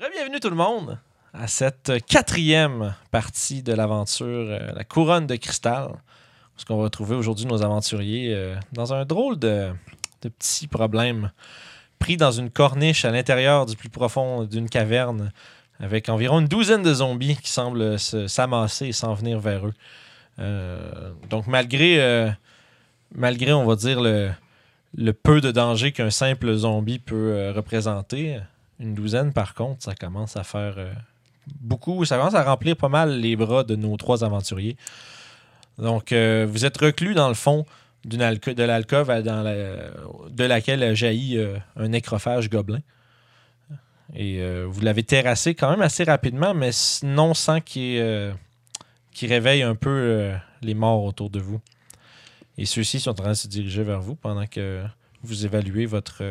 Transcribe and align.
Bienvenue 0.00 0.40
tout 0.40 0.48
le 0.50 0.56
monde 0.56 0.98
à 1.34 1.46
cette 1.46 1.92
quatrième 2.06 2.94
partie 3.10 3.62
de 3.62 3.72
l'aventure 3.74 4.26
euh, 4.26 4.72
La 4.74 4.82
Couronne 4.82 5.26
de 5.26 5.36
Cristal. 5.36 5.90
Parce 6.54 6.64
qu'on 6.66 6.78
va 6.78 6.84
retrouver 6.84 7.14
aujourd'hui 7.14 7.46
nos 7.46 7.62
aventuriers 7.62 8.34
euh, 8.34 8.56
dans 8.72 8.94
un 8.94 9.04
drôle 9.04 9.38
de, 9.38 9.70
de 10.22 10.28
petit 10.28 10.66
problème. 10.66 11.30
Pris 11.98 12.16
dans 12.16 12.32
une 12.32 12.50
corniche 12.50 13.04
à 13.04 13.10
l'intérieur 13.10 13.66
du 13.66 13.76
plus 13.76 13.90
profond 13.90 14.44
d'une 14.44 14.68
caverne 14.68 15.32
avec 15.78 16.08
environ 16.08 16.40
une 16.40 16.48
douzaine 16.48 16.82
de 16.82 16.94
zombies 16.94 17.36
qui 17.36 17.50
semblent 17.50 17.98
se- 17.98 18.26
s'amasser 18.26 18.86
et 18.86 18.92
s'en 18.92 19.14
venir 19.14 19.38
vers 19.38 19.66
eux. 19.66 19.74
Euh, 20.38 21.12
donc 21.28 21.46
malgré, 21.46 22.32
malgré, 23.14 23.52
on 23.52 23.66
va 23.66 23.76
dire, 23.76 24.00
le, 24.00 25.12
peu 25.12 25.40
de 25.40 25.50
danger 25.50 25.92
qu'un 25.92 26.10
simple 26.10 26.52
zombie 26.54 26.98
peut 26.98 27.52
représenter, 27.54 28.38
une 28.80 28.94
douzaine, 28.94 29.32
par 29.32 29.54
contre, 29.54 29.84
ça 29.84 29.94
commence 29.94 30.36
à 30.36 30.42
faire 30.42 30.74
euh, 30.78 30.92
beaucoup. 31.60 32.04
Ça 32.04 32.16
commence 32.16 32.34
à 32.34 32.42
remplir 32.42 32.76
pas 32.76 32.88
mal 32.88 33.20
les 33.20 33.36
bras 33.36 33.62
de 33.62 33.76
nos 33.76 33.96
trois 33.96 34.24
aventuriers. 34.24 34.76
Donc, 35.78 36.12
euh, 36.12 36.46
vous 36.48 36.64
êtes 36.64 36.78
reclus 36.78 37.14
dans 37.14 37.28
le 37.28 37.34
fond 37.34 37.66
de 38.04 38.16
l'alcôve 38.64 39.08
de 39.08 40.44
laquelle 40.44 40.94
jaillit 40.94 41.36
euh, 41.36 41.58
un 41.76 41.88
nécrophage 41.88 42.48
gobelin. 42.48 42.80
Et 44.12 44.42
vous 44.64 44.80
l'avez 44.80 45.04
terrassé 45.04 45.54
quand 45.54 45.70
même 45.70 45.82
assez 45.82 46.02
rapidement, 46.02 46.52
mais 46.52 46.70
non 47.04 47.32
sans 47.32 47.60
qu'il 47.60 48.34
réveille 49.22 49.62
un 49.62 49.76
peu 49.76 50.32
les 50.62 50.74
morts 50.74 51.04
autour 51.04 51.30
de 51.30 51.38
vous. 51.38 51.60
Et 52.58 52.66
ceux-ci 52.66 52.98
sont 52.98 53.10
en 53.10 53.14
train 53.14 53.28
de 53.28 53.34
se 53.34 53.46
diriger 53.46 53.84
vers 53.84 54.00
vous 54.00 54.16
pendant 54.16 54.48
que 54.48 54.82
vous 55.22 55.46
évaluez 55.46 55.86
votre. 55.86 56.24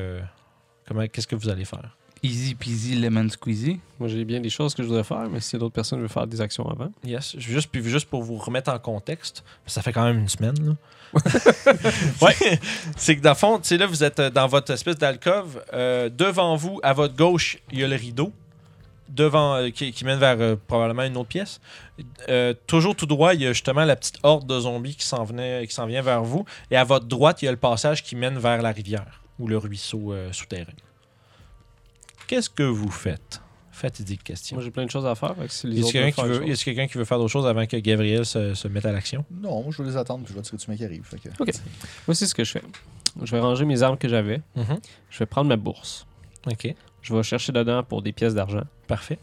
comment 0.85 1.07
Qu'est-ce 1.07 1.25
que 1.27 1.37
vous 1.37 1.47
allez 1.47 1.63
faire? 1.63 1.95
Easy 2.21 2.53
peasy 2.55 2.95
lemon 2.95 3.29
squeezy. 3.29 3.79
Moi, 3.99 4.09
j'ai 4.09 4.25
bien 4.25 4.39
des 4.41 4.49
choses 4.49 4.73
que 4.75 4.83
je 4.83 4.87
voudrais 4.87 5.03
faire, 5.05 5.29
mais 5.29 5.39
si 5.39 5.57
d'autres 5.57 5.73
personnes 5.73 5.99
veulent 5.99 6.09
faire 6.09 6.27
des 6.27 6.41
actions 6.41 6.69
avant. 6.69 6.91
Yes. 7.03 7.35
Juste, 7.37 7.69
puis 7.71 7.81
juste 7.83 8.07
pour 8.09 8.23
vous 8.23 8.35
remettre 8.35 8.71
en 8.71 8.79
contexte, 8.79 9.43
ça 9.65 9.81
fait 9.81 9.93
quand 9.93 10.03
même 10.03 10.19
une 10.19 10.27
semaine. 10.29 10.55
Là. 10.65 10.73
ouais. 12.21 12.59
C'est 12.97 13.15
que 13.15 13.21
dans 13.21 13.29
le 13.31 13.35
fond, 13.35 13.57
tu 13.59 13.67
sais, 13.69 13.77
là, 13.77 13.85
vous 13.87 14.03
êtes 14.03 14.19
dans 14.19 14.47
votre 14.47 14.71
espèce 14.73 14.97
d'alcôve. 14.97 15.63
Euh, 15.73 16.09
devant 16.09 16.55
vous, 16.55 16.79
à 16.83 16.93
votre 16.93 17.15
gauche, 17.15 17.57
il 17.71 17.79
y 17.79 17.83
a 17.83 17.87
le 17.87 17.95
rideau. 17.95 18.33
Devant, 19.07 19.55
euh, 19.55 19.69
qui, 19.71 19.91
qui 19.91 20.05
mène 20.05 20.19
vers 20.19 20.35
euh, 20.39 20.55
probablement 20.67 21.01
une 21.03 21.17
autre 21.17 21.29
pièce. 21.29 21.59
Euh, 22.27 22.53
toujours 22.67 22.95
tout 22.95 23.07
droit, 23.07 23.33
il 23.33 23.41
y 23.41 23.47
a 23.47 23.53
justement 23.53 23.83
la 23.83 23.95
petite 23.95 24.19
horde 24.21 24.45
de 24.45 24.59
zombies 24.59 24.95
qui 24.95 25.05
s'en 25.05 25.23
venait- 25.23 25.65
qui 25.65 25.73
s'en 25.73 25.87
vient 25.87 26.03
vers 26.03 26.21
vous. 26.21 26.45
Et 26.69 26.77
à 26.77 26.83
votre 26.83 27.05
droite, 27.07 27.41
il 27.41 27.45
y 27.45 27.47
a 27.47 27.51
le 27.51 27.57
passage 27.57 28.03
qui 28.03 28.15
mène 28.15 28.37
vers 28.37 28.61
la 28.61 28.71
rivière 28.71 29.23
ou 29.39 29.47
le 29.47 29.57
ruisseau 29.57 30.13
euh, 30.13 30.31
souterrain. 30.31 30.73
Qu'est-ce 32.29 32.51
que 32.51 32.61
vous 32.61 32.91
faites? 32.91 33.41
Fatidique 33.71 34.23
question. 34.23 34.55
Moi, 34.55 34.63
j'ai 34.63 34.69
plein 34.69 34.85
de 34.85 34.91
choses 34.91 35.07
à 35.07 35.15
faire. 35.15 35.33
si 35.47 35.65
les 35.65 35.79
Y 35.81 35.87
a 35.87 35.91
quelqu'un 35.91 36.11
qui 36.11 36.21
faire 36.21 36.99
veut, 36.99 37.05
faire 37.05 37.17
d'autres 37.17 37.31
choses 37.31 37.47
avant 37.47 37.65
que 37.65 37.75
Gabriel 37.77 38.23
se, 38.23 38.53
se 38.53 38.67
mette 38.67 38.85
à 38.85 38.91
l'action? 38.91 39.25
Non, 39.31 39.63
moi, 39.63 39.71
je 39.71 39.81
vais 39.81 39.89
les 39.89 39.97
attendre, 39.97 40.23
puis 40.25 40.35
je 40.35 40.39
vais 40.39 40.43
tirer 40.43 40.57
du 40.57 40.69
mec 40.69 40.77
qui 40.77 40.85
arrive. 40.85 41.03
Fait 41.05 41.17
que... 41.17 41.29
Ok. 41.39 41.49
Voici 42.05 42.27
ce 42.27 42.35
que 42.35 42.43
je 42.43 42.51
fais. 42.51 42.61
Je 43.19 43.31
vais 43.31 43.39
ranger 43.39 43.65
mes 43.65 43.81
armes 43.81 43.97
que 43.97 44.07
j'avais. 44.07 44.41
Je 45.09 45.17
vais 45.17 45.25
prendre 45.25 45.49
ma 45.49 45.55
bourse. 45.55 46.05
OK. 46.45 46.75
Je 47.01 47.15
vais 47.15 47.23
chercher 47.23 47.51
dedans 47.51 47.81
pour 47.81 48.03
des 48.03 48.11
pièces 48.11 48.35
d'argent. 48.35 48.61
Parfait. 48.85 49.17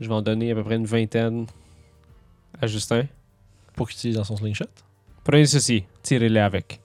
Je 0.00 0.06
vais 0.06 0.14
en 0.14 0.22
donner 0.22 0.52
à 0.52 0.54
peu 0.54 0.62
près 0.62 0.76
une 0.76 0.86
vingtaine 0.86 1.46
à 2.62 2.68
Justin. 2.68 3.06
Pour 3.74 3.88
qu'il 3.88 3.98
utilise 3.98 4.16
dans 4.18 4.24
son 4.24 4.36
slingshot? 4.36 4.66
Prenez 5.24 5.46
ceci, 5.46 5.82
tirez-les 6.04 6.38
avec. 6.38 6.80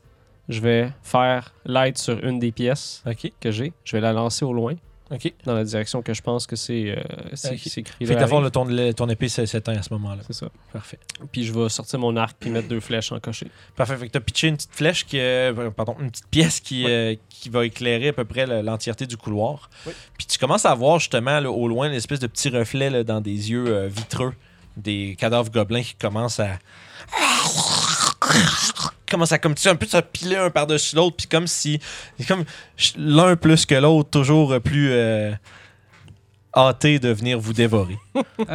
Je 0.49 0.59
vais 0.59 0.91
faire 1.03 1.53
l'aide 1.65 1.99
sur 1.99 2.17
une 2.23 2.39
des 2.39 2.51
pièces 2.51 3.03
que 3.39 3.51
j'ai. 3.51 3.73
Je 3.83 3.95
vais 3.95 4.01
la 4.01 4.11
lancer 4.11 4.43
au 4.43 4.53
loin, 4.53 4.73
OK. 5.13 5.33
dans 5.45 5.53
la 5.53 5.63
direction 5.63 6.01
que 6.01 6.13
je 6.13 6.21
pense 6.21 6.47
que 6.47 6.55
c'est 6.55 6.89
euh, 6.97 7.01
c'est 7.33 7.51
Ok. 7.53 7.59
c'est 7.65 7.81
écrit 7.81 8.05
Fait 8.05 8.15
d'abord, 8.15 8.39
arrive. 8.39 8.45
le 8.45 8.51
ton, 8.51 8.65
le- 8.65 8.93
ton 8.93 9.07
épée 9.09 9.29
s'é- 9.29 9.45
s'éteint 9.45 9.77
à 9.77 9.81
ce 9.83 9.93
moment-là. 9.93 10.21
C'est 10.27 10.33
ça. 10.33 10.47
Parfait. 10.71 10.99
Puis 11.31 11.45
je 11.45 11.53
vais 11.53 11.69
sortir 11.69 11.99
mon 11.99 12.15
arc 12.17 12.35
puis 12.39 12.49
mettre 12.49 12.67
deux 12.67 12.79
flèches 12.79 13.11
en 13.11 13.19
cocher. 13.19 13.47
Parfait. 13.75 13.95
Fait 13.97 14.07
que 14.07 14.11
t'as 14.13 14.19
pitché 14.19 14.47
une 14.47 14.55
petite 14.55 14.73
flèche 14.73 15.05
qui, 15.05 15.19
euh, 15.19 15.69
pardon, 15.71 15.95
une 15.99 16.09
petite 16.11 16.27
pièce 16.27 16.59
qui, 16.59 16.85
euh, 16.87 17.15
qui 17.29 17.49
va 17.49 17.65
éclairer 17.65 18.09
à 18.09 18.13
peu 18.13 18.25
près 18.25 18.45
le- 18.45 18.61
l'entièreté 18.61 19.05
du 19.05 19.17
couloir. 19.17 19.69
Oui. 19.85 19.93
Puis 20.17 20.25
tu 20.27 20.37
commences 20.37 20.65
à 20.65 20.73
voir 20.73 20.99
justement 20.99 21.39
là, 21.39 21.51
au 21.51 21.67
loin 21.67 21.89
l'espèce 21.89 22.19
de 22.19 22.27
petit 22.27 22.49
reflet 22.49 22.89
là, 22.89 23.03
dans 23.03 23.21
des 23.21 23.51
yeux 23.51 23.65
euh, 23.67 23.87
vitreux 23.87 24.33
des 24.77 25.15
cadavres 25.19 25.51
gobelins 25.51 25.83
qui 25.83 25.93
commencent 25.93 26.39
à 26.39 26.57
commence 29.13 29.31
à 29.31 29.37
comme 29.37 29.53
tu 29.53 29.61
sais, 29.61 29.69
un 29.69 29.75
peu 29.75 29.85
se 29.85 29.97
piler 29.97 30.37
un 30.37 30.49
par-dessus 30.49 30.95
l'autre 30.95 31.15
puis 31.17 31.27
comme 31.27 31.45
si 31.47 31.79
comme 32.27 32.43
l'un 32.97 33.35
plus 33.35 33.65
que 33.65 33.75
l'autre 33.75 34.09
toujours 34.09 34.59
plus 34.59 34.89
euh, 34.91 35.31
hâté 36.55 36.99
de 36.99 37.09
venir 37.09 37.39
vous 37.39 37.53
dévorer. 37.53 37.97
OK. 38.15 38.47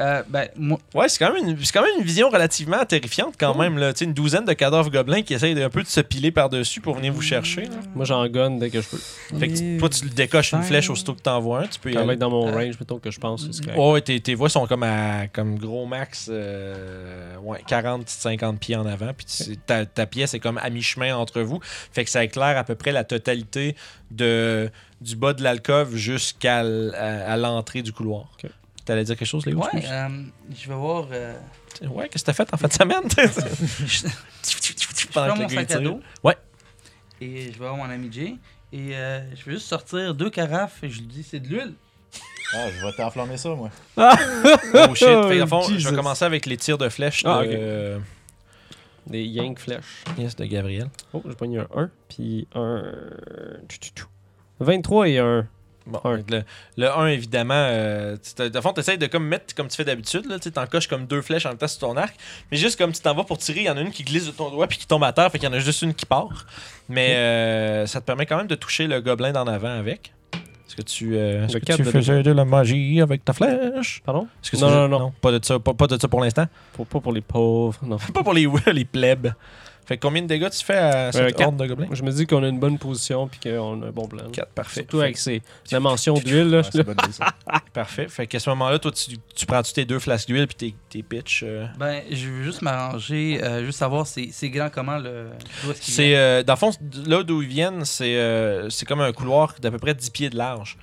Euh, 0.00 0.22
ben, 0.28 0.48
moi, 0.56 0.78
Ouais, 0.94 1.08
c'est 1.08 1.18
quand, 1.24 1.32
même 1.32 1.46
une- 1.48 1.64
c'est 1.64 1.72
quand 1.72 1.82
même 1.82 1.98
une 1.98 2.04
vision 2.04 2.28
relativement 2.28 2.84
terrifiante 2.84 3.34
quand 3.38 3.56
même. 3.56 3.78
Là. 3.78 3.92
Tu 3.92 4.00
sais, 4.00 4.04
Une 4.04 4.12
douzaine 4.14 4.44
de 4.44 4.52
cadavres 4.52 4.90
gobelins 4.90 5.22
qui 5.22 5.34
essayent 5.34 5.62
un 5.62 5.70
peu 5.70 5.82
de 5.82 5.86
se 5.88 6.00
piler 6.00 6.30
par-dessus 6.32 6.80
pour 6.80 6.96
venir 6.96 7.12
vous 7.12 7.22
chercher. 7.22 7.62
là. 7.62 7.76
Moi, 7.94 8.04
j'en 8.04 8.26
gonne 8.28 8.58
dès 8.58 8.70
que 8.70 8.80
je 8.80 8.88
peux. 8.88 8.98
Fait 9.38 9.48
que 9.48 9.56
tu- 9.56 9.76
toi, 9.78 9.88
tu 9.88 10.04
le 10.04 10.10
décoches 10.10 10.52
une 10.52 10.62
flèche 10.62 10.90
aussitôt 10.90 11.14
que 11.14 11.20
t'envoies 11.20 11.60
un. 11.60 11.66
Tu 11.68 11.78
peux 11.78 11.92
y 11.92 11.96
aller. 11.96 12.16
dans 12.16 12.30
mon 12.30 12.48
Euh, 12.48 12.52
range, 12.52 12.74
mettons 12.80 12.98
que 12.98 13.10
je 13.10 13.18
pense 13.20 13.46
que 13.46 13.64
correct. 13.64 13.78
Oh, 13.78 13.92
ouais, 13.92 14.00
tes, 14.00 14.18
tes 14.20 14.34
voix 14.34 14.48
sont 14.48 14.66
comme 14.66 14.82
à 14.82 15.28
comme 15.28 15.56
gros 15.58 15.86
max 15.86 16.28
euh, 16.30 17.36
ouais, 17.42 17.60
40-50 17.68 18.58
pieds 18.58 18.76
en 18.76 18.86
avant. 18.86 19.12
Puis 19.16 19.26
tu- 19.26 19.56
ta, 19.56 19.86
ta 19.86 20.06
pièce 20.06 20.34
est 20.34 20.40
comme 20.40 20.58
à 20.58 20.68
mi-chemin 20.70 21.14
entre 21.16 21.42
vous. 21.42 21.60
Fait 21.92 22.04
que 22.04 22.10
ça 22.10 22.24
éclaire 22.24 22.56
à 22.58 22.64
peu 22.64 22.74
près 22.74 22.92
la 22.92 23.04
totalité 23.04 23.76
de, 24.10 24.70
du 25.00 25.16
bas 25.16 25.32
de 25.34 25.42
l'alcôve 25.42 25.94
jusqu'à 25.96 26.62
l'entrée 27.36 27.82
du 27.82 27.92
couloir. 27.92 28.30
Ok. 28.42 28.50
T'allais 28.84 29.04
dire 29.04 29.16
quelque 29.16 29.26
chose, 29.28 29.44
Léo? 29.46 29.58
ouais, 29.58 29.84
euh, 29.84 30.08
je 30.56 30.68
vais 30.68 30.74
voir. 30.74 31.08
euh, 31.10 31.34
Ouais, 31.90 32.08
qu'est-ce 32.08 32.22
que 32.24 32.26
t'as 32.26 32.32
fait 32.32 32.54
en 32.54 32.56
fin 32.56 32.68
de 32.68 32.72
semaine? 32.72 33.02
je 33.86 35.06
prends 35.12 35.36
mon 35.36 35.48
sac 35.48 35.70
à 35.72 35.78
dos. 35.80 36.00
Ouais. 36.22 36.36
Et 37.20 37.46
je 37.46 37.52
vais 37.52 37.58
voir 37.58 37.76
mon 37.76 37.84
ami 37.90 38.08
Jay. 38.12 38.36
Et 38.72 38.94
euh, 38.96 39.20
je 39.34 39.44
vais 39.44 39.52
juste 39.52 39.66
sortir 39.66 40.14
deux 40.14 40.30
carafes 40.30 40.82
et 40.84 40.88
je 40.88 40.98
lui 41.00 41.06
dis 41.06 41.22
c'est 41.22 41.40
de 41.40 41.48
l'huile. 41.48 41.72
Ah, 42.54 42.68
je 42.70 42.86
vais 42.86 42.92
t'enflammer 42.92 43.36
ça, 43.36 43.50
moi. 43.50 43.70
Oh 43.96 44.94
shit. 44.94 45.08
Fait 45.08 45.36
que, 45.38 45.42
à 45.42 45.46
fond, 45.46 45.62
je 45.76 45.88
vais 45.88 45.96
commencer 45.96 46.24
avec 46.24 46.46
les 46.46 46.56
tirs 46.56 46.78
de 46.78 46.88
flèche 46.88 47.24
de, 47.24 47.28
Ah, 47.28 47.40
euh, 47.42 47.98
Des 49.06 49.24
yank 49.24 49.58
flèches. 49.58 50.04
yes, 50.16 50.36
de 50.36 50.44
Gabriel. 50.44 50.88
Oh, 51.12 51.22
j'ai 51.28 51.34
pogné 51.34 51.58
un 51.58 51.66
1, 51.74 51.90
puis 52.08 52.46
un... 52.54 52.84
tchou, 54.58 54.64
tchou, 54.64 54.64
tchou. 54.64 54.64
23 54.64 55.08
et 55.08 55.18
un... 55.18 55.46
Bon, 55.86 56.00
Un. 56.02 56.16
le, 56.28 56.42
le 56.78 56.90
1, 56.90 57.06
évidemment, 57.06 57.54
euh, 57.54 58.16
de 58.38 58.60
fond, 58.60 58.72
tu 58.72 58.80
essaies 58.80 58.96
de 58.96 59.06
comme 59.06 59.24
mettre 59.24 59.54
comme 59.54 59.68
tu 59.68 59.76
fais 59.76 59.84
d'habitude. 59.84 60.26
là, 60.26 60.40
Tu 60.40 60.50
en 60.56 60.66
coches 60.66 60.88
comme 60.88 61.06
deux 61.06 61.22
flèches 61.22 61.46
en 61.46 61.50
même 61.50 61.58
temps 61.58 61.68
sur 61.68 61.78
ton 61.78 61.96
arc. 61.96 62.12
Mais 62.50 62.56
juste 62.56 62.76
comme 62.76 62.90
tu 62.90 63.00
t'en 63.00 63.14
vas 63.14 63.22
pour 63.22 63.38
tirer, 63.38 63.60
il 63.60 63.66
y 63.66 63.70
en 63.70 63.76
a 63.76 63.80
une 63.82 63.92
qui 63.92 64.02
glisse 64.02 64.26
de 64.26 64.32
ton 64.32 64.50
doigt 64.50 64.66
puis 64.66 64.78
qui 64.78 64.86
tombe 64.88 65.04
à 65.04 65.12
terre. 65.12 65.30
Fait 65.30 65.38
qu'il 65.38 65.48
y 65.48 65.52
en 65.52 65.54
a 65.54 65.60
juste 65.60 65.82
une 65.82 65.94
qui 65.94 66.04
part. 66.04 66.46
Mais 66.88 67.14
euh, 67.14 67.86
ça 67.86 68.00
te 68.00 68.04
permet 68.06 68.26
quand 68.26 68.36
même 68.36 68.48
de 68.48 68.56
toucher 68.56 68.88
le 68.88 69.00
gobelin 69.00 69.30
d'en 69.30 69.46
avant 69.46 69.78
avec. 69.78 70.12
Est-ce 70.34 70.74
que 70.74 70.82
tu, 70.82 71.16
euh, 71.16 71.46
est-ce 71.46 71.58
que 71.58 71.72
tu 71.76 71.84
faisais 71.84 72.24
de 72.24 72.32
la 72.32 72.44
magie 72.44 73.00
avec 73.00 73.24
ta 73.24 73.32
flèche? 73.32 74.02
Pardon? 74.04 74.26
Est-ce 74.42 74.50
que 74.50 74.56
tu 74.56 74.62
Non, 74.64 74.88
non, 74.88 74.98
non. 74.98 75.12
Pas 75.20 75.30
de 75.30 75.44
ça, 75.44 75.60
pas, 75.60 75.72
pas 75.74 75.86
de 75.86 76.00
ça 76.00 76.08
pour 76.08 76.20
l'instant? 76.20 76.46
Pour, 76.72 76.88
pas 76.88 76.98
pour 76.98 77.12
les 77.12 77.20
pauvres, 77.20 77.78
non. 77.84 77.96
Pas 78.12 78.24
pour 78.24 78.34
les, 78.34 78.48
les 78.72 78.84
plebs. 78.84 79.32
Fait 79.86 79.96
que 79.96 80.02
combien 80.02 80.20
de 80.20 80.26
dégâts 80.26 80.50
tu 80.50 80.64
fais 80.64 80.74
à 80.76 81.12
cette 81.12 81.36
quatre. 81.36 81.46
horde 81.46 81.56
de 81.58 81.66
gobelins? 81.66 81.86
Je 81.92 82.02
me 82.02 82.10
dis 82.10 82.26
qu'on 82.26 82.42
a 82.42 82.48
une 82.48 82.58
bonne 82.58 82.76
position 82.76 83.28
puis 83.28 83.38
qu'on 83.40 83.82
a 83.82 83.86
un 83.86 83.90
bon 83.92 84.06
plan. 84.08 84.28
4, 84.32 84.48
parfait. 84.50 84.80
Surtout 84.80 84.98
Fait- 84.98 85.04
avec 85.04 85.16
ces, 85.16 85.42
la 85.70 85.78
mention 85.80 86.14
d'huile, 86.14 86.50
là. 86.50 86.58
Ouais, 86.58 86.62
c'est 86.64 86.78
une 86.78 86.84
bonne 86.84 86.96
idée, 87.04 87.12
ça. 87.12 87.26
Parfait. 87.72 88.08
Fait 88.08 88.26
qu'à 88.26 88.40
ce 88.40 88.50
moment-là, 88.50 88.78
toi, 88.80 88.90
tu, 88.90 89.16
tu 89.34 89.46
prends-tu 89.46 89.72
tes 89.72 89.84
deux 89.84 89.98
flasques 90.00 90.26
d'huile 90.28 90.46
puis 90.48 90.56
tes, 90.56 90.74
tes 90.88 91.02
pitch? 91.02 91.42
euh? 91.46 91.66
Ben, 91.78 92.02
je 92.10 92.28
veux 92.28 92.42
juste 92.42 92.62
m'arranger, 92.62 93.38
euh, 93.44 93.64
juste 93.64 93.78
savoir 93.78 94.06
c'est 94.06 94.30
c'est 94.32 94.48
grand 94.50 94.70
comment 94.70 94.98
le. 94.98 95.28
C'est, 95.80 96.16
euh, 96.16 96.42
dans 96.42 96.54
le 96.54 96.58
fond, 96.58 96.70
là 97.06 97.22
d'où 97.22 97.42
ils 97.42 97.48
viennent, 97.48 97.84
c'est, 97.84 98.16
euh, 98.16 98.68
c'est 98.70 98.86
comme 98.86 99.00
un 99.02 99.12
couloir 99.12 99.54
d'à 99.60 99.70
peu 99.70 99.78
près 99.78 99.94
10 99.94 100.10
pieds 100.10 100.30
de 100.30 100.36
large. 100.36 100.76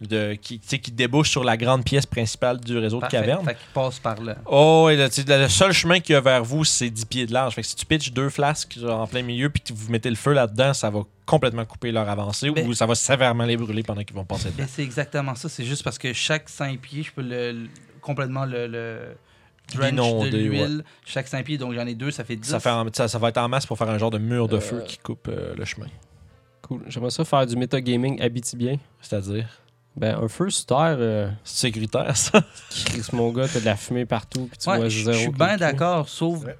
De, 0.00 0.34
qui, 0.34 0.60
tu 0.60 0.68
sais, 0.68 0.78
qui 0.78 0.92
débouche 0.92 1.28
sur 1.28 1.42
la 1.42 1.56
grande 1.56 1.84
pièce 1.84 2.06
principale 2.06 2.60
du 2.60 2.78
réseau 2.78 3.00
Parfait. 3.00 3.16
de 3.16 3.22
caverne. 3.22 3.44
Fait 3.44 3.54
qu'il 3.56 3.66
passe 3.74 3.98
par 3.98 4.20
là. 4.22 4.36
Oh, 4.46 4.88
et 4.92 4.96
le, 4.96 5.48
seul 5.48 5.72
chemin 5.72 5.98
qu'il 5.98 6.12
y 6.12 6.16
a 6.16 6.20
vers 6.20 6.44
vous, 6.44 6.64
c'est 6.64 6.88
10 6.88 7.04
pieds 7.06 7.26
de 7.26 7.32
large. 7.32 7.54
Fait 7.54 7.62
que 7.62 7.66
si 7.66 7.74
tu 7.74 7.84
pitches 7.84 8.12
deux 8.12 8.28
flasques 8.28 8.78
genre, 8.78 9.00
en 9.00 9.06
plein 9.08 9.22
milieu 9.22 9.50
puis 9.50 9.60
que 9.60 9.72
vous 9.72 9.90
mettez 9.90 10.08
le 10.10 10.14
feu 10.14 10.34
là-dedans, 10.34 10.72
ça 10.72 10.88
va 10.88 11.00
complètement 11.26 11.64
couper 11.64 11.90
leur 11.90 12.08
avancée 12.08 12.48
Ben- 12.52 12.66
ou 12.68 12.74
ça 12.74 12.86
va 12.86 12.94
sévèrement 12.94 13.44
les 13.44 13.56
brûler 13.56 13.82
pendant 13.82 14.04
qu'ils 14.04 14.14
vont 14.14 14.24
passer 14.24 14.50
dedans. 14.50 14.58
Ben, 14.58 14.68
c'est 14.70 14.84
exactement 14.84 15.34
ça. 15.34 15.48
C'est 15.48 15.64
juste 15.64 15.82
parce 15.82 15.98
que 15.98 16.12
chaque 16.12 16.48
5 16.48 16.78
pieds, 16.80 17.02
je 17.02 17.10
peux 17.10 17.22
le, 17.22 17.50
le- 17.50 17.68
complètement 18.00 18.44
le, 18.46 18.68
le 18.68 19.00
de 19.74 20.36
l'huile. 20.38 20.84
Chaque 21.04 21.26
5 21.28 21.44
pieds, 21.44 21.58
donc 21.58 21.74
j'en 21.74 21.86
ai 21.86 21.94
deux, 21.96 22.10
ça 22.12 22.22
fait 22.24 22.36
10. 22.36 22.48
Ça, 22.48 22.60
fait 22.60 22.70
en- 22.70 22.86
ça, 22.92 23.08
ça 23.08 23.18
va 23.18 23.30
être 23.30 23.38
en 23.38 23.48
masse 23.48 23.66
pour 23.66 23.76
faire 23.76 23.90
un 23.90 23.98
genre 23.98 24.10
de 24.10 24.18
mur 24.18 24.46
de 24.48 24.56
Euh, 24.56 24.60
feu 24.60 24.84
qui 24.86 24.96
coupe 24.98 25.28
euh, 25.28 25.54
le 25.58 25.64
chemin. 25.64 25.88
Cool. 26.62 26.82
J'aimerais 26.86 27.10
ça 27.10 27.24
faire 27.24 27.46
du 27.46 27.56
metagaming 27.56 28.20
habitibien. 28.22 28.76
C'est-à-dire, 29.00 29.48
Ben, 29.98 30.16
un 30.22 30.28
feu 30.28 30.48
sur 30.50 30.66
terre, 30.66 30.96
euh, 31.00 31.28
c'est 31.44 31.66
sécuritaire 31.66 32.16
ça. 32.16 32.40
Chris, 32.86 33.02
mon 33.12 33.30
gars, 33.32 33.46
t'as 33.52 33.60
de 33.60 33.64
la 33.64 33.76
fumée 33.76 34.04
partout 34.06 34.46
puis 34.50 34.58
tu 34.58 34.68
Ouais, 34.70 34.76
vois 34.76 34.88
je 34.88 34.98
zéro. 35.04 35.12
je 35.12 35.18
suis 35.18 35.30
bien 35.30 35.56
d'accord, 35.56 36.08
sauf 36.08 36.44
Ouais. 36.44 36.56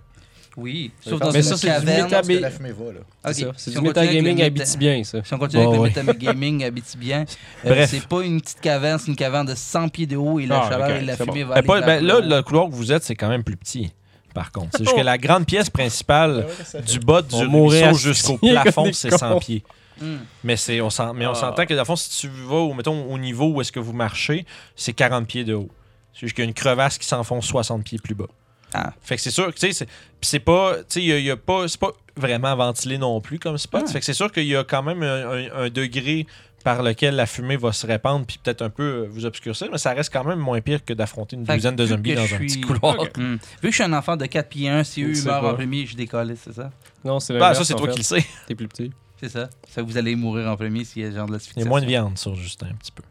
Oui, 0.56 0.90
sauf 1.00 1.20
dans 1.20 1.30
Mais 1.30 1.38
une 1.38 1.42
ça, 1.44 1.56
c'est 1.56 1.68
du 1.68 2.40
la 2.40 2.50
fumée 2.50 2.72
va, 2.72 2.84
là. 2.92 3.32
C'est 3.32 3.44
Ok, 3.46 3.52
ça. 3.52 3.52
C'est 3.56 3.70
si 3.70 3.70
du 3.70 3.78
on 3.78 3.82
continue 3.84 4.06
avec 4.08 4.22
metagaming 4.24 4.38
le 4.38 4.42
méta- 4.42 4.46
habitibien, 4.46 5.04
ça. 5.04 5.18
Si 5.22 5.34
on 5.34 5.38
continue 5.38 5.62
Bon, 5.62 5.68
avec 5.68 5.80
ouais. 5.96 6.02
le 6.02 6.02
metagaming 6.12 6.64
habitibien, 6.64 7.24
euh, 7.64 7.68
Bref. 7.68 7.90
c'est 7.90 8.08
pas 8.08 8.22
une 8.22 8.40
petite 8.40 8.60
caverne, 8.60 8.98
c'est 8.98 9.06
une 9.06 9.14
caverne 9.16 9.46
de 9.46 9.54
100 9.54 9.88
pieds 9.90 10.06
de 10.08 10.16
haut 10.16 10.40
et 10.40 10.46
la 10.46 10.62
Ah, 10.64 10.68
chaleur 10.68 10.90
et 10.96 11.04
la 11.04 11.16
fumée 11.16 11.44
bon. 11.44 11.50
va 11.50 11.62
Ben, 11.62 11.70
aller 11.74 11.86
ben, 11.86 12.04
là, 12.04 12.20
le 12.20 12.42
couloir 12.42 12.68
que 12.68 12.74
vous 12.74 12.90
êtes, 12.90 13.04
c'est 13.04 13.14
quand 13.14 13.28
même 13.28 13.44
plus 13.44 13.56
petit, 13.56 13.92
par 14.34 14.50
contre. 14.50 14.70
C'est 14.76 14.82
juste 14.82 14.96
que 14.96 15.00
la 15.02 15.16
grande 15.16 15.46
pièce 15.46 15.70
principale 15.70 16.44
du 16.84 16.98
bas 16.98 17.22
du 17.22 17.36
ruisseau 17.36 17.94
jusqu'au 17.94 18.36
plafond, 18.38 18.90
c'est 18.92 19.10
cons. 19.10 19.18
100 19.18 19.38
pieds. 19.38 19.62
Hmm. 20.00 20.18
Mais, 20.44 20.56
c'est, 20.56 20.80
on, 20.80 20.88
mais 21.14 21.26
on 21.26 21.30
Ah. 21.32 21.34
s'entend 21.34 21.66
que, 21.66 21.74
dans 21.74 21.80
le 21.80 21.84
fond, 21.86 21.96
si 21.96 22.20
tu 22.20 22.28
vas 22.28 22.56
au, 22.56 22.74
mettons, 22.74 23.04
au 23.12 23.18
niveau 23.18 23.46
où 23.48 23.60
est-ce 23.60 23.72
que 23.72 23.80
vous 23.80 23.92
marchez, 23.92 24.46
c'est 24.76 24.92
40 24.92 25.26
pieds 25.26 25.44
de 25.44 25.54
haut. 25.54 25.68
C'est 26.14 26.20
juste 26.20 26.34
qu'il 26.34 26.44
y 26.44 26.46
a 26.46 26.48
une 26.48 26.54
crevasse 26.54 26.98
qui 26.98 27.06
s'enfonce 27.06 27.46
60 27.46 27.84
pieds 27.84 27.98
plus 27.98 28.14
bas. 28.14 28.26
Ah. 28.74 28.92
Fait 29.00 29.16
que 29.16 29.22
c'est 29.22 29.30
sûr, 29.30 29.52
tu 29.54 29.72
sais, 29.72 29.86
c'est, 30.20 30.38
pas, 30.40 30.76
tu 30.78 30.84
sais, 30.88 31.00
il 31.02 31.06
y 31.06 31.12
a- 31.12 31.18
il 31.18 31.24
y 31.24 31.30
a 31.30 31.36
pas, 31.36 31.66
c'est 31.68 31.80
pas 31.80 31.92
vraiment 32.16 32.54
ventilé 32.54 32.98
non 32.98 33.20
plus 33.20 33.38
comme 33.38 33.56
spot. 33.56 33.84
Ah. 33.86 33.90
Fait 33.90 33.98
que 34.00 34.04
c'est 34.04 34.12
sûr 34.12 34.30
qu'il 34.30 34.44
y 34.46 34.54
a 34.56 34.64
quand 34.64 34.82
même 34.82 35.02
un, 35.02 35.30
un- 35.30 35.52
un 35.64 35.68
degré 35.70 36.26
par 36.64 36.82
lequel 36.82 37.14
la 37.14 37.24
fumée 37.24 37.56
va 37.56 37.72
se 37.72 37.86
répandre 37.86 38.26
puis 38.26 38.38
peut-être 38.42 38.60
un 38.62 38.68
peu 38.68 38.82
euh, 38.82 39.06
vous 39.08 39.24
obscurcir, 39.24 39.68
mais 39.72 39.78
ça 39.78 39.92
reste 39.94 40.12
quand 40.12 40.24
même 40.24 40.40
moins 40.40 40.60
pire 40.60 40.84
que 40.84 40.92
d'affronter 40.92 41.36
une 41.36 41.46
Fait 41.46 41.54
douzaine 41.54 41.76
de 41.76 41.86
zombies 41.86 42.14
dans 42.16 42.22
un 42.34 42.38
petit 42.38 42.60
couloir. 42.60 42.96
Hmm. 43.16 43.34
Vu 43.36 43.38
que 43.62 43.68
je 43.70 43.74
suis 43.74 43.84
un 43.84 43.92
enfant 43.92 44.16
de 44.16 44.26
4 44.26 44.48
pieds 44.48 44.68
1, 44.68 44.82
si 44.84 45.02
eux 45.04 45.12
meurent 45.24 45.44
en 45.46 45.54
premier, 45.54 45.86
je 45.86 45.96
décolle, 45.96 46.34
c'est 46.36 46.52
ça? 46.52 46.70
Non, 47.04 47.20
c'est 47.20 47.38
Bah, 47.38 47.54
ça, 47.54 47.64
c'est 47.64 47.74
toi 47.74 47.86
fait. 47.86 47.92
qui 47.92 47.98
le 48.00 48.04
sais. 48.04 48.26
T'es 48.48 48.54
plus 48.56 48.68
petit. 48.68 48.90
C'est 49.20 49.28
ça. 49.28 49.48
Ça 49.68 49.82
vous 49.82 49.96
allez 49.96 50.14
mourir 50.16 50.48
en 50.48 50.56
premier 50.56 50.84
s'il 50.84 51.02
y 51.02 51.04
a 51.06 51.10
genre 51.10 51.26
de 51.26 51.30
Il 51.30 51.34
y 51.34 51.38
l'asphyxie. 51.38 51.62
a 51.62 51.64
moins 51.64 51.80
de 51.80 51.86
viande 51.86 52.16
sur 52.18 52.34
Justin 52.36 52.66
un 52.70 52.74
petit 52.74 52.92
peu. 52.92 53.02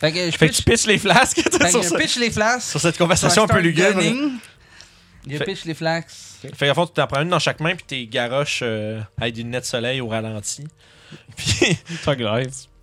Fait 0.00 0.12
que 0.12 0.30
je 0.30 0.36
Fait 0.36 0.48
que 0.48 0.52
tu 0.52 0.62
pitch, 0.62 0.64
pisses 0.64 0.86
les 0.86 0.98
flasques 0.98 1.40
fait 1.42 1.58
que 1.58 1.70
sur, 1.70 1.82
je 1.82 1.88
ce- 1.88 1.94
pitch 1.96 2.16
les 2.16 2.30
flasques. 2.30 2.68
sur 2.70 2.80
cette 2.80 2.96
conversation 2.98 3.44
un 3.44 3.46
peu 3.46 3.60
lugubre. 3.60 4.00
Je 5.26 5.36
Fait- 5.38 5.44
pitch 5.44 5.64
les 5.64 5.74
flasques. 5.74 6.08
Fait 6.54 6.66
qu'à 6.66 6.74
fond, 6.74 6.86
tu 6.86 6.92
t'en 6.92 7.06
prends 7.06 7.22
une 7.22 7.30
dans 7.30 7.38
chaque 7.38 7.60
main, 7.60 7.74
puis 7.74 7.84
t'es 7.86 8.06
garoches 8.06 8.60
euh, 8.62 9.00
avec 9.18 9.34
des 9.34 9.42
lunettes 9.42 9.62
de 9.62 9.68
soleil 9.68 10.00
au 10.02 10.08
ralenti. 10.08 10.64
Puis, 11.36 11.78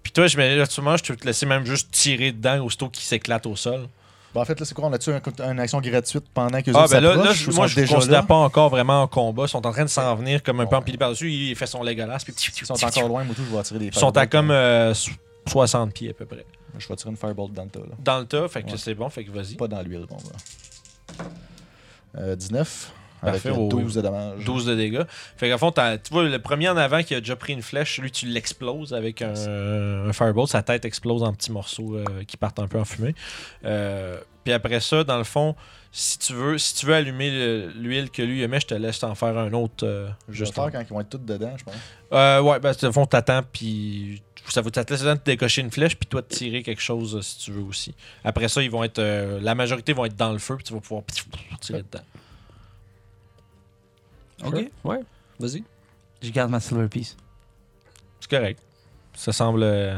puis 0.03 0.11
toi, 0.13 0.27
je 0.27 0.37
me 0.37 0.55
là, 0.55 0.65
tu 0.65 0.79
vois, 0.81 0.95
je 0.97 1.03
peux 1.03 1.15
te 1.15 1.25
laisser 1.25 1.45
même 1.45 1.65
juste 1.65 1.91
tirer 1.91 2.31
dedans 2.31 2.63
aussitôt 2.65 2.87
qu'il 2.89 3.03
s'éclate 3.03 3.45
au 3.45 3.55
sol. 3.55 3.87
Bon, 4.33 4.41
en 4.41 4.45
fait, 4.45 4.57
là, 4.59 4.65
c'est 4.65 4.73
quoi? 4.73 4.85
On 4.87 4.93
a-tu 4.93 5.11
un- 5.11 5.51
une 5.51 5.59
action 5.59 5.81
gratuite 5.81 6.23
pendant 6.33 6.61
que 6.61 6.71
Ah, 6.73 6.85
ben 6.89 7.01
là, 7.01 7.15
là 7.15 7.33
je- 7.33 7.51
moi, 7.51 7.67
je 7.67 7.79
ne 7.81 7.85
considère 7.87 8.25
pas 8.25 8.35
encore 8.35 8.69
vraiment 8.69 9.01
en 9.03 9.07
combat. 9.07 9.43
Ils 9.43 9.49
sont 9.49 9.65
en 9.67 9.71
train 9.71 9.83
de 9.83 9.89
s'en 9.89 10.15
venir 10.15 10.41
comme 10.41 10.59
un 10.61 10.65
peu 10.65 10.71
Bon. 10.71 10.77
empilé 10.77 10.97
par-dessus. 10.97 11.29
Il 11.31 11.55
fait 11.55 11.65
son 11.65 11.83
Legolas, 11.83 12.19
puis 12.23 12.33
Ils 12.61 12.65
sont 12.65 12.81
encore 12.83 13.07
loin, 13.09 13.23
moi, 13.25 13.35
tout, 13.35 13.43
je 13.45 13.51
vais 13.53 13.59
attirer 13.59 13.79
des 13.79 13.85
Ils 13.87 13.93
sont 13.93 14.15
à 14.15 14.27
comme 14.27 14.51
euh, 14.51 14.93
so- 14.93 15.11
60 15.47 15.93
pieds 15.93 16.11
à 16.11 16.13
peu 16.13 16.25
près. 16.25 16.45
Je 16.77 16.87
vais 16.87 16.95
tirer 16.95 17.09
une 17.09 17.17
firebolt 17.17 17.51
dans 17.51 17.63
le 17.63 17.69
tas, 17.69 17.79
là. 17.79 17.95
Dans 17.99 18.19
le 18.19 18.25
tas, 18.25 18.47
fait 18.47 18.63
que 18.63 18.71
Ouais. 18.71 18.77
c'est 18.77 18.93
bon, 18.95 19.09
fait 19.09 19.25
que 19.25 19.31
vas-y. 19.31 19.55
Pas 19.55 19.67
dans 19.67 19.81
l'huile, 19.81 20.05
bon, 20.09 20.15
là. 20.15 21.25
Euh, 22.17 22.35
19. 22.35 22.93
Parfait, 23.21 23.49
avec 23.49 23.59
euh, 23.59 23.61
oui, 23.75 23.83
12 23.83 23.95
de 23.95 24.01
dommages. 24.01 24.43
12 24.45 24.65
de 24.65 24.75
dégâts. 24.75 25.03
Fait 25.37 25.47
qu'à 25.49 25.57
fond, 25.57 25.71
tu 25.71 25.81
vois, 26.11 26.23
le 26.23 26.39
premier 26.39 26.69
en 26.69 26.77
avant 26.77 27.03
qui 27.03 27.13
a 27.15 27.19
déjà 27.19 27.35
pris 27.35 27.53
une 27.53 27.61
flèche, 27.61 27.99
lui, 27.99 28.11
tu 28.11 28.25
l'exploses 28.25 28.93
avec 28.93 29.21
un, 29.21 29.33
un 30.07 30.13
firebolt. 30.13 30.49
Sa 30.49 30.63
tête 30.63 30.85
explose 30.85 31.21
en 31.23 31.33
petits 31.33 31.51
morceaux 31.51 31.95
euh, 31.95 32.05
qui 32.27 32.37
partent 32.37 32.59
un 32.59 32.67
peu 32.67 32.79
en 32.79 32.85
fumée. 32.85 33.13
Euh, 33.65 34.17
puis 34.43 34.53
après 34.53 34.79
ça, 34.79 35.03
dans 35.03 35.17
le 35.17 35.23
fond, 35.23 35.55
si 35.91 36.17
tu 36.17 36.33
veux, 36.33 36.57
si 36.57 36.73
tu 36.73 36.85
veux 36.85 36.95
allumer 36.95 37.29
le- 37.29 37.71
l'huile 37.75 38.09
que 38.09 38.21
lui 38.23 38.41
aimait, 38.41 38.59
je 38.59 38.65
te 38.67 38.73
laisse 38.73 38.99
t'en 38.99 39.13
faire 39.13 39.37
un 39.37 39.51
autre. 39.53 39.85
euh, 39.85 40.09
juste 40.29 40.55
faire 40.55 40.63
en- 40.63 40.71
quand 40.71 40.81
ils 40.81 40.87
vont 40.87 41.01
être 41.01 41.09
tous 41.09 41.17
dedans, 41.19 41.53
je 41.57 41.63
pense. 41.63 41.75
Euh, 42.13 42.41
ouais, 42.41 42.59
ben, 42.59 42.71
dans 42.81 42.87
le 42.87 42.93
fond, 42.93 43.05
t'attends, 43.05 43.41
puis 43.51 44.21
ça, 44.47 44.63
ça 44.73 44.83
te 44.85 44.93
laisse 44.93 45.03
le 45.03 45.09
temps 45.09 45.15
de 45.15 45.21
décocher 45.25 45.61
une 45.61 45.69
flèche, 45.69 45.95
puis 45.95 46.07
toi 46.07 46.21
de 46.21 46.27
tirer 46.27 46.63
quelque 46.63 46.81
chose 46.81 47.15
euh, 47.17 47.21
si 47.21 47.37
tu 47.37 47.51
veux 47.51 47.61
aussi. 47.61 47.93
Après 48.23 48.47
ça, 48.47 48.63
ils 48.63 48.71
vont 48.71 48.83
être. 48.83 48.99
la 49.01 49.53
majorité 49.53 49.93
vont 49.93 50.05
être 50.05 50.15
dans 50.15 50.31
le 50.31 50.39
feu, 50.39 50.55
puis 50.55 50.63
tu 50.63 50.73
vas 50.73 50.79
pouvoir 50.79 51.03
tirer 51.59 51.83
dedans. 51.83 52.03
Ok. 54.45 54.69
Ouais, 54.83 54.99
vas-y. 55.39 55.63
Je 56.21 56.29
garde 56.31 56.51
ma 56.51 56.59
silver 56.59 56.87
piece. 56.87 57.15
C'est 58.19 58.29
correct. 58.29 58.59
Ça 59.15 59.31
semble. 59.31 59.63
euh, 59.63 59.97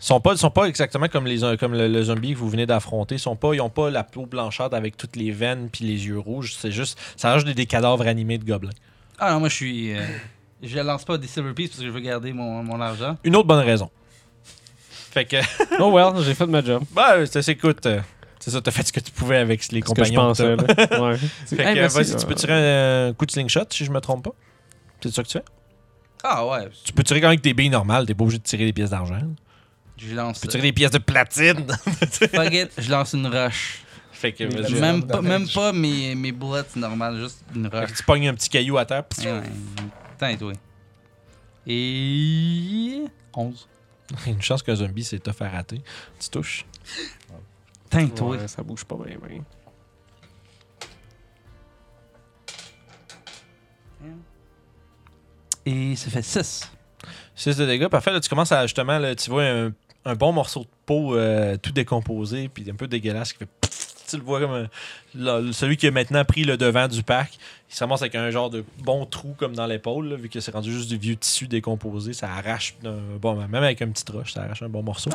Ils 0.00 0.04
sont 0.04 0.20
pas, 0.20 0.32
ils 0.32 0.38
sont 0.38 0.50
pas 0.50 0.64
exactement 0.66 1.08
comme, 1.08 1.26
les, 1.26 1.40
comme 1.58 1.72
le, 1.72 1.88
le 1.88 2.02
zombie 2.02 2.32
que 2.32 2.38
vous 2.38 2.48
venez 2.48 2.66
d'affronter. 2.66 3.16
Ils 3.16 3.20
sont 3.20 3.36
pas, 3.36 3.54
ils 3.54 3.60
ont 3.60 3.70
pas 3.70 3.90
la 3.90 4.04
peau 4.04 4.26
blanchâtre 4.26 4.74
avec 4.74 4.96
toutes 4.96 5.16
les 5.16 5.30
veines 5.30 5.68
puis 5.70 5.84
les 5.84 6.06
yeux 6.06 6.18
rouges. 6.18 6.54
C'est 6.58 6.72
juste, 6.72 6.98
ça 7.16 7.32
reste 7.32 7.46
des, 7.46 7.54
des 7.54 7.66
cadavres 7.66 8.06
animés 8.06 8.38
de 8.38 8.44
gobelins. 8.44 8.70
Ah 9.18 9.32
non, 9.32 9.40
moi 9.40 9.48
je 9.48 9.54
suis. 9.54 9.92
euh, 9.96 10.02
je 10.62 10.78
lance 10.78 11.04
pas 11.04 11.18
des 11.18 11.26
silver 11.26 11.52
pieces 11.54 11.70
parce 11.70 11.80
que 11.80 11.86
je 11.86 11.90
veux 11.90 12.00
garder 12.00 12.32
mon, 12.32 12.62
mon 12.62 12.80
argent. 12.80 13.16
Une 13.24 13.36
autre 13.36 13.48
bonne 13.48 13.64
raison. 13.64 13.90
Fait 15.10 15.24
que, 15.24 15.36
Oh 15.80 15.90
well, 15.92 16.22
j'ai 16.24 16.34
fait 16.34 16.46
ma 16.46 16.62
job. 16.62 16.82
bah, 16.92 17.24
ça 17.26 17.40
s'écoute. 17.42 17.86
euh, 17.86 18.00
c'est 18.46 18.52
ça, 18.52 18.60
t'as 18.62 18.70
fait 18.70 18.86
ce 18.86 18.92
que 18.92 19.00
tu 19.00 19.10
pouvais 19.10 19.38
avec 19.38 19.60
les 19.72 19.80
Ce 19.80 19.86
que 19.92 20.04
je 20.04 20.12
compagnons. 20.12 20.20
pensais. 20.28 20.54
Ouais. 20.54 21.16
Fait 21.46 21.56
que, 21.56 21.62
Hey, 21.62 21.74
merci. 21.74 21.96
vas-y, 21.96 22.16
tu 22.16 22.26
peux 22.26 22.34
tirer 22.36 23.08
un 23.08 23.12
coup 23.12 23.26
de 23.26 23.30
slingshot 23.32 23.64
si 23.70 23.84
je 23.84 23.90
me 23.90 24.00
trompe 24.00 24.24
pas. 24.24 24.34
C'est 25.02 25.12
ça 25.12 25.22
que 25.24 25.28
tu 25.28 25.32
fais? 25.38 25.44
Ah 26.22 26.46
ouais. 26.46 26.68
Tu 26.84 26.92
peux 26.92 27.02
tirer 27.02 27.20
quand 27.20 27.26
même 27.26 27.30
avec 27.32 27.42
tes 27.42 27.52
billes 27.54 27.70
normales, 27.70 28.06
t'es 28.06 28.14
pas 28.14 28.22
obligé 28.22 28.38
de 28.38 28.44
tirer 28.44 28.64
des 28.64 28.72
pièces 28.72 28.90
d'argent. 28.90 29.18
Tu 29.96 30.08
Je 30.10 30.14
lance. 30.14 30.38
peux 30.38 30.46
tirer 30.48 30.62
des 30.62 30.72
pièces 30.72 30.92
de 30.92 30.98
platine. 30.98 31.66
Fuck 31.86 32.52
it, 32.52 32.70
je 32.78 32.90
lance 32.90 33.12
une 33.14 33.26
rush. 33.26 33.82
fait 34.12 34.32
que, 34.32 34.44
vas-y. 34.44 34.74
même- 34.74 34.80
Même 34.80 35.06
pas, 35.06 35.20
même 35.22 35.48
pas 35.48 35.72
mes, 35.72 36.14
mes 36.14 36.30
bullets 36.32 36.62
normales, 36.76 37.18
juste 37.18 37.42
une 37.54 37.68
Fait 37.70 37.80
rush. 37.80 37.90
que 37.92 37.96
tu 37.96 38.02
pognes 38.04 38.28
un 38.28 38.34
petit 38.34 38.48
caillou 38.48 38.78
à 38.78 38.84
terre. 38.86 39.04
pis 39.04 39.26
Ouais, 39.26 39.42
ouais. 40.22 40.36
Toi. 40.36 40.52
Et. 41.66 43.04
11. 43.34 43.68
Une 44.26 44.40
chance 44.40 44.62
qu'un 44.62 44.76
zombie, 44.76 45.04
c'est 45.04 45.18
tough 45.18 45.40
à 45.42 45.48
rater. 45.48 45.82
Tu 46.20 46.28
touches. 46.30 46.64
Putain, 47.96 48.14
toi. 48.14 48.36
Ouais, 48.36 48.48
ça 48.48 48.62
bouge 48.62 48.84
pas 48.84 48.96
bien, 48.96 49.16
bien. 49.26 49.42
Et 55.64 55.96
ça 55.96 56.10
fait 56.10 56.22
6. 56.22 56.70
6 57.34 57.56
de 57.56 57.66
dégâts. 57.66 57.88
Parfait. 57.88 58.12
Là, 58.12 58.20
tu 58.20 58.28
commences 58.28 58.52
à 58.52 58.62
justement, 58.66 58.98
là, 58.98 59.14
tu 59.14 59.30
vois 59.30 59.44
un, 59.44 59.72
un 60.04 60.14
bon 60.14 60.32
morceau 60.32 60.60
de 60.60 60.68
peau 60.84 61.16
euh, 61.16 61.56
tout 61.56 61.72
décomposé, 61.72 62.48
puis 62.48 62.70
un 62.70 62.74
peu 62.74 62.86
dégueulasse 62.86 63.32
qui 63.32 63.40
fait. 63.40 63.48
Tu 64.08 64.16
le 64.16 64.22
vois 64.22 64.40
comme 64.40 64.52
un- 64.52 64.68
là, 65.14 65.40
celui 65.52 65.76
qui 65.76 65.86
a 65.86 65.90
maintenant 65.90 66.24
pris 66.24 66.44
le 66.44 66.56
devant 66.56 66.86
du 66.88 67.02
pack. 67.02 67.30
Il 67.68 67.74
se 67.74 67.80
ramasse 67.80 68.02
avec 68.02 68.14
un 68.14 68.30
genre 68.30 68.48
de 68.50 68.64
bon 68.78 69.04
trou 69.06 69.34
comme 69.36 69.54
dans 69.56 69.66
l'épaule, 69.66 70.14
vu 70.14 70.28
que 70.28 70.38
c'est 70.40 70.52
rendu 70.52 70.72
juste 70.72 70.88
du 70.88 70.96
vieux 70.98 71.16
tissu 71.16 71.48
décomposé. 71.48 72.12
Ça 72.12 72.32
arrache, 72.32 72.76
un 72.84 73.16
bon, 73.20 73.34
même 73.34 73.54
avec 73.62 73.82
un 73.82 73.88
petit 73.88 74.04
roche, 74.12 74.32
ça 74.34 74.42
arrache 74.42 74.62
un 74.62 74.68
bon 74.68 74.82
morceau. 74.84 75.10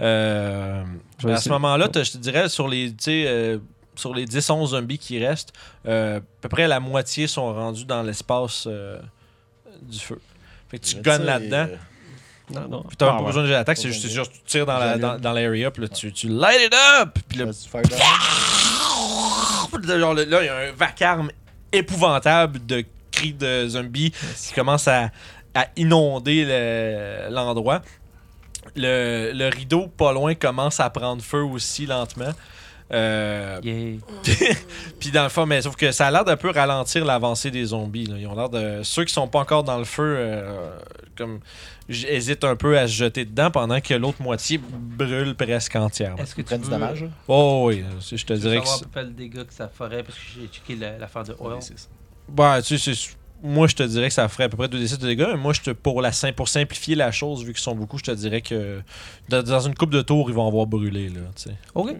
Euh, 0.00 0.82
à 1.24 1.36
ce 1.36 1.48
moment-là, 1.50 1.88
je 1.94 2.10
te 2.12 2.18
dirais, 2.18 2.48
sur 2.48 2.66
les, 2.68 2.92
euh, 3.08 3.58
sur 3.94 4.14
les 4.14 4.24
10-11 4.26 4.70
zombies 4.70 4.98
qui 4.98 5.24
restent, 5.24 5.52
euh, 5.86 6.18
à 6.18 6.20
peu 6.40 6.48
près 6.48 6.66
la 6.66 6.80
moitié 6.80 7.26
sont 7.26 7.52
rendus 7.54 7.84
dans 7.84 8.02
l'espace 8.02 8.64
euh, 8.66 8.98
du 9.82 9.98
feu. 9.98 10.20
Fait 10.70 10.78
que 10.78 10.84
tu 10.86 10.96
gonnes 11.02 11.24
là-dedans. 11.26 11.66
euh, 11.70 11.76
Non, 12.50 12.68
non. 12.68 12.82
Puis 12.82 12.96
t'as 12.96 13.06
Ah, 13.06 13.10
pas 13.12 13.18
ouais. 13.20 13.26
besoin 13.26 13.42
de 13.42 13.46
jet 13.48 13.54
d'attaque, 13.54 13.78
c'est 13.78 13.90
juste, 13.92 14.32
tu 14.32 14.40
tires 14.46 14.66
dans 14.66 14.78
la- 14.78 14.98
dans, 14.98 15.08
J'allume. 15.08 15.20
dans 15.22 15.32
l'area, 15.32 15.70
puis 15.70 15.82
là, 15.82 15.88
tu, 15.88 16.12
tu 16.12 16.28
light 16.28 16.60
it 16.66 16.74
up! 17.00 17.18
Puis 17.28 17.38
là, 17.38 17.46
genre, 19.98 20.14
là, 20.14 20.22
il 20.24 20.46
y 20.46 20.48
a 20.48 20.56
un 20.56 20.72
vacarme 20.72 21.30
épouvantable 21.72 22.64
de 22.66 22.84
cris 23.10 23.32
de 23.32 23.66
zombies 23.68 24.10
qui 24.10 24.52
commence 24.54 24.86
à, 24.88 25.10
à 25.54 25.66
inonder 25.76 26.44
le- 26.46 27.34
l'endroit. 27.34 27.80
Le, 28.76 29.32
le 29.34 29.48
rideau 29.48 29.88
pas 29.88 30.12
loin 30.12 30.34
commence 30.34 30.80
à 30.80 30.88
prendre 30.90 31.22
feu 31.22 31.42
aussi 31.42 31.86
lentement. 31.86 32.30
Euh, 32.92 33.58
Yeah. 33.62 33.98
Puis 35.00 35.10
dans 35.10 35.22
le 35.22 35.28
fond, 35.28 35.46
mais 35.46 35.62
sauf 35.62 35.76
que 35.76 35.92
ça 35.92 36.06
a 36.08 36.10
l'air 36.10 36.24
d'un 36.24 36.36
peu 36.36 36.50
ralentir 36.50 37.04
l'avancée 37.04 37.50
des 37.50 37.66
zombies. 37.66 38.06
là. 38.06 38.16
Ils 38.18 38.26
ont 38.26 38.34
l'air 38.34 38.48
de. 38.48 38.82
Ceux 38.82 39.04
qui 39.04 39.12
sont 39.12 39.28
pas 39.28 39.40
encore 39.40 39.64
dans 39.64 39.78
le 39.78 39.84
feu, 39.84 40.14
euh, 40.18 40.76
comme 41.16 41.40
hésitent 41.88 42.44
un 42.44 42.56
peu 42.56 42.78
à 42.78 42.86
se 42.86 42.92
jeter 42.92 43.24
dedans 43.24 43.50
pendant 43.50 43.80
que 43.80 43.94
l'autre 43.94 44.20
moitié 44.22 44.58
brûle 44.62 45.34
presque 45.34 45.74
entièrement. 45.76 46.18
Est-ce 46.18 46.34
que 46.34 46.42
tu 46.42 46.54
veux... 46.54 46.60
du 46.60 46.68
dommage? 46.70 47.04
Oh 47.28 47.64
oui, 47.66 47.84
je 48.00 48.16
je 48.16 48.24
te 48.26 48.32
dirais 48.34 48.60
que. 48.60 48.66
savoir 48.66 48.74
à 48.74 48.78
c'est- 48.78 48.84
peu 48.84 48.90
près 48.90 49.04
le 49.04 49.10
dégât 49.10 49.44
que 49.44 49.54
ça 49.54 49.68
ferait 49.68 50.02
parce 50.02 50.16
que 50.18 50.24
j'ai 50.40 50.46
checké 50.48 50.76
la- 50.76 50.98
l'affaire 50.98 51.24
de 51.24 51.34
oil. 51.40 51.54
Ouais. 51.54 51.60
Bah, 52.28 52.62
tu 52.62 52.78
sais, 52.78 52.92
moi 53.42 53.66
je 53.66 53.74
te 53.74 53.82
dirais 53.82 54.08
que 54.08 54.14
ça 54.14 54.28
ferait 54.28 54.44
à 54.44 54.48
peu 54.48 54.56
près 54.56 54.68
2d6 54.68 54.98
de 54.98 55.06
dégâts, 55.06 55.26
mais 55.32 55.36
moi 55.36 55.52
je 55.52 55.60
te 55.60 55.70
pour 55.70 56.00
la 56.00 56.10
pour 56.36 56.48
simplifier 56.48 56.94
la 56.94 57.10
chose 57.10 57.44
vu 57.44 57.52
qu'ils 57.52 57.62
sont 57.62 57.74
beaucoup, 57.74 57.98
je 57.98 58.04
te 58.04 58.10
dirais 58.12 58.40
que 58.40 58.80
dans, 59.28 59.60
une 59.60 59.74
coupe 59.74 59.90
de 59.90 60.02
tours, 60.02 60.30
ils 60.30 60.34
vont 60.34 60.46
avoir 60.46 60.66
brûlé 60.66 61.08
là, 61.08 61.20
tu 61.34 61.42
sais. 61.44 61.56
Ok. 61.74 61.96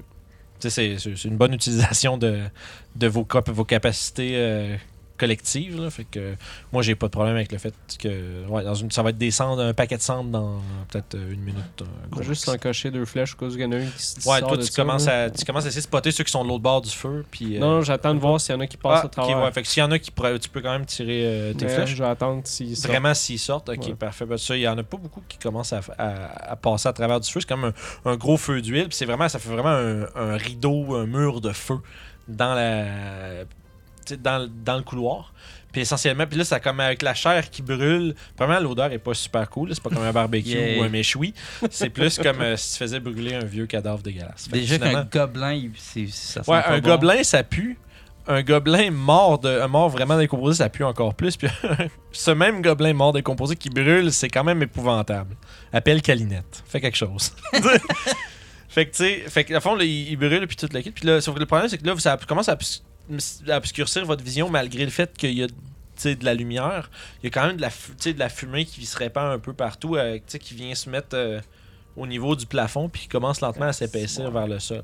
C'est- 0.71 0.99
une 1.25 1.37
bonne 1.37 1.55
utilisation 1.61 2.19
de, 2.19 2.41
de 2.97 3.07
vos, 3.07 3.27
vos 3.49 3.65
capacités 3.65 4.79
euh, 5.23 5.27
collectives. 5.27 5.81
là. 5.81 5.91
Fait 5.91 6.05
que 6.05 6.35
moi, 6.73 6.83
j'ai 6.83 6.95
pas 6.95 7.07
de 7.07 7.13
problème 7.13 7.37
avec 7.37 7.53
le 7.53 7.59
fait 7.59 7.75
que 7.99 8.47
ouais, 8.49 8.65
dans 8.65 8.75
une, 8.75 8.91
ça 8.91 9.03
va 9.03 9.11
être 9.11 9.19
des 9.19 9.31
cendres, 9.31 9.63
un 9.63 9.75
paquet 9.75 9.97
de 9.97 10.03
cendres 10.03 10.31
dans 10.31 10.61
peut-être 10.89 11.15
euh, 11.15 11.33
une 11.33 11.41
minute. 11.41 11.83
un 12.13 12.17
va 12.17 12.23
juste 12.23 12.47
max. 12.47 12.59
encocher 12.59 12.91
deux 12.91 13.05
flèches 13.05 13.35
au 13.35 13.37
cas 13.37 13.47
où 13.47 13.51
il 13.55 13.61
y 13.61 13.65
en 13.65 13.73
a 13.73 13.77
un 13.77 13.87
qui 13.87 14.03
se 14.03 14.17
Ouais, 14.29 14.39
sort 14.41 14.49
toi, 14.49 14.57
de 14.57 14.63
tu 14.63 14.73
ça, 14.73 14.83
commences, 14.83 15.07
là. 15.07 15.25
à, 15.25 15.31
tu 15.31 15.45
commences 15.45 15.65
à 15.65 15.69
essayer 15.69 15.81
de 15.81 15.87
spotter 15.87 16.11
ceux 16.11 16.25
qui 16.25 16.33
sont 16.33 16.43
de 16.45 16.49
l'autre 16.49 16.63
bord 16.63 16.81
du 16.81 16.91
feu. 16.91 17.25
Puis, 17.31 17.57
euh, 17.57 17.61
Non, 17.61 17.83
j'attends 17.83 18.15
de 18.15 18.21
voir 18.21 18.41
s'il 18.41 18.55
y 18.55 18.59
en 18.59 18.61
a 18.61 18.67
qui 18.67 18.77
passent 18.77 19.01
ah, 19.03 19.07
à 19.07 19.09
travers. 19.09 19.43
ouais, 19.43 19.53
fait 19.53 19.63
que 19.63 19.69
s'il 19.69 19.81
y 19.83 19.85
en 19.87 19.91
a 19.91 19.99
qui 19.99 20.11
pourraient, 20.11 20.39
tu 20.39 20.49
peux 20.49 20.61
quand 20.61 20.73
même 20.73 20.87
tirer 20.87 21.23
euh, 21.25 21.55
tes 21.55 21.65
Mais 21.67 21.75
flèches. 21.75 21.91
Je 21.95 22.03
vais 22.03 22.09
attendre 22.09 22.43
s'ils 22.45 22.77
sortent. 22.77 22.89
Vraiment, 22.91 23.15
s'ils 23.15 23.39
sortent, 23.39 23.69
ok, 23.69 23.79
Ouais. 23.87 23.95
parfait. 23.95 24.27
Ben, 24.27 24.37
ça, 24.39 24.57
il 24.57 24.63
y 24.63 24.69
en 24.69 24.77
a 24.79 24.83
pas 24.83 24.97
beaucoup 24.97 25.23
qui 25.29 25.39
commencent 25.39 25.73
à, 25.73 25.81
à- 25.99 26.53
à 26.53 26.57
passer 26.57 26.89
à 26.89 26.93
travers 26.93 27.21
du 27.21 27.31
feu. 27.31 27.41
C'est 27.41 27.49
comme 27.49 27.65
un, 27.65 27.73
un 28.05 28.17
gros 28.17 28.37
feu 28.37 28.61
d'huile. 28.61 28.89
Puis 28.89 28.97
c'est 28.97 29.07
vraiment, 29.07 29.29
ça 29.29 29.39
fait 29.39 29.49
vraiment 29.51 29.69
un, 29.71 30.07
un 30.15 30.37
rideau, 30.37 30.95
un 30.95 31.07
mur 31.07 31.41
de 31.41 31.53
feu 31.53 31.77
dans 32.29 32.55
la 32.55 33.45
dans, 34.23 34.49
dans 34.65 34.77
le 34.77 34.83
couloir. 34.83 35.33
Puis 35.73 35.81
essentiellement, 35.81 36.27
puis 36.27 36.37
là, 36.37 36.45
c'est 36.45 36.61
comme 36.61 36.81
avec 36.81 37.01
la 37.01 37.15
chair 37.15 37.49
qui 37.49 37.63
brûle. 37.63 38.15
Premièrement, 38.37 38.69
l'odeur 38.69 38.93
est 38.93 38.99
pas 38.99 39.15
super 39.15 39.49
cool. 39.49 39.71
C'est 39.75 39.83
pas 39.83 39.89
comme 39.89 40.03
un 40.05 40.13
barbecue 40.13 40.51
Yeah. 40.51 40.79
ou 40.79 40.83
un 40.83 40.91
méchoui. 40.91 41.33
C'est 41.71 41.89
plus 41.89 42.19
comme 42.19 42.43
euh, 42.43 42.57
si 42.59 42.73
tu 42.73 42.79
faisais 42.79 43.01
brûler 43.01 43.35
un 43.35 43.45
vieux 43.45 43.65
cadavre 43.67 44.03
dégueulasse. 44.03 44.49
Fait 44.51 44.59
Déjà 44.59 44.79
qu'un 44.79 45.05
gobelin, 45.05 45.53
il- 45.55 45.71
c'est- 45.79 46.09
ça 46.13 46.43
sent 46.43 46.51
Ouais, 46.51 46.61
pas 46.61 46.69
un 46.73 46.79
bon. 46.81 46.89
gobelin, 46.91 47.23
ça 47.23 47.43
pue. 47.43 47.79
Un 48.29 48.43
gobelin 48.43 48.91
mort, 48.91 49.39
de, 49.39 49.49
un 49.49 49.67
mort 49.67 49.89
vraiment 49.89 50.17
décomposé, 50.19 50.59
ça 50.59 50.69
pue 50.69 50.85
encore 50.85 51.15
plus. 51.15 51.37
Puis 51.39 51.49
ce 52.13 52.31
même 52.31 52.61
gobelin 52.61 52.93
mort 52.93 53.15
décomposé 53.15 53.57
qui 53.57 53.71
brûle, 53.71 54.13
c'est 54.13 54.29
quand 54.29 54.45
même 54.45 54.63
épouvantable. 54.63 55.35
Appelle 55.73 56.03
Calinette. 56.03 56.63
Fais 56.69 56.81
quelque 56.83 56.99
chose. 56.99 57.33
fait 58.69 58.87
que, 58.87 58.91
tu 58.91 58.97
sais, 59.05 59.25
fait 59.29 59.45
que, 59.45 59.55
à 59.55 59.61
fond, 59.61 59.75
là, 59.75 59.85
il, 59.85 60.11
il 60.11 60.17
brûle, 60.17 60.47
puis 60.47 60.57
toute 60.57 60.73
la 60.73 60.83
kit. 60.83 60.91
Puis 60.91 61.07
là, 61.07 61.21
sauf 61.21 61.35
que 61.35 61.41
le 61.41 61.47
problème, 61.47 61.69
c'est 61.69 61.79
que 61.79 61.87
là, 61.87 61.95
ça 61.99 62.17
commence 62.29 62.49
à 62.49 62.57
obscurcir 63.49 64.05
votre 64.05 64.25
vision 64.25 64.49
malgré 64.51 64.85
le 64.85 64.91
fait 64.91 65.17
qu'il 65.17 65.33
y 65.33 65.43
a 65.43 65.47
de 65.47 66.25
la 66.25 66.35
lumière. 66.35 66.91
Il 67.23 67.27
y 67.27 67.29
a 67.29 67.31
quand 67.31 67.47
même 67.47 67.57
de 67.57 67.63
la, 67.63 67.69
de 67.69 68.29
fumée 68.33 68.65
qui 68.65 68.85
se 68.87 68.97
répand 68.97 69.33
un 69.33 69.39
peu 69.39 69.53
partout, 69.53 69.95
euh, 69.97 70.19
qui 70.19 70.55
vient 70.55 70.75
se 70.75 70.91
mettre 70.91 71.15
euh, 71.15 71.41
au 71.95 72.07
niveau 72.09 72.35
du 72.35 72.47
plafond, 72.47 72.89
puis 72.89 73.03
qui 73.03 73.09
commence 73.09 73.41
lentement 73.41 73.67
à 73.67 73.73
s'épaissir 73.73 74.31
vers 74.31 74.49
le 74.49 74.59
sol. 74.59 74.83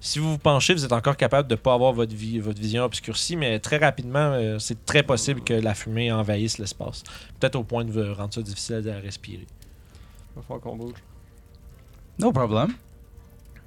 Si 0.00 0.18
vous 0.20 0.32
vous 0.32 0.38
penchez, 0.38 0.74
vous 0.74 0.84
êtes 0.84 0.92
encore 0.92 1.16
capable 1.16 1.48
de 1.48 1.54
ne 1.54 1.58
pas 1.58 1.74
avoir 1.74 1.92
votre, 1.92 2.14
vi- 2.14 2.38
votre 2.38 2.60
vision 2.60 2.84
obscurcie, 2.84 3.34
mais 3.34 3.58
très 3.58 3.78
rapidement, 3.78 4.32
euh, 4.34 4.58
c'est 4.60 4.84
très 4.84 5.02
possible 5.02 5.40
que 5.42 5.54
la 5.54 5.74
fumée 5.74 6.12
envahisse 6.12 6.58
l'espace. 6.58 7.02
Peut-être 7.40 7.56
au 7.56 7.64
point 7.64 7.84
de 7.84 7.90
vous 7.90 8.14
rendre 8.14 8.32
ça 8.32 8.42
difficile 8.42 8.88
à 8.94 9.00
respirer. 9.00 9.46
Il 9.48 10.36
va 10.36 10.42
falloir 10.42 10.60
qu'on 10.60 10.76
bouge. 10.76 10.98
No 12.18 12.30
problem. 12.30 12.74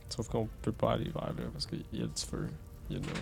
Sauf 0.08 0.30
qu'on 0.30 0.48
peut 0.62 0.72
pas 0.72 0.94
aller 0.94 1.10
vers 1.10 1.26
là 1.26 1.34
parce 1.52 1.66
qu'il 1.66 1.84
y 1.92 2.02
a 2.04 2.06
du 2.06 2.22
feu. 2.22 2.48
Il 2.90 2.96
y 2.96 3.00
a 3.00 3.02
de 3.02 3.08
l'eau. 3.08 3.14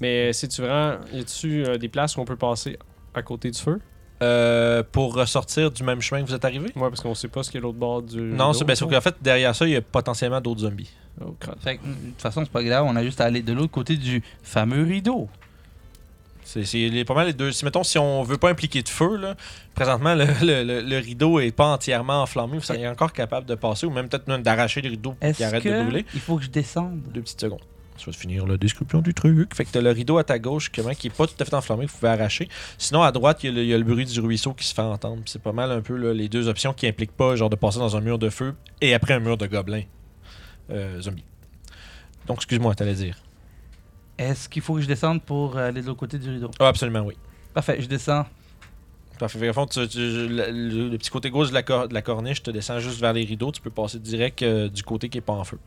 Mais 0.00 0.32
si 0.32 0.48
tu 0.48 0.60
vraiment. 0.62 0.98
Y 1.12 1.20
a-tu 1.20 1.64
euh, 1.64 1.78
des 1.78 1.88
places 1.88 2.16
où 2.16 2.20
on 2.20 2.24
peut 2.24 2.36
passer 2.36 2.78
à 3.14 3.22
côté 3.22 3.50
du 3.50 3.58
feu? 3.58 3.80
Euh, 4.22 4.82
pour 4.92 5.14
ressortir 5.14 5.70
du 5.70 5.82
même 5.82 6.00
chemin 6.00 6.22
que 6.22 6.28
vous 6.28 6.34
êtes 6.34 6.44
arrivé? 6.44 6.66
Ouais, 6.74 6.88
parce 6.88 7.00
qu'on 7.02 7.14
sait 7.14 7.28
pas 7.28 7.42
ce 7.42 7.50
qu'il 7.50 7.60
y 7.60 7.62
a 7.62 7.66
l'autre 7.66 7.76
bord 7.78 8.02
du. 8.02 8.18
Non, 8.20 8.52
c'est 8.54 8.64
bien 8.64 8.74
sûr 8.74 8.88
qu'en 8.88 9.00
fait, 9.00 9.14
derrière 9.20 9.54
ça, 9.54 9.66
il 9.66 9.72
y 9.72 9.76
a 9.76 9.82
potentiellement 9.82 10.40
d'autres 10.40 10.60
zombies. 10.60 10.90
Oh, 11.20 11.34
crotte. 11.38 11.58
Fait 11.62 11.76
que, 11.76 11.82
de 11.82 12.10
toute 12.12 12.22
façon, 12.22 12.42
c'est 12.44 12.50
pas 12.50 12.62
grave, 12.62 12.84
on 12.88 12.96
a 12.96 13.02
juste 13.02 13.20
à 13.20 13.24
aller 13.24 13.42
de 13.42 13.52
l'autre 13.52 13.72
côté 13.72 13.96
du 13.96 14.22
fameux 14.42 14.84
rideau. 14.84 15.28
C'est 16.44 16.64
c'est 16.64 16.88
les- 16.88 17.04
pas 17.04 17.14
mal 17.14 17.26
les 17.26 17.32
deux. 17.32 17.50
Si, 17.52 17.64
mettons, 17.64 17.82
si 17.82 17.98
on 17.98 18.22
veut 18.22 18.36
pas 18.38 18.50
impliquer 18.50 18.82
de 18.82 18.88
feu, 18.88 19.16
là, 19.16 19.34
présentement, 19.74 20.14
le, 20.14 20.24
le- 20.42 20.62
le- 20.62 20.80
le 20.80 20.98
rideau 20.98 21.40
est 21.40 21.50
pas 21.50 21.66
entièrement 21.72 22.22
enflammé. 22.22 22.54
Vous 22.58 22.62
seriez 22.64 22.86
encore 22.88 23.12
capable 23.12 23.46
de 23.46 23.54
passer 23.56 23.84
ou 23.86 23.90
même 23.90 24.08
peut-être 24.08 24.28
même 24.28 24.42
d'arracher 24.42 24.80
le 24.80 24.90
rideau 24.90 25.12
qui 25.20 25.26
Est-ce 25.26 25.42
arrête 25.42 25.64
de 25.64 25.82
brûler. 25.82 26.04
que 26.04 26.08
il 26.14 26.20
faut 26.20 26.36
que 26.36 26.44
je 26.44 26.50
descende? 26.50 27.00
Deux 27.12 27.20
petites 27.22 27.40
secondes. 27.40 27.60
Je 27.98 28.06
vais 28.06 28.12
te 28.12 28.16
finir 28.16 28.46
la 28.46 28.56
description 28.56 29.00
du 29.00 29.14
truc. 29.14 29.54
Fait 29.54 29.64
que 29.64 29.70
t'as 29.70 29.80
le 29.80 29.90
rideau 29.90 30.18
à 30.18 30.24
ta 30.24 30.38
gauche 30.38 30.70
comment, 30.74 30.92
qui 30.94 31.06
est 31.06 31.10
pas 31.16 31.26
tout 31.26 31.34
à 31.40 31.44
fait 31.44 31.54
enflammé, 31.54 31.86
que 31.86 31.90
vous 31.92 31.98
pouvez 31.98 32.12
arracher. 32.12 32.48
Sinon, 32.78 33.02
à 33.02 33.10
droite, 33.12 33.42
il 33.42 33.46
y, 33.46 33.48
a 33.48 33.52
le- 33.52 33.62
il 33.62 33.68
y 33.68 33.74
a 33.74 33.78
le 33.78 33.84
bruit 33.84 34.04
du 34.04 34.20
ruisseau 34.20 34.52
qui 34.52 34.66
se 34.66 34.74
fait 34.74 34.82
entendre. 34.82 35.22
C'est 35.26 35.40
pas 35.42 35.52
mal 35.52 35.70
un 35.72 35.80
peu 35.80 35.96
là, 35.96 36.12
les 36.12 36.28
deux 36.28 36.48
options 36.48 36.72
qui 36.72 36.86
impliquent 36.86 37.16
pas 37.16 37.36
genre 37.36 37.50
de 37.50 37.56
passer 37.56 37.78
dans 37.78 37.96
un 37.96 38.00
mur 38.00 38.18
de 38.18 38.28
feu 38.30 38.54
et 38.80 38.94
après 38.94 39.14
un 39.14 39.20
mur 39.20 39.36
de 39.38 39.46
gobelins 39.46 39.84
euh, 40.70 41.00
zombies. 41.00 41.24
Donc, 42.26 42.38
excuse-moi, 42.38 42.74
t'allais 42.74 42.94
dire. 42.94 43.16
Est-ce 44.18 44.48
qu'il 44.48 44.62
faut 44.62 44.74
que 44.74 44.80
je 44.80 44.86
descende 44.86 45.22
pour 45.22 45.56
aller 45.56 45.82
de 45.82 45.86
l'autre 45.86 46.00
côté 46.00 46.18
du 46.18 46.30
rideau? 46.30 46.50
Ah, 46.58 46.68
absolument, 46.68 47.00
oui. 47.00 47.14
Parfait, 47.54 47.78
je 47.80 47.86
descends. 47.86 48.26
Parfait. 49.18 49.52
Fond, 49.52 49.66
tu- 49.66 49.86
tu- 49.88 49.98
le, 49.98 50.50
le- 50.50 50.88
le 50.90 50.98
petit 50.98 51.10
côté 51.10 51.30
gauche 51.30 51.48
de 51.48 51.54
la, 51.54 51.62
cor- 51.62 51.88
de 51.88 51.94
la 51.94 52.02
corniche 52.02 52.42
te 52.42 52.50
descend 52.50 52.80
juste 52.80 53.00
vers 53.00 53.12
les 53.14 53.24
rideaux. 53.24 53.50
Tu 53.52 53.60
peux 53.62 53.70
passer 53.70 53.98
direct 53.98 54.42
euh, 54.42 54.68
du 54.68 54.82
côté 54.82 55.08
qui 55.08 55.18
est 55.18 55.22
pas 55.22 55.32
en 55.32 55.44
feu. 55.44 55.58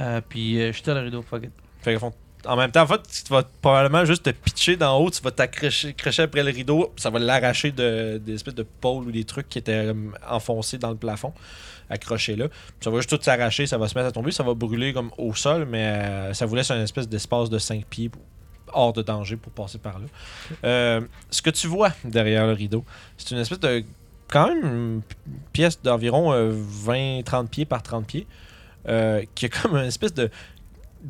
Euh, 0.00 0.20
puis 0.26 0.60
euh, 0.60 0.72
à 0.86 0.94
le 0.94 1.00
rideau, 1.00 1.22
fuck 1.22 1.44
it. 1.44 1.52
Fait 1.82 1.94
que, 1.94 2.00
en 2.46 2.56
même 2.56 2.70
temps, 2.70 2.82
en 2.82 2.86
fait, 2.86 3.00
tu 3.24 3.32
vas 3.32 3.42
probablement 3.60 4.04
juste 4.04 4.22
te 4.22 4.30
pitcher 4.30 4.76
d'en 4.76 4.98
haut, 4.98 5.10
tu 5.10 5.20
vas 5.22 5.30
t'accrocher 5.30 5.88
accrocher 5.88 6.22
après 6.22 6.42
le 6.42 6.50
rideau, 6.50 6.92
ça 6.96 7.10
va 7.10 7.18
l'arracher 7.18 7.70
de, 7.70 8.18
des 8.18 8.34
espèces 8.34 8.54
de 8.54 8.62
pôles 8.62 9.04
ou 9.04 9.12
des 9.12 9.24
trucs 9.24 9.48
qui 9.48 9.58
étaient 9.58 9.88
euh, 9.88 9.94
enfoncés 10.28 10.78
dans 10.78 10.90
le 10.90 10.96
plafond, 10.96 11.34
accrochés 11.90 12.36
là. 12.36 12.46
Ça 12.80 12.90
va 12.90 12.96
juste 12.96 13.10
tout 13.10 13.22
s'arracher, 13.22 13.66
ça 13.66 13.76
va 13.76 13.88
se 13.88 13.94
mettre 13.94 14.08
à 14.08 14.12
tomber, 14.12 14.30
ça 14.30 14.42
va 14.42 14.54
brûler 14.54 14.92
comme 14.92 15.10
au 15.18 15.34
sol, 15.34 15.66
mais 15.68 15.84
euh, 15.84 16.34
ça 16.34 16.46
vous 16.46 16.54
laisse 16.54 16.70
un 16.70 16.82
espèce 16.82 17.08
d'espace 17.08 17.50
de 17.50 17.58
5 17.58 17.84
pieds 17.84 18.10
hors 18.72 18.92
de 18.92 19.02
danger 19.02 19.36
pour 19.36 19.52
passer 19.52 19.78
par 19.78 19.98
là. 19.98 20.06
Euh, 20.64 21.00
ce 21.30 21.42
que 21.42 21.50
tu 21.50 21.66
vois 21.66 21.90
derrière 22.04 22.46
le 22.46 22.52
rideau, 22.52 22.84
c'est 23.18 23.32
une 23.32 23.40
espèce 23.40 23.60
de 23.60 23.84
quand 24.28 24.48
même 24.48 24.64
une 24.64 25.02
pièce 25.52 25.82
d'environ 25.82 26.32
euh, 26.32 26.52
20-30 26.86 27.48
pieds 27.48 27.64
par 27.64 27.82
30 27.82 28.06
pieds, 28.06 28.26
euh, 28.88 29.22
qui 29.34 29.46
a 29.46 29.48
comme 29.48 29.76
une 29.76 29.86
espèce 29.86 30.14
de, 30.14 30.30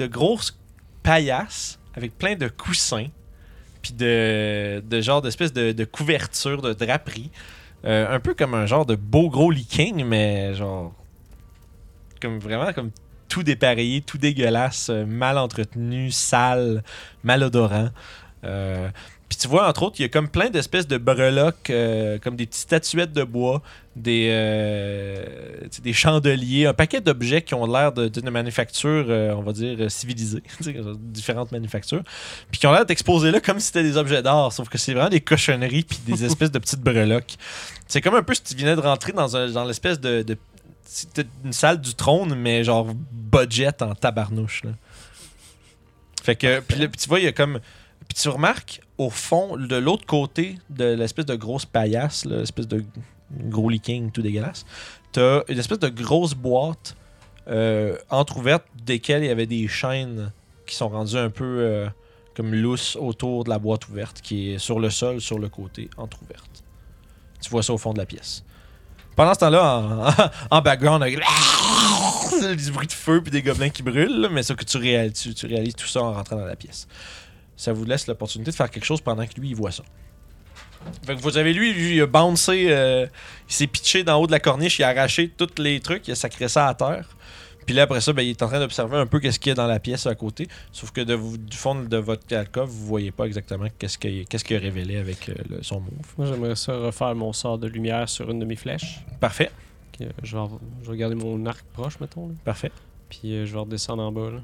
grosse 0.06 0.58
paillasse 1.02 1.78
avec 1.94 2.16
plein 2.16 2.36
de 2.36 2.48
coussins, 2.48 3.08
puis 3.82 3.92
de, 3.92 4.82
de 4.86 5.00
genre 5.00 5.22
d'espèce 5.22 5.52
de, 5.52 5.72
de 5.72 5.84
couverture, 5.84 6.62
de 6.62 6.72
draperie. 6.72 7.30
Euh, 7.84 8.14
un 8.14 8.20
peu 8.20 8.34
comme 8.34 8.54
un 8.54 8.66
genre 8.66 8.84
de 8.84 8.94
beau 8.94 9.30
gros 9.30 9.50
leaking, 9.50 10.04
mais 10.04 10.54
genre. 10.54 10.94
Comme 12.20 12.38
vraiment 12.38 12.72
comme 12.74 12.90
tout 13.28 13.42
dépareillé, 13.42 14.02
tout 14.02 14.18
dégueulasse, 14.18 14.90
euh, 14.90 15.06
mal 15.06 15.38
entretenu, 15.38 16.10
sale, 16.10 16.82
malodorant. 17.24 17.88
Puis 19.30 19.38
tu 19.38 19.46
vois, 19.46 19.68
entre 19.68 19.84
autres, 19.84 19.96
il 20.00 20.02
y 20.02 20.04
a 20.04 20.08
comme 20.08 20.28
plein 20.28 20.50
d'espèces 20.50 20.88
de 20.88 20.98
breloques, 20.98 21.70
euh, 21.70 22.18
comme 22.18 22.34
des 22.34 22.46
petites 22.46 22.62
statuettes 22.62 23.12
de 23.12 23.22
bois, 23.22 23.62
des, 23.94 24.26
euh, 24.28 25.24
des 25.84 25.92
chandeliers, 25.92 26.66
un 26.66 26.74
paquet 26.74 27.00
d'objets 27.00 27.40
qui 27.42 27.54
ont 27.54 27.64
l'air 27.64 27.92
d'une 27.92 28.28
manufacture, 28.28 29.06
euh, 29.08 29.32
on 29.36 29.42
va 29.42 29.52
dire, 29.52 29.88
civilisée, 29.88 30.42
différentes 30.98 31.52
manufactures, 31.52 32.02
puis 32.50 32.58
qui 32.58 32.66
ont 32.66 32.72
l'air 32.72 32.84
d'exposer 32.84 33.30
là 33.30 33.40
comme 33.40 33.60
si 33.60 33.68
c'était 33.68 33.84
des 33.84 33.96
objets 33.96 34.20
d'art, 34.20 34.52
sauf 34.52 34.68
que 34.68 34.78
c'est 34.78 34.94
vraiment 34.94 35.10
des 35.10 35.20
cochonneries 35.20 35.84
puis 35.84 36.00
des 36.04 36.24
espèces 36.24 36.50
de 36.50 36.58
petites 36.58 36.80
breloques. 36.80 37.36
C'est 37.86 38.00
comme 38.00 38.16
un 38.16 38.24
peu 38.24 38.34
si 38.34 38.42
tu 38.42 38.56
venais 38.56 38.74
de 38.74 38.80
rentrer 38.80 39.12
dans, 39.12 39.28
dans 39.28 39.64
l'espèce 39.64 40.00
de, 40.00 40.24
c'était 40.84 41.26
une 41.44 41.52
salle 41.52 41.80
du 41.80 41.94
trône, 41.94 42.34
mais 42.34 42.64
genre 42.64 42.88
budget 43.12 43.80
en 43.80 43.94
tabarnouche. 43.94 44.64
Là. 44.64 44.72
Fait 46.20 46.34
que, 46.34 46.58
puis 46.58 46.88
tu 46.98 47.08
vois, 47.08 47.20
il 47.20 47.26
y 47.26 47.28
a 47.28 47.32
comme. 47.32 47.60
Puis 48.08 48.20
tu 48.20 48.28
remarques, 48.28 48.80
au 49.00 49.08
fond, 49.08 49.56
de 49.56 49.76
l'autre 49.76 50.04
côté 50.04 50.58
de 50.68 50.84
l'espèce 50.84 51.24
de 51.24 51.34
grosse 51.34 51.64
paillasse, 51.64 52.26
l'espèce 52.26 52.68
de 52.68 52.84
gros 53.30 53.70
leaking 53.70 54.10
tout 54.10 54.20
dégueulasse, 54.20 54.66
t'as 55.10 55.42
une 55.48 55.58
espèce 55.58 55.78
de 55.78 55.88
grosse 55.88 56.34
boîte 56.34 56.96
euh, 57.48 57.96
entrouverte 58.10 58.64
desquelles 58.84 59.22
il 59.22 59.28
y 59.28 59.30
avait 59.30 59.46
des 59.46 59.66
chaînes 59.68 60.32
qui 60.66 60.76
sont 60.76 60.90
rendues 60.90 61.16
un 61.16 61.30
peu 61.30 61.44
euh, 61.44 61.88
comme 62.36 62.54
lousses 62.54 62.94
autour 62.96 63.44
de 63.44 63.48
la 63.48 63.58
boîte 63.58 63.88
ouverte, 63.88 64.20
qui 64.20 64.50
est 64.50 64.58
sur 64.58 64.78
le 64.78 64.90
sol, 64.90 65.22
sur 65.22 65.38
le 65.38 65.48
côté, 65.48 65.88
entrouverte. 65.96 66.62
Tu 67.40 67.48
vois 67.48 67.62
ça 67.62 67.72
au 67.72 67.78
fond 67.78 67.94
de 67.94 67.98
la 67.98 68.06
pièce. 68.06 68.44
Pendant 69.16 69.32
ce 69.32 69.40
temps-là, 69.40 69.78
en, 70.50 70.56
en 70.58 70.60
background, 70.60 71.02
avec 71.02 71.18
du 72.56 72.70
bruit 72.70 72.86
de 72.86 72.92
feu 72.92 73.22
puis 73.22 73.30
des 73.30 73.40
gobelins 73.40 73.70
qui 73.70 73.82
brûlent, 73.82 74.28
mais 74.30 74.42
ça 74.42 74.54
que 74.54 74.64
tu 74.64 74.76
réalises, 74.76 75.34
tu 75.34 75.46
réalises 75.46 75.74
tout 75.74 75.86
ça 75.86 76.02
en 76.02 76.12
rentrant 76.12 76.36
dans 76.36 76.44
la 76.44 76.56
pièce. 76.56 76.86
Ça 77.60 77.72
vous 77.74 77.84
laisse 77.84 78.06
l'opportunité 78.06 78.50
de 78.50 78.56
faire 78.56 78.70
quelque 78.70 78.84
chose 78.86 79.00
pendant 79.02 79.26
que 79.26 79.38
lui, 79.38 79.50
il 79.50 79.54
voit 79.54 79.70
ça. 79.70 79.82
Fait 81.04 81.14
que 81.14 81.20
vous 81.20 81.36
avez 81.36 81.52
lui, 81.52 81.74
lui, 81.74 81.96
il 81.96 82.00
a 82.00 82.06
bouncé, 82.06 82.68
euh, 82.70 83.06
il 83.48 83.52
s'est 83.52 83.66
pitché 83.66 84.02
d'en 84.02 84.16
haut 84.18 84.26
de 84.26 84.32
la 84.32 84.40
corniche, 84.40 84.78
il 84.78 84.82
a 84.84 84.88
arraché 84.88 85.28
tous 85.28 85.60
les 85.62 85.78
trucs, 85.80 86.08
il 86.08 86.12
a 86.12 86.14
sacré 86.14 86.48
ça 86.48 86.68
à 86.68 86.74
terre. 86.74 87.06
Puis 87.66 87.74
là, 87.74 87.82
après 87.82 88.00
ça, 88.00 88.14
ben, 88.14 88.22
il 88.22 88.30
est 88.30 88.42
en 88.42 88.48
train 88.48 88.58
d'observer 88.60 88.96
un 88.96 89.04
peu 89.06 89.20
qu'est-ce 89.20 89.38
qu'il 89.38 89.50
y 89.50 89.52
a 89.52 89.54
dans 89.54 89.66
la 89.66 89.78
pièce 89.78 90.06
à 90.06 90.14
côté. 90.14 90.48
Sauf 90.72 90.90
que 90.90 91.02
de 91.02 91.12
vous- 91.12 91.36
du 91.36 91.54
fond 91.56 91.74
de 91.74 91.96
votre 91.98 92.34
alcove, 92.34 92.68
vous 92.70 92.86
voyez 92.86 93.10
pas 93.12 93.26
exactement 93.26 93.66
qu'est-ce 93.78 93.98
qu'il 93.98 94.56
a 94.56 94.58
révélé 94.58 94.96
avec 94.96 95.28
euh, 95.28 95.34
le- 95.50 95.62
son 95.62 95.80
move. 95.80 95.92
Moi, 96.16 96.26
j'aimerais 96.28 96.56
ça 96.56 96.74
refaire 96.74 97.14
mon 97.14 97.34
sort 97.34 97.58
de 97.58 97.66
lumière 97.68 98.08
sur 98.08 98.30
une 98.30 98.38
de 98.38 98.46
mes 98.46 98.56
flèches. 98.56 99.00
Parfait, 99.20 99.50
euh, 100.00 100.06
je, 100.22 100.34
vais, 100.34 100.44
je 100.82 100.90
vais 100.90 100.96
garder 100.96 101.14
mon 101.14 101.44
arc 101.44 101.62
proche, 101.74 102.00
mettons. 102.00 102.28
là. 102.28 102.34
parfait. 102.42 102.72
Puis 103.10 103.46
je 103.46 103.52
vais 103.52 103.58
redescendre 103.60 104.02
en 104.02 104.10
bas. 104.12 104.30
Là. 104.30 104.38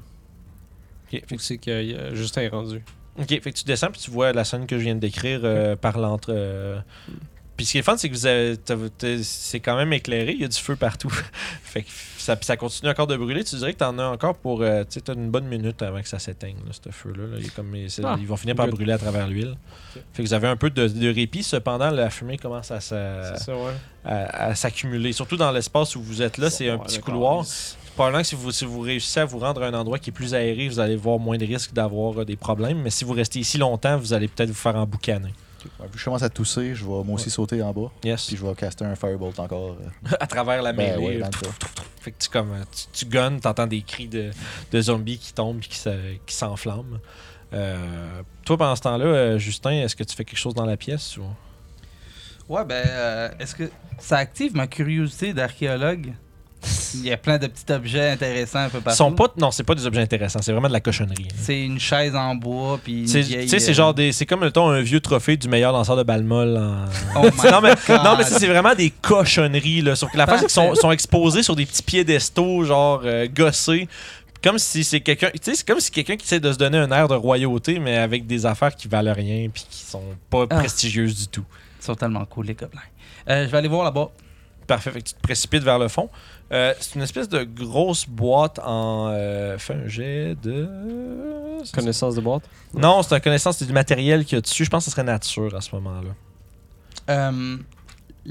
Ok, 1.11 1.23
fait 1.27 1.35
que 1.37 1.41
c'est 1.41 1.57
que 1.57 2.11
Justin 2.13 2.41
est 2.43 2.47
rendu. 2.49 2.83
Ok, 3.19 3.27
fait 3.29 3.39
que 3.39 3.57
tu 3.57 3.63
descends 3.63 3.91
puis 3.91 4.01
tu 4.01 4.11
vois 4.11 4.31
la 4.33 4.43
scène 4.43 4.67
que 4.67 4.77
je 4.77 4.83
viens 4.83 4.95
de 4.95 4.99
décrire 4.99 5.41
euh, 5.43 5.75
par 5.75 5.97
l'entre. 5.97 6.29
euh, 6.31 6.77
Puis 7.55 7.65
ce 7.65 7.71
qui 7.71 7.77
est 7.79 7.81
fun, 7.81 7.97
c'est 7.97 8.09
que 8.09 8.13
vous 8.13 8.27
avez, 8.27 8.55
c'est 9.23 9.59
quand 9.59 9.75
même 9.75 9.91
éclairé, 9.93 10.33
il 10.33 10.41
y 10.41 10.45
a 10.45 10.47
du 10.47 10.57
feu 10.57 10.75
partout. 10.75 11.09
fait 11.63 11.81
que 11.81 11.89
ça, 12.17 12.37
ça 12.41 12.57
continue 12.57 12.91
encore 12.91 13.07
de 13.07 13.17
brûler. 13.17 13.43
Tu 13.43 13.55
dirais 13.55 13.73
que 13.73 13.79
t'en 13.79 13.97
as 13.97 14.05
encore 14.05 14.35
pour. 14.35 14.61
euh, 14.61 14.83
tu 14.83 14.99
sais, 15.03 15.13
une 15.13 15.31
bonne 15.31 15.45
minute 15.47 15.81
avant 15.81 15.99
que 16.01 16.07
ça 16.07 16.19
s'éteigne, 16.19 16.57
là, 16.65 16.71
ce 16.73 16.91
feu-là. 16.91 17.23
là. 17.25 17.37
Il 17.39 17.51
comme, 17.51 17.73
Ah, 18.03 18.17
ils 18.19 18.27
vont 18.27 18.37
finir 18.37 18.55
par 18.55 18.67
good. 18.67 18.75
brûler 18.75 18.93
à 18.93 18.97
travers 18.99 19.27
l'huile. 19.27 19.55
Fait 20.13 20.21
que 20.21 20.21
vous 20.27 20.33
avez 20.35 20.47
un 20.47 20.55
peu 20.57 20.69
de, 20.69 20.87
de 20.87 21.11
répit. 21.11 21.41
Cependant, 21.41 21.89
la 21.89 22.09
fumée 22.11 22.37
commence 22.37 22.69
à, 22.69 22.79
s'a- 22.81 23.35
c'est 23.37 23.45
ça, 23.45 23.55
ouais. 23.55 23.71
à- 24.05 24.49
à 24.49 24.55
s'accumuler. 24.55 25.11
Surtout 25.13 25.37
dans 25.37 25.51
l'espace 25.51 25.95
où 25.95 26.03
vous 26.03 26.21
êtes 26.21 26.37
là, 26.37 26.49
c'est 26.51 26.69
un 26.69 26.77
petit 26.77 26.99
couloir. 26.99 27.43
Probablement 27.97 28.21
que 28.21 28.27
si 28.27 28.35
vous, 28.35 28.51
si 28.51 28.63
vous 28.63 28.79
réussissez 28.81 29.21
à 29.21 29.25
vous 29.25 29.39
rendre 29.39 29.63
à 29.63 29.67
un 29.67 29.73
endroit 29.73 29.97
qui 29.97 30.11
est 30.11 30.13
plus 30.13 30.35
aéré, 30.35 30.67
vous 30.69 30.79
allez 30.79 30.95
voir 30.95 31.17
moins 31.17 31.37
de 31.37 31.45
risques 31.45 31.73
d'avoir 31.73 32.21
euh, 32.21 32.25
des 32.25 32.35
problèmes. 32.35 32.79
Mais 32.83 32.91
si 32.91 33.03
vous 33.03 33.13
restez 33.13 33.39
ici 33.39 33.57
longtemps, 33.57 33.97
vous 33.97 34.13
allez 34.13 34.27
peut-être 34.27 34.49
vous 34.49 34.55
faire 34.55 34.75
emboucaner. 34.75 35.33
Ouais, 35.79 35.87
vu 35.87 35.93
que 35.93 35.97
je 35.97 36.05
commence 36.05 36.21
à 36.21 36.29
tousser, 36.29 36.75
je 36.75 36.83
vais 36.85 37.03
moi 37.03 37.15
aussi 37.15 37.31
sauter 37.31 37.61
en 37.63 37.73
bas. 37.73 37.91
Yes. 38.03 38.27
Puis 38.27 38.37
je 38.37 38.45
vais 38.45 38.53
caster 38.53 38.85
un 38.85 38.95
firebolt 38.95 39.39
encore. 39.39 39.75
euh, 40.05 40.15
à 40.19 40.27
travers 40.27 40.61
la 40.61 40.71
Ben 40.73 40.95
mêlée. 40.95 41.07
ouais, 41.07 41.15
euh, 41.17 41.19
dans 41.21 41.25
le 41.25 41.31
tas. 41.31 41.81
fait 41.99 42.11
que 42.11 42.17
tu, 42.23 42.29
comme, 42.29 42.53
tu, 42.71 42.83
tu 42.93 43.05
gunnes, 43.11 43.39
t'entends 43.41 43.65
des 43.67 43.81
cris 43.81 44.07
de, 44.07 44.29
de 44.71 44.81
zombies 44.81 45.17
qui 45.17 45.33
tombent 45.33 45.57
et 45.57 45.67
qui, 45.67 45.77
se- 45.79 46.15
qui 46.25 46.35
s'enflamment. 46.35 46.99
Euh, 47.53 48.21
toi, 48.45 48.57
pendant 48.57 48.75
ce 48.75 48.81
temps-là, 48.83 49.37
Justin, 49.39 49.71
est-ce 49.71 49.95
que 49.95 50.03
tu 50.03 50.15
fais 50.15 50.23
quelque 50.23 50.37
chose 50.39 50.53
dans 50.53 50.65
la 50.65 50.77
pièce 50.77 51.17
ou... 51.17 51.23
Ouais, 52.47 52.63
ben, 52.63 52.83
euh, 52.87 53.29
est-ce 53.39 53.55
que 53.55 53.69
ça 53.97 54.17
active 54.17 54.55
ma 54.55 54.67
curiosité 54.67 55.33
d'archéologue? 55.33 56.13
Il 56.95 57.05
y 57.05 57.11
a 57.11 57.17
plein 57.17 57.37
de 57.37 57.47
petits 57.47 57.71
objets 57.71 58.09
intéressants 58.11 58.59
un 58.59 58.69
peu 58.69 58.79
partout. 58.81 58.97
sont 58.97 59.11
pas, 59.11 59.27
non, 59.37 59.51
c'est 59.51 59.63
pas 59.63 59.75
des 59.75 59.85
objets 59.85 60.01
intéressants, 60.01 60.39
c'est 60.41 60.51
vraiment 60.51 60.67
de 60.67 60.73
la 60.73 60.79
cochonnerie. 60.79 61.27
C'est 61.35 61.61
une 61.61 61.79
chaise 61.79 62.15
en 62.15 62.35
bois, 62.35 62.79
puis. 62.83 63.03
Tu 63.05 63.23
sais, 63.23 63.59
c'est 63.59 63.71
euh, 63.71 63.73
genre 63.73 63.93
des, 63.93 64.11
c'est 64.11 64.25
comme 64.25 64.41
mettons, 64.41 64.69
un 64.69 64.81
vieux 64.81 64.99
trophée 64.99 65.37
du 65.37 65.47
meilleur 65.47 65.71
lanceur 65.71 65.95
de 65.97 66.03
balle 66.03 66.23
molle. 66.23 66.57
en- 66.57 66.85
Oh 67.15 67.23
non 67.51 67.61
mais, 67.61 67.73
non 67.89 68.15
mais 68.17 68.23
ça, 68.23 68.39
c'est 68.39 68.47
vraiment 68.47 68.75
des 68.75 68.89
cochonneries 68.89 69.81
là. 69.81 69.95
Sauf 69.95 70.11
que 70.11 70.17
la 70.17 70.25
face 70.27 70.41
c'est 70.41 70.49
sont, 70.49 70.75
sont 70.75 70.91
exposés 70.91 71.43
sur 71.43 71.55
des 71.55 71.65
petits 71.65 71.83
piédestaux 71.83 72.63
genre 72.63 73.01
euh, 73.05 73.27
gossés. 73.33 73.87
Comme 74.43 74.59
si 74.59 74.83
c'est 74.83 75.01
quelqu'un, 75.01 75.29
tu 75.31 75.39
sais, 75.41 75.55
c'est 75.55 75.67
comme 75.67 75.79
si 75.79 75.89
quelqu'un 75.89 76.15
qui 76.15 76.23
essaie 76.23 76.39
de 76.39 76.51
se 76.53 76.57
donner 76.59 76.77
un 76.77 76.91
air 76.91 77.07
de 77.07 77.15
royauté, 77.15 77.79
mais 77.79 77.97
avec 77.97 78.27
des 78.27 78.45
affaires 78.45 78.75
qui 78.75 78.87
valent 78.87 79.11
rien 79.13 79.49
puis 79.51 79.65
qui 79.67 79.83
sont 79.83 80.03
pas 80.29 80.45
Ah. 80.49 80.57
prestigieuses 80.59 81.17
du 81.17 81.27
tout. 81.27 81.43
Ils 81.81 81.85
sont 81.85 81.95
tellement 81.95 82.23
cool, 82.25 82.45
les 82.45 82.53
gobelins. 82.53 82.79
Euh, 83.29 83.45
je 83.45 83.51
vais 83.51 83.57
aller 83.57 83.67
voir 83.67 83.83
là-bas. 83.85 84.09
Parfait, 84.67 84.91
fait 84.91 85.01
que 85.01 85.07
tu 85.07 85.13
te 85.15 85.21
précipites 85.21 85.63
vers 85.63 85.79
le 85.79 85.87
fond. 85.87 86.09
Euh, 86.51 86.73
c'est 86.79 86.95
une 86.95 87.01
espèce 87.01 87.27
de 87.27 87.43
grosse 87.43 88.07
boîte 88.07 88.59
en. 88.59 89.09
Euh, 89.11 89.57
un 89.69 89.87
jet 89.87 90.35
de. 90.41 90.67
Connaissance 91.73 92.15
de 92.15 92.21
boîte? 92.21 92.43
Non, 92.73 93.03
c'est 93.03 93.15
un 93.15 93.19
connaissance, 93.19 93.57
c'est 93.57 93.65
du 93.65 93.73
matériel 93.73 94.23
qu'il 94.23 94.37
y 94.37 94.39
a 94.39 94.41
dessus. 94.41 94.63
Je 94.63 94.69
pense 94.69 94.85
que 94.85 94.89
ce 94.89 94.91
serait 94.91 95.03
nature 95.03 95.53
à 95.55 95.61
ce 95.61 95.75
moment-là. 95.75 96.09
Euh, 97.09 97.57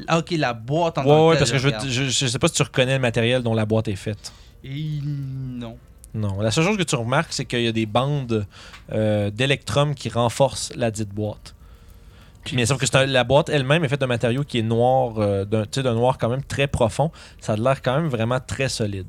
ah, 0.09 0.19
ok, 0.19 0.31
la 0.33 0.55
boîte 0.55 0.99
en 0.99 1.03
Ouais, 1.03 1.09
tant 1.09 1.29
ouais, 1.29 1.39
parce 1.39 1.51
que 1.51 1.59
je, 1.59 1.63
veux 1.69 1.75
regarde. 1.75 1.89
je 1.89 2.27
sais 2.27 2.39
pas 2.39 2.49
si 2.49 2.55
tu 2.55 2.63
reconnais 2.63 2.95
le 2.95 3.01
matériel 3.01 3.43
dont 3.43 3.55
la 3.55 3.67
boîte 3.67 3.89
est 3.89 3.97
faite. 3.97 4.33
Et 4.65 5.01
non. 5.05 5.77
Non. 6.15 6.41
La 6.41 6.51
seule 6.51 6.65
chose 6.65 6.79
que 6.79 6.83
tu 6.83 6.95
remarques, 6.97 7.33
c'est 7.33 7.45
qu'il 7.45 7.63
y 7.63 7.69
a 7.69 7.73
des 7.73 7.87
bandes 7.87 8.47
euh, 8.93 9.31
d'électrum 9.31 9.95
qui 9.95 10.09
renforcent 10.09 10.73
la 10.75 10.91
dite 10.91 11.11
boîte. 11.11 11.55
Mais 12.55 12.67
sauf 12.67 12.79
que 12.79 12.97
un- 12.97 13.07
la 13.07 13.25
boîte 13.25 13.49
elle-même 13.49 13.85
est 13.85 13.89
faite 13.89 14.01
d'un 14.01 14.07
matériau 14.07 14.45
qui 14.45 14.59
est 14.59 14.63
noir, 14.63 15.15
euh, 15.19 15.45
d'un 15.45 15.63
tu 15.63 15.69
sais, 15.75 15.83
d'un 15.83 15.95
noir 15.95 16.19
quand 16.19 16.29
même 16.29 16.43
très 16.43 16.67
profond. 16.67 17.11
Ça 17.41 17.55
a 17.55 17.57
l'air 17.57 17.83
quand 17.83 17.97
même 17.97 18.09
vraiment 18.09 18.39
très 18.41 18.69
solide. 18.69 19.07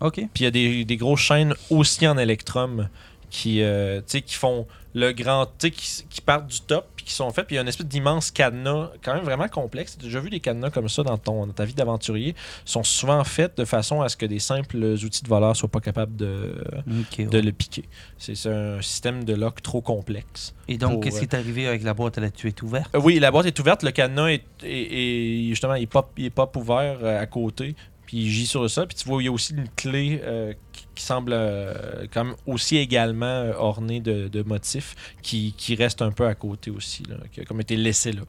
Ok. 0.00 0.14
Puis 0.14 0.28
il 0.40 0.44
y 0.44 0.46
a 0.46 0.50
des, 0.50 0.84
des 0.84 0.96
grosses 0.96 1.20
chaînes 1.20 1.54
aussi 1.70 2.06
en 2.06 2.16
électrum 2.18 2.88
qui, 3.30 3.62
euh, 3.62 4.00
qui 4.02 4.34
font 4.34 4.66
le 4.94 5.12
grand. 5.12 5.46
Qui, 5.58 5.70
qui 6.08 6.20
partent 6.20 6.46
du 6.46 6.60
top 6.60 6.86
puis 6.96 7.04
qui 7.04 7.12
sont 7.12 7.30
faites. 7.30 7.46
Puis 7.46 7.54
il 7.54 7.56
y 7.56 7.58
a 7.58 7.62
une 7.62 7.68
espèce 7.68 7.86
d'immense 7.86 8.30
cadenas, 8.30 8.90
quand 9.02 9.14
même 9.14 9.24
vraiment 9.24 9.48
complexe. 9.48 9.96
As 9.98 10.02
déjà 10.02 10.20
vu 10.20 10.30
des 10.30 10.40
cadenas 10.40 10.70
comme 10.70 10.88
ça 10.88 11.02
dans, 11.02 11.18
ton, 11.18 11.46
dans 11.46 11.52
ta 11.52 11.64
vie 11.64 11.74
d'aventurier. 11.74 12.34
Sont 12.64 12.82
souvent 12.82 13.22
faits 13.24 13.56
de 13.58 13.64
façon 13.64 14.02
à 14.02 14.08
ce 14.08 14.16
que 14.16 14.26
des 14.26 14.38
simples 14.38 14.76
outils 14.76 15.22
de 15.22 15.28
voleur 15.28 15.54
soient 15.56 15.68
pas 15.68 15.80
capables 15.80 16.16
de, 16.16 16.62
le 16.86 17.50
piquer. 17.50 17.84
C'est 18.18 18.46
un 18.46 18.80
système 18.82 19.24
de 19.24 19.34
lock 19.34 19.62
trop 19.62 19.80
complexe. 19.80 20.54
Et 20.68 20.76
donc, 20.76 21.04
qu'est-ce 21.04 21.16
euh, 21.16 21.20
qui 21.20 21.24
est 21.26 21.34
arrivé 21.34 21.66
avec 21.66 21.82
la 21.82 21.94
boîte? 21.94 22.18
Elle 22.18 22.24
a 22.24 22.30
tué 22.30 22.54
ouverte? 22.62 22.94
Euh, 22.94 23.00
oui, 23.02 23.18
la 23.18 23.30
boîte 23.30 23.46
est 23.46 23.58
ouverte, 23.58 23.82
le 23.82 23.90
cadenas 23.90 24.28
est, 24.28 24.44
est- 24.62 24.68
est- 24.68 25.48
justement 25.48 25.74
il 25.74 25.84
est 25.84 25.86
pas, 25.86 26.10
il 26.16 26.26
est 26.26 26.30
pas 26.30 26.50
ouvert 26.56 26.98
euh, 27.02 27.20
à 27.20 27.26
côté, 27.26 27.74
puis 28.08 28.16
il 28.22 28.30
gît 28.30 28.46
sur 28.46 28.62
le 28.62 28.68
sol, 28.68 28.86
puis 28.86 28.96
tu 28.96 29.06
vois 29.06 29.22
il 29.22 29.26
y 29.26 29.28
a 29.28 29.32
aussi 29.32 29.52
une 29.52 29.68
clé 29.76 30.18
euh, 30.24 30.54
qui, 30.72 30.86
qui 30.94 31.04
semble 31.04 31.32
euh, 31.34 32.06
quand 32.10 32.24
même 32.24 32.36
aussi 32.46 32.78
également 32.78 33.26
euh, 33.26 33.52
ornée 33.58 34.00
de, 34.00 34.28
de 34.28 34.42
motifs 34.42 34.94
qui, 35.20 35.52
qui 35.58 35.74
reste 35.74 36.00
un 36.00 36.10
peu 36.10 36.26
à 36.26 36.34
côté 36.34 36.70
aussi, 36.70 37.02
là, 37.02 37.16
qui 37.30 37.42
a 37.42 37.44
comme 37.44 37.60
été 37.60 37.76
laissé 37.76 38.12
là. 38.12 38.22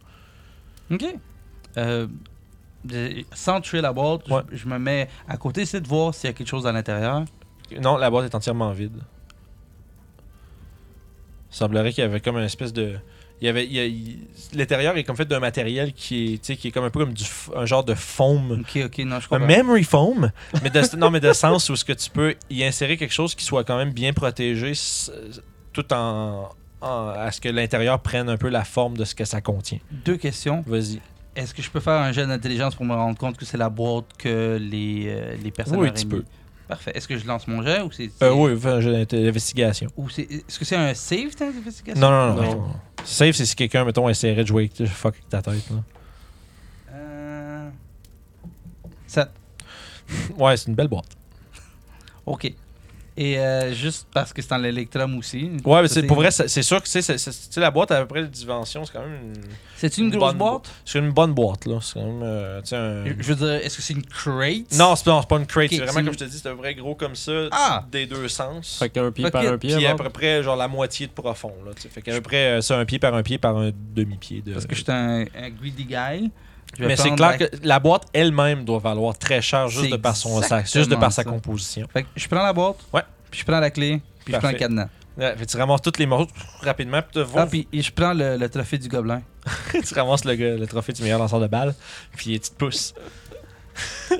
Ok. 0.91 1.05
Euh, 1.77 2.07
sans 3.31 3.61
tuer 3.61 3.79
la 3.79 3.93
boîte, 3.93 4.23
je- 4.27 4.33
Ouais. 4.33 4.41
je, 4.51 4.67
me 4.67 4.77
mets 4.77 5.07
à 5.29 5.37
côté, 5.37 5.65
c'est 5.65 5.79
de 5.79 5.87
voir 5.87 6.13
s'il 6.13 6.27
y 6.27 6.31
a 6.31 6.33
quelque 6.33 6.47
chose 6.49 6.67
à 6.67 6.73
l'intérieur. 6.73 7.23
Non, 7.81 7.95
la 7.95 8.09
boîte 8.09 8.25
est 8.25 8.35
entièrement 8.35 8.71
vide. 8.73 8.99
Il 11.51 11.55
semblerait 11.55 11.93
qu'il 11.93 12.01
y 12.03 12.05
avait 12.05 12.19
comme 12.19 12.35
une 12.37 12.43
espèce 12.43 12.73
de 12.73 12.97
il 13.41 13.45
y 13.45 13.49
avait 13.49 13.67
l'intérieur 14.53 14.97
est 14.97 15.03
comme 15.03 15.15
fait 15.15 15.25
d'un 15.25 15.39
matériel 15.39 15.93
qui 15.93 16.33
est 16.33 16.55
qui 16.57 16.67
est 16.67 16.71
comme 16.71 16.83
un 16.85 16.89
peu 16.89 16.99
comme 16.99 17.13
du 17.13 17.23
un 17.55 17.65
genre 17.65 17.83
de 17.83 17.93
foam 17.95 18.59
Ok, 18.61 18.81
ok, 18.85 18.97
non, 19.05 19.19
je 19.19 19.27
Un 19.33 19.39
memory 19.39 19.83
foam, 19.83 20.31
mais 20.63 20.69
de, 20.69 20.97
non, 20.97 21.09
mais 21.09 21.19
de 21.19 21.31
sens 21.33 21.69
où 21.69 21.75
ce 21.75 21.85
que 21.85 21.93
tu 21.93 22.09
peux 22.09 22.35
y 22.49 22.63
insérer 22.63 22.97
quelque 22.97 23.13
chose 23.13 23.35
qui 23.35 23.45
soit 23.45 23.63
quand 23.63 23.77
même 23.77 23.91
bien 23.93 24.11
protégé, 24.13 24.73
tout 25.73 25.93
en, 25.93 26.49
en- 26.81 27.07
à 27.09 27.31
ce 27.31 27.39
que 27.41 27.49
l'intérieur 27.49 27.99
prenne 28.01 28.29
un 28.29 28.37
peu 28.37 28.49
la 28.49 28.63
forme 28.65 28.97
de 28.97 29.05
ce 29.05 29.15
que 29.15 29.25
ça 29.25 29.41
contient. 29.41 29.79
Deux 29.91 30.17
questions. 30.17 30.63
Vas-y. 30.67 30.99
Est-ce 31.35 31.53
que 31.53 31.61
je 31.61 31.69
peux 31.69 31.79
faire 31.79 31.93
un 31.93 32.11
jet 32.11 32.25
d'intelligence 32.25 32.75
pour 32.75 32.85
me 32.85 32.93
rendre 32.93 33.17
compte 33.17 33.37
que 33.37 33.45
c'est 33.45 33.57
la 33.57 33.69
boîte 33.69 34.05
que 34.17 34.57
les, 34.59 35.05
euh, 35.07 35.35
les 35.41 35.51
personnes 35.51 35.77
Oui, 35.77 35.87
auraient 35.89 35.97
tu 35.97 36.05
mis? 36.07 36.11
peux. 36.11 36.25
Parfait. 36.69 36.91
Est-ce 36.93 37.07
que 37.07 37.17
je 37.17 37.25
lance 37.25 37.47
mon 37.47 37.63
jet 37.63 37.81
ou 37.81 37.91
c'est. 37.91 38.11
Euh, 38.21 38.31
oui, 38.31 38.51
jeu 38.79 38.91
d'inté- 38.93 39.23
d'investigation. 39.23 39.89
Ou 39.97 40.07
c'est. 40.07 40.21
Est-ce 40.21 40.59
que 40.59 40.65
c'est 40.65 40.75
un 40.75 40.93
save 40.93 41.35
d'investigation? 41.35 41.99
Non, 41.99 42.11
non, 42.11 42.35
non. 42.35 42.41
Non. 42.43 42.61
non. 42.67 42.75
Safe, 43.03 43.35
c'est 43.35 43.47
si 43.47 43.55
quelqu'un, 43.55 43.83
mettons, 43.85 44.07
essaierait 44.07 44.43
de 44.43 44.47
jouer 44.47 44.69
avec 44.77 44.87
fuck 44.87 45.15
avec 45.15 45.27
ta 45.29 45.41
tête. 45.41 45.67
Là. 45.71 45.83
Euh... 46.93 47.69
Sept. 49.07 49.29
Ouais, 50.37 50.55
c'est 50.57 50.67
une 50.67 50.75
belle 50.75 50.87
boîte. 50.87 51.09
Ok. 52.27 52.53
Et 53.21 53.37
euh, 53.37 53.73
juste 53.73 54.07
parce 54.13 54.31
que 54.31 54.41
c'est 54.41 54.53
en 54.53 54.57
l'électrum 54.59 55.17
aussi. 55.17 55.51
Ouais, 55.65 55.81
mais 55.81 55.89
c'est, 55.89 56.03
pour 56.03 56.15
vrai, 56.15 56.31
c'est 56.31 56.61
sûr 56.61 56.81
que 56.81 56.87
c'est, 56.87 57.57
la 57.57 57.69
boîte 57.69 57.91
à 57.91 57.99
peu 57.99 58.07
près 58.07 58.21
de 58.21 58.27
dimension, 58.27 58.85
c'est 58.85 58.93
quand 58.93 59.01
même 59.01 59.33
une, 59.35 59.41
C'est 59.75 59.97
une, 59.97 60.05
une 60.05 60.11
grosse 60.11 60.29
bonne 60.29 60.37
boîte? 60.37 60.71
c'est 60.85 60.99
une 60.99 61.11
bonne 61.11 61.33
boîte. 61.33 61.65
là. 61.65 61.79
C'est 61.81 61.95
quand 61.95 62.05
même, 62.05 62.21
euh, 62.23 62.61
tu 62.61 62.69
sais, 62.69 62.75
un- 62.77 63.03
Je 63.05 63.23
veux 63.23 63.35
dire, 63.35 63.51
est-ce 63.55 63.75
que 63.75 63.81
c'est 63.81 63.93
une 63.93 64.05
crate? 64.05 64.71
Non, 64.77 64.95
c'est, 64.95 65.05
non, 65.07 65.19
c'est 65.19 65.27
pas 65.27 65.35
une 65.35 65.45
crate. 65.47 65.67
C'est 65.69 65.77
vraiment, 65.79 65.99
une- 65.99 66.05
comme 66.05 66.13
je 66.13 66.19
te 66.19 66.23
dis, 66.23 66.37
c'est 66.41 66.47
un 66.47 66.53
vrai 66.53 66.73
gros 66.75 66.95
comme 66.95 67.15
ça, 67.15 67.49
Ah! 67.51 67.85
des 67.91 68.05
deux 68.05 68.29
sens. 68.29 68.77
Fait 68.79 68.89
qu'un 68.89 69.11
pied 69.11 69.29
par 69.29 69.41
un 69.45 69.57
pied. 69.57 69.75
Puis 69.75 69.85
à 69.85 69.95
peu 69.95 70.07
près 70.09 70.41
genre 70.41 70.55
la 70.55 70.69
moitié 70.69 71.07
de 71.07 71.11
profond. 71.11 71.53
Là, 71.65 71.73
tu 71.75 71.81
sais. 71.81 71.89
fait 71.89 72.01
qu'à 72.01 72.13
peu 72.13 72.21
près 72.21 72.37
euh, 72.59 72.61
c'est 72.61 72.73
un 72.73 72.85
pied 72.85 72.99
par 72.99 73.13
un 73.15 73.21
pied 73.23 73.37
par 73.37 73.57
un 73.57 73.71
demi-pied. 73.93 74.41
De... 74.45 74.53
Parce 74.53 74.65
que 74.65 74.75
je 74.75 74.81
suis 74.83 74.91
un, 74.93 75.25
un 75.35 75.49
greedy 75.49 75.83
guy. 75.83 76.31
Mais 76.77 76.95
c'est 76.95 77.11
clair 77.15 77.31
la- 77.31 77.37
que 77.37 77.45
la 77.63 77.79
boîte 77.79 78.03
elle-même 78.13 78.63
doit 78.63 78.79
valoir 78.79 79.17
très 79.17 79.41
cher 79.41 79.67
juste 79.69 79.91
de 79.91 79.97
par 79.97 80.15
son 80.15 80.41
sac, 80.41 80.65
juste 80.71 80.89
de 80.89 80.95
par 80.95 81.11
sa 81.11 81.23
ça. 81.23 81.29
composition. 81.29 81.87
Fait 81.91 82.03
que 82.03 82.07
je 82.15 82.27
prends 82.27 82.43
la 82.43 82.53
boîte. 82.53 82.77
Ouais. 82.93 83.01
Puis 83.31 83.39
je 83.41 83.45
prends 83.45 83.59
la 83.59 83.69
clé. 83.71 84.01
Puis 84.23 84.33
je 84.33 84.39
prends 84.39 84.51
le 84.51 84.57
cadenas. 84.57 84.89
Ouais, 85.17 85.35
fait 85.35 85.45
que 85.45 85.51
tu 85.51 85.57
ramasses 85.57 85.81
tous 85.81 85.97
les 85.97 86.05
morceaux 86.05 86.29
rapidement, 86.61 87.01
puis, 87.01 87.21
te 87.21 87.27
Ah, 87.37 87.45
puis 87.45 87.67
et 87.73 87.81
je 87.81 87.91
prends 87.91 88.13
le, 88.13 88.37
le 88.37 88.47
trophée 88.49 88.77
du 88.77 88.87
gobelin. 88.87 89.21
tu 89.71 89.93
ramasses 89.93 90.23
le, 90.23 90.65
trophée 90.65 90.93
du 90.93 91.01
meilleur 91.01 91.19
lanceur 91.19 91.41
de 91.41 91.47
balles, 91.47 91.75
puis 92.15 92.39
tu 92.39 92.49
te 92.49 92.55
pousses. 92.55 92.93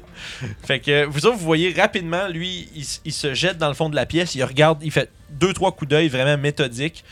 fait 0.64 0.80
que 0.80 1.06
vous 1.06 1.26
autres, 1.26 1.38
vous 1.38 1.46
voyez 1.46 1.74
rapidement, 1.74 2.28
lui, 2.28 2.70
il, 2.76 2.86
il 3.06 3.14
se 3.14 3.34
jette 3.34 3.58
dans 3.58 3.68
le 3.70 3.74
fond 3.74 3.90
de 3.90 3.96
la 3.96 4.06
pièce, 4.06 4.36
il 4.36 4.44
regarde, 4.44 4.80
il 4.84 4.92
fait 4.92 5.10
deux, 5.30 5.54
trois 5.54 5.72
coups 5.72 5.90
d'œil 5.90 6.08
vraiment 6.10 6.38
méthodiques, 6.38 7.04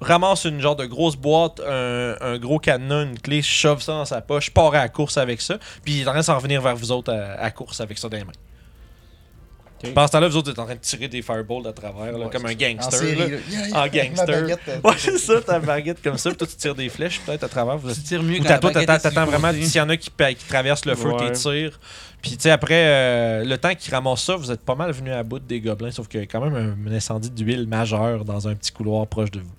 ramasse 0.00 0.44
une 0.44 0.60
genre 0.60 0.76
de 0.76 0.84
grosse 0.86 1.16
boîte, 1.16 1.60
un, 1.66 2.14
un 2.20 2.38
gros 2.38 2.58
cadenas, 2.58 3.04
une 3.04 3.18
clé, 3.18 3.42
shove 3.42 3.80
ça 3.82 3.92
dans 3.92 4.04
sa 4.04 4.20
poche, 4.20 4.50
part 4.50 4.74
à 4.74 4.78
la 4.78 4.88
course 4.88 5.16
avec 5.16 5.40
ça, 5.40 5.58
puis 5.84 5.94
il 5.94 6.00
est 6.02 6.06
en 6.06 6.10
train 6.10 6.20
de 6.20 6.24
s'en 6.24 6.36
revenir 6.36 6.60
vers 6.62 6.76
vous 6.76 6.92
autres 6.92 7.12
à, 7.12 7.40
à 7.42 7.50
course 7.50 7.80
avec 7.80 7.98
ça 7.98 8.08
dans 8.08 8.16
les 8.16 8.24
mains. 8.24 8.32
Ok. 9.84 9.92
Pendant 9.92 10.06
ce 10.06 10.12
temps-là, 10.12 10.28
vous 10.28 10.36
autres 10.38 10.50
êtes 10.52 10.58
en 10.58 10.64
train 10.64 10.74
de 10.74 10.80
tirer 10.80 11.06
des 11.06 11.20
fireballs 11.20 11.66
à 11.66 11.72
travers, 11.74 12.10
là, 12.12 12.18
Ouais, 12.24 12.30
comme 12.32 12.46
un 12.46 12.54
gangster. 12.54 12.86
En 12.86 12.90
série, 12.90 13.14
là. 13.14 13.26
là. 13.28 13.36
Yeah, 13.50 13.82
En 13.82 13.84
yeah, 13.86 14.06
gangster. 14.06 14.28
euh, 14.68 14.80
Ouais, 14.82 14.94
c'est 14.96 15.18
ça, 15.18 15.42
ta 15.42 15.58
baguette 15.58 16.02
comme 16.02 16.16
ça, 16.16 16.30
puis 16.30 16.38
toi 16.38 16.46
tu 16.46 16.56
tires 16.56 16.74
des 16.74 16.88
flèches 16.88 17.20
peut-être 17.20 17.44
à 17.44 17.48
travers. 17.48 17.76
Vous 17.76 17.92
Tu 17.92 18.00
tires 18.00 18.22
mieux 18.22 18.40
ou 18.40 18.42
quand 18.42 18.48
la 18.48 18.58
toi, 18.58 18.70
t'attends 18.98 19.26
vraiment 19.26 19.52
s'il 19.52 19.76
y 19.76 19.80
en 19.80 19.88
a 19.90 19.96
qui 19.98 20.10
traversent 20.48 20.86
le 20.86 20.94
feu, 20.94 21.10
Ouais. 21.10 21.30
qui 21.30 21.38
tirent. 21.38 21.78
Puis 22.22 22.30
tu 22.32 22.40
sais, 22.44 22.50
après, 22.50 22.84
euh, 22.86 23.44
le 23.44 23.58
temps 23.58 23.74
qu'ils 23.74 23.92
ramassent 23.94 24.24
ça, 24.24 24.34
vous 24.36 24.50
êtes 24.50 24.62
pas 24.62 24.74
mal 24.74 24.90
venu 24.92 25.12
à 25.12 25.22
bout 25.22 25.38
des 25.40 25.60
gobelins, 25.60 25.90
sauf 25.90 26.08
qu'il 26.08 26.20
y 26.20 26.22
a 26.22 26.26
quand 26.26 26.40
même 26.40 26.54
un, 26.86 26.90
un 26.90 26.94
incendie 26.96 27.30
d'huile 27.30 27.66
majeur 27.68 28.24
dans 28.24 28.48
un 28.48 28.54
petit 28.54 28.72
couloir 28.72 29.06
proche 29.06 29.30
de 29.30 29.40
vous. 29.40 29.52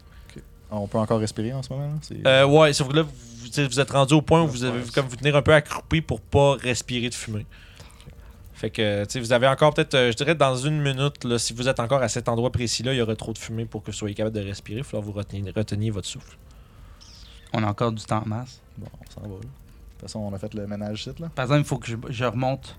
On 0.69 0.88
peut 0.88 0.97
encore 0.97 1.19
respirer 1.19 1.53
en 1.53 1.63
ce 1.63 1.71
moment. 1.71 1.88
là? 1.88 2.30
Euh, 2.41 2.45
ouais, 2.45 2.73
sauf 2.73 2.89
que 2.89 2.95
là, 2.97 3.03
vous, 3.03 3.80
êtes 3.80 3.91
rendu 3.91 4.13
au 4.13 4.21
point 4.21 4.41
où 4.43 4.47
vous 4.47 4.63
avez 4.63 4.80
Ouais, 4.80 4.86
comme 4.93 5.08
vous 5.08 5.15
tenir 5.15 5.36
un 5.36 5.41
peu 5.41 5.53
accroupi 5.53 6.01
pour 6.01 6.19
pas 6.21 6.56
respirer 6.56 7.10
de 7.10 7.13
fumée. 7.15 7.45
Fait 8.53 8.69
que, 8.71 9.03
tu 9.06 9.12
sais, 9.12 9.19
vous 9.19 9.32
avez 9.34 9.47
encore 9.47 9.73
peut-être, 9.73 9.93
euh, 9.93 10.12
je 10.12 10.17
dirais, 10.17 10.34
dans 10.36 10.56
une 10.58 10.82
minute, 10.82 11.23
là, 11.23 11.38
si 11.38 11.53
vous 11.53 11.69
êtes 11.69 11.80
encore 11.80 12.01
à 12.01 12.10
cet 12.10 12.27
endroit 12.27 12.51
précis-là, 12.51 12.91
il 12.93 12.97
y 12.97 13.01
aurait 13.01 13.15
trop 13.15 13.32
de 13.32 13.38
fumée 13.38 13.65
pour 13.65 13.84
que 13.84 13.91
vous 13.91 13.97
soyez 13.97 14.15
capable 14.15 14.36
de 14.36 14.41
respirer. 14.43 14.80
Il 14.80 14.84
va 14.84 14.89
falloir 14.89 15.03
que 15.03 15.12
vous 15.12 15.17
reteniez, 15.17 15.51
reteniez 15.56 15.89
votre 15.91 16.08
souffle. 16.08 16.36
On 17.53 17.63
a 17.63 17.67
encore 17.67 17.91
du 17.91 18.03
temps 18.03 18.23
en 18.23 18.27
masse. 18.27 18.60
Bon, 18.77 18.88
on 18.99 19.12
s'en 19.12 19.21
va. 19.21 19.27
là. 19.27 19.34
De 19.36 19.41
toute 19.41 20.01
façon, 20.01 20.19
on 20.19 20.34
a 20.34 20.38
fait 20.39 20.53
le 20.53 20.65
ménage 20.67 21.03
site 21.03 21.19
là. 21.19 21.30
Par 21.34 21.45
exemple, 21.45 21.62
il 21.62 21.65
faut 21.65 21.77
que 21.77 21.88
je, 21.88 21.95
je 22.10 22.25
remonte. 22.25 22.75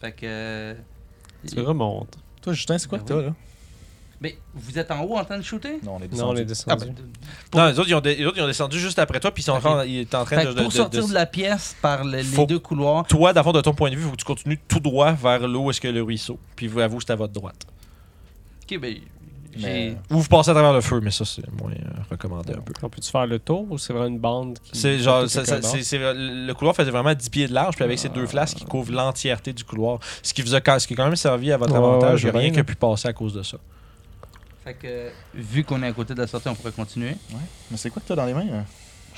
Fait 0.00 0.12
que. 0.12 0.20
euh, 0.24 0.74
Tu 1.48 1.60
remontes. 1.60 2.16
Toi, 2.42 2.52
Justin, 2.52 2.78
c'est 2.78 2.88
quoi 2.88 2.98
Ben 2.98 3.04
que 3.06 3.14
oui. 3.14 3.24
là? 3.26 3.34
Mais 4.22 4.36
vous 4.54 4.78
êtes 4.78 4.90
en 4.92 5.02
haut 5.02 5.16
en 5.18 5.24
train 5.24 5.36
de 5.36 5.42
shooter? 5.42 5.80
Non, 5.82 5.96
on 5.98 6.02
est 6.02 6.12
Non, 6.16 6.28
on 6.28 6.36
est 6.36 6.44
descendu. 6.44 6.84
descendu. 6.84 6.92
Ah, 6.94 7.56
ben, 7.56 7.58
Non, 7.60 7.66
les 7.72 7.78
autres, 7.80 7.88
ils 7.88 7.94
ont, 7.96 8.00
dé- 8.00 8.14
les 8.14 8.24
autres, 8.26 8.36
ils 8.38 8.42
ont 8.42 8.46
descendu 8.46 8.78
juste 8.78 8.98
après 9.00 9.18
toi, 9.18 9.32
puis 9.32 9.42
ils 9.42 9.46
sont 9.46 9.52
en 9.66 9.82
ils 9.82 9.98
étaient 10.00 10.14
en 10.16 10.24
train 10.24 10.36
Fait 10.36 10.44
de, 10.44 10.50
que 10.50 10.54
de- 10.56 10.60
pour 10.62 10.70
de- 10.70 10.76
sortir 10.76 11.02
de- 11.02 11.08
de 11.08 11.14
la 11.14 11.26
pièce 11.26 11.74
par 11.82 12.04
le- 12.04 12.18
les 12.18 12.46
deux 12.46 12.58
couloirs, 12.60 13.04
Toi, 13.08 13.32
d'abord, 13.32 13.52
de 13.52 13.60
ton 13.60 13.74
point 13.74 13.90
de 13.90 13.96
vue, 13.96 14.02
il 14.02 14.04
faut 14.04 14.12
que 14.12 14.16
tu 14.16 14.24
continues 14.24 14.60
tout 14.68 14.78
droit 14.80 15.10
vers 15.12 15.48
l'eau, 15.48 15.70
est-ce 15.70 15.80
que 15.80 15.88
le 15.88 16.02
ruisseau? 16.02 16.38
Puis 16.54 16.68
vous 16.68 16.78
avouez, 16.78 16.98
c'est 17.04 17.12
à 17.12 17.16
votre 17.16 17.32
droite. 17.32 17.66
ok, 18.70 18.78
ben. 18.80 18.94
Mais- 19.60 19.96
Ou 20.10 20.20
vous 20.20 20.28
passez 20.28 20.50
à 20.50 20.54
travers 20.54 20.72
le 20.72 20.80
feu, 20.80 20.98
mais 21.02 21.10
ça, 21.10 21.26
c'est 21.26 21.42
moins 21.60 21.72
euh, 21.72 22.00
recommandé 22.10 22.54
un 22.54 22.60
peu. 22.62 22.72
On 22.82 22.88
peut-tu 22.88 23.10
faire 23.10 23.26
le 23.26 23.38
tour 23.38 23.66
ou 23.70 23.76
c'est 23.76 23.92
vraiment 23.92 24.06
une 24.08 24.18
bande 24.18 24.58
qui. 24.64 24.78
C'est 24.78 24.98
genre, 24.98 25.28
ça- 25.28 25.42
le 25.42 26.52
couloir 26.54 26.74
faisait 26.74 26.90
vraiment 26.90 27.12
10 27.12 27.28
pieds 27.28 27.48
de 27.48 27.52
large, 27.52 27.74
puis 27.74 27.84
avec 27.84 27.98
ces 27.98 28.08
deux 28.08 28.26
flasques 28.26 28.56
qui 28.56 28.64
couvrent 28.64 28.92
l'entièreté 28.92 29.52
du 29.52 29.62
couloir. 29.64 29.98
Ce 30.22 30.32
qui 30.32 30.40
vous 30.40 30.54
a, 30.54 30.78
ce 30.78 30.86
qui 30.86 30.94
a 30.94 30.96
quand 30.96 31.04
même 31.04 31.16
servi 31.16 31.52
à 31.52 31.58
votre 31.58 31.74
Ouais, 31.74 31.78
ouais, 31.80 31.84
avantage, 31.86 32.24
a 32.24 32.30
rien 32.30 32.32
vois 32.32 32.40
qui 32.44 32.48
a 32.48 32.62
bien. 32.62 32.64
pu 32.64 32.74
passer 32.76 33.08
à 33.08 33.12
cause 33.12 33.34
de 33.34 33.42
ça. 33.42 33.58
Fait 34.64 34.74
que, 34.74 35.10
vu 35.34 35.64
qu'on 35.64 35.82
est 35.82 35.88
à 35.88 35.92
côté 35.92 36.14
de 36.14 36.20
la 36.20 36.26
sortie, 36.26 36.48
on 36.48 36.54
pourrait 36.54 36.72
continuer. 36.72 37.16
Mais 37.70 37.76
c'est 37.76 37.90
quoi 37.90 38.00
que 38.02 38.08
t'as 38.08 38.14
dans 38.14 38.26
les 38.26 38.34
mains? 38.34 38.46
hein? 38.52 38.64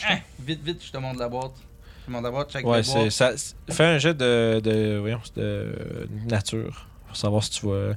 Hein, 0.09 0.18
vite, 0.40 0.62
vite, 0.64 0.83
je 0.85 0.90
te 0.90 0.96
montre 0.98 1.18
la 1.20 1.28
boîte. 1.28 1.52
Je 2.00 2.07
te 2.07 2.11
montre 2.11 2.24
la 2.24 2.30
boîte, 2.30 2.50
check 2.52 2.66
Ouais, 2.66 2.83
la 2.83 2.92
boîte. 2.94 3.11
ça. 3.11 3.33
Fais 3.70 3.85
un 3.85 3.98
jet 3.98 4.14
de, 4.14 4.61
de, 4.62 4.96
voyons, 4.98 5.20
de 5.37 6.09
nature 6.28 6.87
pour 7.07 7.16
savoir 7.16 7.44
si 7.44 7.50
tu 7.50 7.66
vois. 7.66 7.94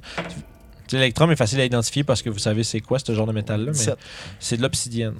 L'électrum 0.92 1.30
est 1.30 1.36
facile 1.36 1.60
à 1.60 1.64
identifier 1.64 2.04
parce 2.04 2.22
que 2.22 2.30
vous 2.30 2.38
savez 2.38 2.64
c'est 2.64 2.80
quoi 2.80 2.98
ce 2.98 3.12
genre 3.14 3.26
de 3.26 3.32
métal-là, 3.32 3.66
mais 3.66 3.72
17. 3.72 3.98
c'est 4.40 4.56
de 4.56 4.62
l'obsidienne. 4.62 5.14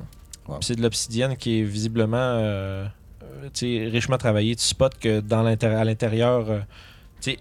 Wow. 0.47 0.59
C'est 0.63 0.77
de 0.77 0.83
l'obsidienne 0.83 1.37
qui 1.37 1.61
est 1.61 1.63
visiblement 1.63 2.17
euh, 2.19 2.87
richement 3.63 4.17
travaillée. 4.17 4.57
Tu 4.57 4.65
spots 4.65 4.89
que 5.01 5.21
dans 5.21 5.45
à 5.45 5.85
l'intérieur, 5.85 6.51
euh, 6.51 6.61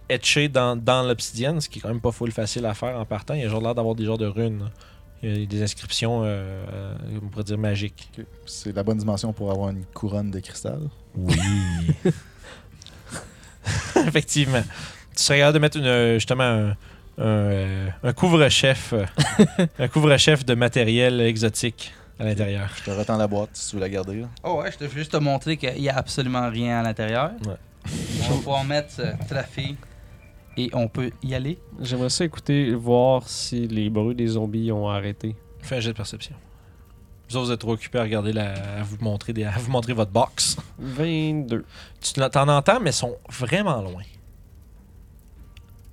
etché 0.09 0.49
dans, 0.49 0.75
dans 0.75 1.03
l'obsidienne, 1.03 1.61
ce 1.61 1.69
qui 1.69 1.79
est 1.79 1.81
quand 1.81 1.89
même 1.89 2.01
pas 2.01 2.11
full 2.11 2.31
facile 2.31 2.65
à 2.65 2.73
faire 2.73 2.97
en 2.99 3.05
partant, 3.05 3.33
il 3.33 3.41
y 3.41 3.45
a 3.45 3.49
genre 3.49 3.61
l'air 3.61 3.75
d'avoir 3.75 3.95
des 3.95 4.05
genres 4.05 4.17
de 4.17 4.25
runes. 4.25 4.69
Il 5.23 5.39
y 5.39 5.43
a 5.43 5.45
des 5.47 5.63
inscriptions, 5.63 6.23
euh, 6.23 6.27
euh, 6.71 6.95
on 7.23 7.27
pourrait 7.29 7.43
dire 7.43 7.57
magiques. 7.57 8.11
C'est 8.45 8.75
la 8.75 8.83
bonne 8.83 8.97
dimension 8.99 9.33
pour 9.33 9.51
avoir 9.51 9.69
une 9.69 9.83
couronne 9.85 10.29
de 10.29 10.39
cristal? 10.39 10.79
Oui. 11.15 11.35
Effectivement. 14.07 14.63
Tu 15.15 15.23
serais 15.23 15.39
capable 15.39 15.55
de 15.55 15.59
mettre 15.59 15.77
une, 15.77 16.13
justement 16.15 16.43
un, 16.43 16.69
un, 16.69 16.75
euh, 17.19 17.89
un 18.03 18.13
couvre-chef 18.13 18.93
euh, 18.93 19.05
un 19.79 19.87
couvre-chef 19.87 20.45
de 20.45 20.53
matériel 20.53 21.19
exotique 21.21 21.93
à 22.19 22.23
l'intérieur. 22.25 22.69
Je 22.77 22.83
te 22.83 22.91
retends 22.91 23.17
la 23.17 23.27
boîte 23.27 23.49
si 23.53 23.69
tu 23.71 23.75
veux 23.77 23.81
la 23.81 23.89
garder. 23.89 24.21
là. 24.21 24.27
Oh 24.43 24.61
ouais, 24.61 24.71
je 24.71 24.77
te 24.77 24.87
fais 24.87 24.99
juste 24.99 25.11
te 25.11 25.17
montrer 25.17 25.57
qu'il 25.57 25.81
n'y 25.81 25.89
a 25.89 25.97
absolument 25.97 26.49
rien 26.49 26.79
à 26.79 26.83
l'intérieur. 26.83 27.31
Ouais. 27.45 27.55
On 28.23 28.29
va 28.29 28.35
pouvoir 28.35 28.63
mettre 28.63 29.01
trafé 29.27 29.75
et 30.57 30.69
on 30.73 30.87
peut 30.87 31.11
y 31.23 31.35
aller. 31.35 31.59
J'aimerais 31.81 32.09
ça 32.09 32.25
écouter, 32.25 32.73
voir 32.73 33.27
si 33.29 33.67
les 33.67 33.89
bruits 33.89 34.15
des 34.15 34.27
zombies 34.27 34.71
ont 34.71 34.89
arrêté. 34.89 35.35
Fais 35.61 35.77
un 35.77 35.79
jet 35.79 35.91
de 35.91 35.97
perception. 35.97 36.35
Vous 37.29 37.35
autres, 37.35 37.47
vous 37.47 37.51
êtes 37.51 37.59
trop 37.59 37.73
occupés 37.73 37.99
à 37.99 38.03
regarder 38.03 38.31
la, 38.31 38.53
à 38.79 38.83
vous 38.83 38.97
montrer 39.01 39.33
des, 39.33 39.43
à 39.43 39.57
vous 39.57 39.69
montrer 39.69 39.93
votre 39.93 40.11
box. 40.11 40.57
22. 40.79 41.65
Tu 41.99 42.13
t'en 42.13 42.47
entends, 42.47 42.79
mais 42.79 42.91
ils 42.91 42.93
sont 42.93 43.17
vraiment 43.29 43.81
loin. 43.81 44.03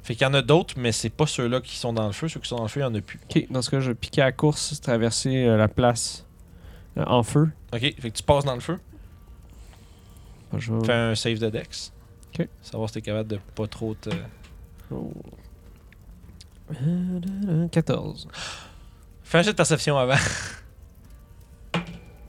Fait 0.04 0.14
qu'il 0.14 0.26
y 0.26 0.30
en 0.30 0.34
a 0.34 0.42
d'autres, 0.42 0.74
mais 0.76 0.92
c'est 0.92 1.10
pas 1.10 1.26
ceux-là 1.26 1.60
qui 1.60 1.76
sont 1.76 1.92
dans 1.92 2.06
le 2.06 2.12
feu. 2.12 2.28
Ceux 2.28 2.38
qui 2.38 2.48
sont 2.48 2.56
dans 2.56 2.64
le 2.64 2.68
feu, 2.68 2.80
il 2.80 2.82
y 2.82 2.86
en 2.86 2.94
a 2.94 3.00
plus. 3.00 3.18
Ok, 3.24 3.46
dans 3.50 3.62
ce 3.62 3.70
cas, 3.70 3.80
je 3.80 3.88
vais 3.88 3.94
piquer 3.94 4.22
à 4.22 4.26
la 4.26 4.32
course, 4.32 4.80
traverser 4.80 5.46
euh, 5.46 5.56
la 5.56 5.66
place 5.66 6.26
euh, 6.98 7.04
en 7.06 7.22
feu. 7.22 7.50
Ok, 7.72 7.80
fait 7.80 7.92
que 7.92 8.08
tu 8.16 8.22
passes 8.22 8.44
dans 8.44 8.54
le 8.54 8.60
feu. 8.60 8.78
Je 10.58 10.72
vais- 10.72 10.84
Fais 10.86 10.92
un 10.92 11.14
save 11.14 11.38
de 11.38 11.50
Dex. 11.50 11.92
Ok. 12.38 12.48
Savoir 12.62 12.88
si 12.88 12.94
t'es 12.94 13.02
capable 13.02 13.28
de 13.30 13.38
pas 13.54 13.66
trop 13.66 13.94
te. 13.94 14.10
Oh. 14.90 15.12
Euh, 16.82 17.68
14. 17.68 18.28
Fais 19.22 19.38
un 19.38 19.42
jet 19.42 19.52
de 19.52 19.56
perception 19.56 19.96
avant. 19.98 20.16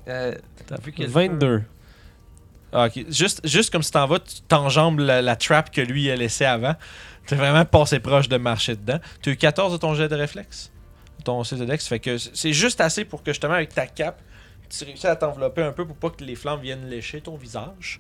Euh, 0.08 0.36
T'as 0.68 0.78
vu 0.82 0.92
qu'il 0.92 1.02
y 1.02 1.04
a 1.06 1.08
le 1.08 1.14
22. 1.14 1.64
Ah, 2.72 2.86
ok. 2.86 3.06
Juste, 3.10 3.42
juste 3.48 3.72
comme 3.72 3.82
si 3.82 3.92
t'en 3.92 4.06
vas, 4.06 4.20
tu 4.20 4.42
t'enjambes 4.48 5.00
la, 5.00 5.22
la 5.24 5.36
trap 5.36 5.72
que 5.72 5.82
lui 5.82 6.12
a 6.12 6.16
laissée 6.16 6.46
avant. 6.46 6.76
T'es 7.26 7.36
vraiment 7.36 7.66
passé 7.66 8.00
proche 8.00 8.30
de 8.30 8.38
marcher 8.38 8.76
dedans. 8.76 9.00
T'as 9.24 9.32
eu 9.32 9.36
14 9.36 9.74
de 9.74 9.78
ton 9.78 9.96
jet 9.96 10.08
de 10.08 10.16
réflexe? 10.16 10.72
Ton 11.24 11.42
jet 11.42 11.56
de 11.56 11.66
dex. 11.66 11.88
Fait 11.88 12.00
que 12.00 12.20
c'est- 12.20 12.36
c'est 12.36 12.54
juste 12.54 12.82
assez 12.82 13.04
pour 13.04 13.24
que 13.24 13.32
justement 13.32 13.56
avec 13.56 13.74
ta 13.74 13.88
cape, 13.88 14.22
tu 14.70 14.84
réussis 14.86 15.08
à 15.08 15.16
t'envelopper 15.16 15.62
un 15.64 15.72
peu 15.72 15.86
pour 15.86 15.96
pas 15.96 16.10
que 16.10 16.24
les 16.24 16.36
flammes 16.36 16.62
viennent 16.62 16.88
lécher 16.90 17.22
ton 17.22 17.36
visage. 17.36 18.00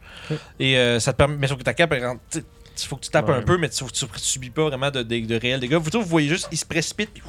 Et 0.59 0.77
euh, 0.77 0.99
ça 0.99 1.13
te 1.13 1.17
permet. 1.17 1.35
Mais 1.37 1.47
sauf 1.47 1.57
que 1.57 1.63
ta 1.63 1.73
cape, 1.73 1.93
tu 2.31 2.43
il 2.77 2.87
faut 2.87 2.97
que 2.97 3.05
tu 3.05 3.09
tapes 3.09 3.29
Ouais. 3.29 3.35
un 3.35 3.41
peu, 3.41 3.57
mais 3.57 3.69
tu, 3.69 3.85
tu, 3.85 4.05
subis 4.17 4.49
pas 4.49 4.63
vraiment 4.63 4.91
de, 4.91 5.01
de, 5.01 5.19
de 5.25 5.35
réels 5.39 5.61
dégâts. 5.61 5.75
Vous, 5.75 5.89
vous 5.93 6.01
voyez 6.05 6.27
juste, 6.27 6.49
il 6.51 6.57
se 6.57 6.65
précipite, 6.65 7.09
puis 7.13 7.23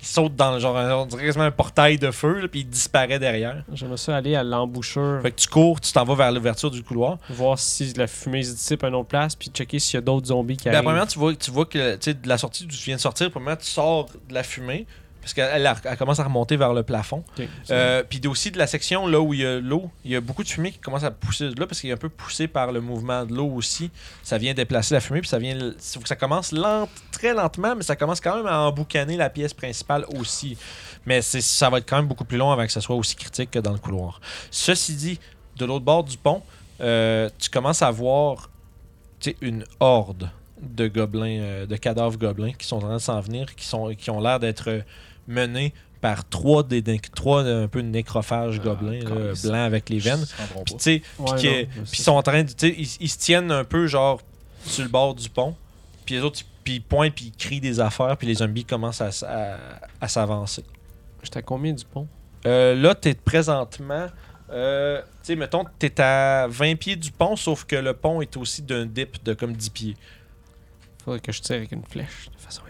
il 0.00 0.06
saute 0.06 0.36
dans 0.36 0.52
le 0.52 0.60
genre, 0.60 0.76
un- 0.76 0.94
on 0.94 1.06
dirait 1.06 1.24
quasiment 1.24 1.44
un 1.44 1.50
portail 1.50 1.98
de 1.98 2.10
feu, 2.12 2.40
là, 2.40 2.46
puis 2.48 2.60
il 2.60 2.68
disparaît 2.68 3.18
derrière. 3.18 3.64
J'aimerais 3.72 3.96
ça 3.96 4.16
aller 4.16 4.36
à 4.36 4.44
l'embouchure, 4.44 5.20
Fait 5.22 5.30
que 5.32 5.40
tu 5.40 5.48
cours, 5.48 5.80
tu 5.80 5.92
t'en 5.92 6.04
vas 6.04 6.14
vers 6.14 6.30
l'ouverture 6.32 6.70
du 6.70 6.82
couloir. 6.84 7.18
voir 7.30 7.58
si 7.58 7.92
la 7.94 8.06
fumée 8.06 8.42
se 8.42 8.52
dissipe 8.52 8.84
à 8.84 8.88
une 8.88 8.94
autre 8.94 9.08
place, 9.08 9.34
puis 9.34 9.50
checker 9.52 9.78
s'il 9.78 9.94
y 9.94 9.98
a 9.98 10.02
d'autres 10.02 10.26
zombies 10.28 10.56
qui 10.56 10.64
Ben, 10.66 10.74
arrivent. 10.74 10.84
premièrement, 10.84 11.06
tu 11.08 11.18
vois, 11.18 11.34
tu 11.34 11.50
vois 11.50 11.66
que 11.66 11.96
tu 11.96 12.14
de 12.14 12.28
la 12.28 12.38
sortie 12.38 12.64
d'où 12.66 12.76
tu 12.76 12.84
viens 12.84 12.96
de 12.96 13.00
sortir, 13.00 13.30
premièrement, 13.32 13.56
tu 13.60 13.66
sors 13.70 14.06
de 14.28 14.34
la 14.34 14.42
fumée, 14.42 14.86
parce 15.24 15.32
qu'elle 15.34 15.48
elle, 15.66 15.74
elle 15.84 15.96
commence 15.96 16.20
à 16.20 16.24
remonter 16.24 16.56
vers 16.56 16.74
le 16.74 16.82
plafond. 16.82 17.24
Euh, 17.70 18.02
Puis 18.08 18.20
aussi 18.28 18.50
de 18.50 18.58
la 18.58 18.66
section 18.66 19.06
là 19.06 19.18
où 19.20 19.32
il 19.32 19.40
y 19.40 19.46
a 19.46 19.58
l'eau, 19.58 19.90
il 20.04 20.10
y 20.10 20.16
a 20.16 20.20
beaucoup 20.20 20.42
de 20.44 20.48
fumée 20.48 20.70
qui 20.70 20.78
commence 20.78 21.02
à 21.02 21.10
pousser 21.10 21.48
de 21.48 21.58
là, 21.58 21.66
parce 21.66 21.80
qu'il 21.80 21.88
est 21.88 21.94
un 21.94 21.96
peu 21.96 22.10
poussé 22.10 22.46
par 22.46 22.72
le 22.72 22.80
mouvement 22.82 23.24
de 23.24 23.34
l'eau 23.34 23.46
aussi. 23.48 23.90
Ça 24.22 24.36
vient 24.36 24.52
déplacer 24.52 24.94
la 24.94 25.00
fumée, 25.00 25.20
puis 25.20 25.28
ça 25.30 25.38
vient. 25.38 25.54
Il 25.56 25.74
faut 25.80 26.00
que 26.00 26.08
ça 26.08 26.16
commence 26.16 26.52
lente, 26.52 26.90
très 27.10 27.32
lentement, 27.32 27.74
mais 27.74 27.82
ça 27.82 27.96
commence 27.96 28.20
quand 28.20 28.36
même 28.36 28.46
à 28.46 28.60
emboucaner 28.60 29.16
la 29.16 29.30
pièce 29.30 29.54
principale 29.54 30.04
aussi. 30.18 30.56
Mais 31.06 31.22
c'est- 31.22 31.40
ça 31.40 31.70
va 31.70 31.78
être 31.78 31.88
quand 31.88 31.96
même 31.96 32.06
beaucoup 32.08 32.24
plus 32.24 32.38
long 32.38 32.50
avant 32.52 32.66
que 32.66 32.72
ça 32.72 32.80
soit 32.82 32.96
aussi 32.96 33.16
critique 33.16 33.50
que 33.50 33.58
dans 33.58 33.72
le 33.72 33.78
couloir. 33.78 34.20
Ceci 34.50 34.94
dit, 34.94 35.20
de 35.56 35.64
l'autre 35.64 35.84
bord 35.84 36.04
du 36.04 36.16
pont, 36.18 36.42
euh, 36.80 37.30
tu 37.38 37.48
commences 37.50 37.80
à 37.82 37.90
voir 37.90 38.50
une 39.40 39.64
horde 39.80 40.30
de 40.60 40.86
gobelins, 40.88 41.40
euh, 41.40 41.66
de 41.66 41.76
cadavres 41.76 42.16
gobelins 42.18 42.52
qui 42.52 42.66
sont 42.66 42.76
en 42.76 42.80
train 42.80 42.94
de 42.94 42.98
s'en 42.98 43.20
venir, 43.20 43.54
qui, 43.54 43.64
sont, 43.66 43.94
qui 43.94 44.10
ont 44.10 44.20
l'air 44.20 44.38
d'être 44.40 44.82
menés 45.28 45.72
par 46.00 46.28
trois, 46.28 46.62
des, 46.62 46.82
trois 47.14 47.42
un 47.44 47.66
peu 47.68 47.82
de 47.82 47.88
nécrophages 47.88 48.60
gobelins 48.60 49.00
là, 49.04 49.10
câlisse. 49.10 49.42
blancs 49.46 49.54
avec 49.66 49.88
les 49.88 49.98
veines. 49.98 50.20
Ils 50.20 50.26
se 50.26 50.36
rendront 50.36 50.64
Puis 50.64 50.74
pas. 50.74 50.78
tu 50.78 50.84
sais, 50.84 51.02
Ouais, 51.18 51.66
puis 51.66 51.98
ils 51.98 52.02
sont 52.02 52.12
en 52.12 52.22
train 52.22 52.42
de, 52.42 52.48
tu 52.50 52.68
sais, 52.68 52.74
ils, 52.76 52.96
ils 53.00 53.08
se 53.08 53.18
tiennent 53.18 53.50
un 53.50 53.64
peu 53.64 53.86
genre 53.86 54.20
sur 54.66 54.82
le 54.84 54.90
bord 54.90 55.14
du 55.14 55.28
pont. 55.30 55.56
Puis 56.04 56.16
les 56.16 56.20
autres, 56.22 56.40
ils- 56.42 56.46
puis 56.62 56.74
ils 56.74 56.82
pointent, 56.82 57.14
puis 57.14 57.26
ils 57.26 57.36
crient 57.36 57.60
des 57.60 57.80
affaires, 57.80 58.16
puis 58.16 58.26
les 58.26 58.34
zombies 58.36 58.64
commencent 58.64 59.00
à, 59.02 59.10
à- 59.26 59.56
à 60.00 60.08
s'avancer. 60.08 60.64
J'étais 61.22 61.38
à 61.38 61.42
combien 61.42 61.72
du 61.72 61.84
pont? 61.84 62.06
Euh, 62.46 62.74
là, 62.74 62.94
t'es 62.94 63.14
présentement. 63.14 64.06
euh, 64.50 65.00
tu 65.00 65.06
sais, 65.22 65.36
mettons, 65.36 65.64
t'es 65.78 65.98
à 66.02 66.46
20 66.50 66.76
pieds 66.76 66.96
du 66.96 67.10
pont, 67.12 67.34
sauf 67.34 67.64
que 67.64 67.76
le 67.76 67.94
pont 67.94 68.20
est 68.20 68.36
aussi 68.36 68.60
d'un 68.60 68.84
dip 68.84 69.24
de 69.24 69.32
comme 69.32 69.54
10 69.54 69.70
pieds. 69.70 69.96
Faudrait 71.02 71.20
que 71.20 71.32
je 71.32 71.40
tire 71.40 71.56
avec 71.56 71.72
une 71.72 71.84
flèche 71.84 72.28
de 72.34 72.38
façon. 72.40 72.60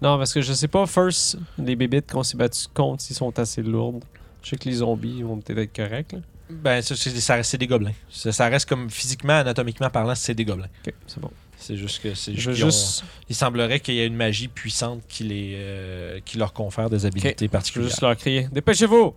Non, 0.00 0.16
parce 0.18 0.32
que 0.32 0.40
je 0.40 0.52
sais 0.52 0.68
pas, 0.68 0.86
first, 0.86 1.38
les 1.58 1.74
bébites 1.76 2.10
qu'on 2.12 2.22
s'est 2.22 2.36
battus 2.36 2.68
contre, 2.72 3.02
s'ils 3.02 3.16
sont 3.16 3.36
assez 3.38 3.62
lourdes. 3.62 4.04
Je 4.42 4.50
sais 4.50 4.56
que 4.56 4.68
les 4.68 4.76
zombies 4.76 5.22
vont 5.22 5.38
peut-être 5.38 5.58
être 5.58 5.74
corrects. 5.76 6.12
Là. 6.12 6.18
Ben, 6.50 6.80
ça, 6.80 6.94
c'est 6.96 7.10
ça 7.20 7.34
reste 7.34 7.50
c'est 7.50 7.58
des 7.58 7.66
gobelins. 7.66 7.92
Ça, 8.10 8.32
ça 8.32 8.48
reste 8.48 8.68
comme 8.68 8.88
physiquement, 8.90 9.34
anatomiquement 9.34 9.90
parlant, 9.90 10.14
c'est 10.14 10.34
des 10.34 10.44
gobelins. 10.44 10.68
Ok, 10.86 10.94
c'est 11.06 11.20
bon. 11.20 11.30
C'est 11.58 11.76
juste 11.76 12.00
que 12.00 12.14
c'est 12.14 12.34
Je 12.34 12.48
veux 12.50 12.54
qu'ils 12.54 12.64
ont- 12.64 12.68
juste, 12.70 13.02
Il 13.28 13.34
semblerait 13.34 13.80
qu'il 13.80 13.94
y 13.94 14.00
ait 14.00 14.06
une 14.06 14.14
magie 14.14 14.46
puissante 14.46 15.00
qui, 15.08 15.24
les, 15.24 15.54
euh, 15.56 16.20
qui 16.24 16.38
leur 16.38 16.52
confère 16.52 16.88
des 16.88 17.04
habilités 17.04 17.34
je 17.36 17.44
veux 17.44 17.48
particulières. 17.50 17.88
juste 17.88 18.00
leur 18.00 18.16
crier 18.16 18.48
Dépêchez-vous 18.52 19.12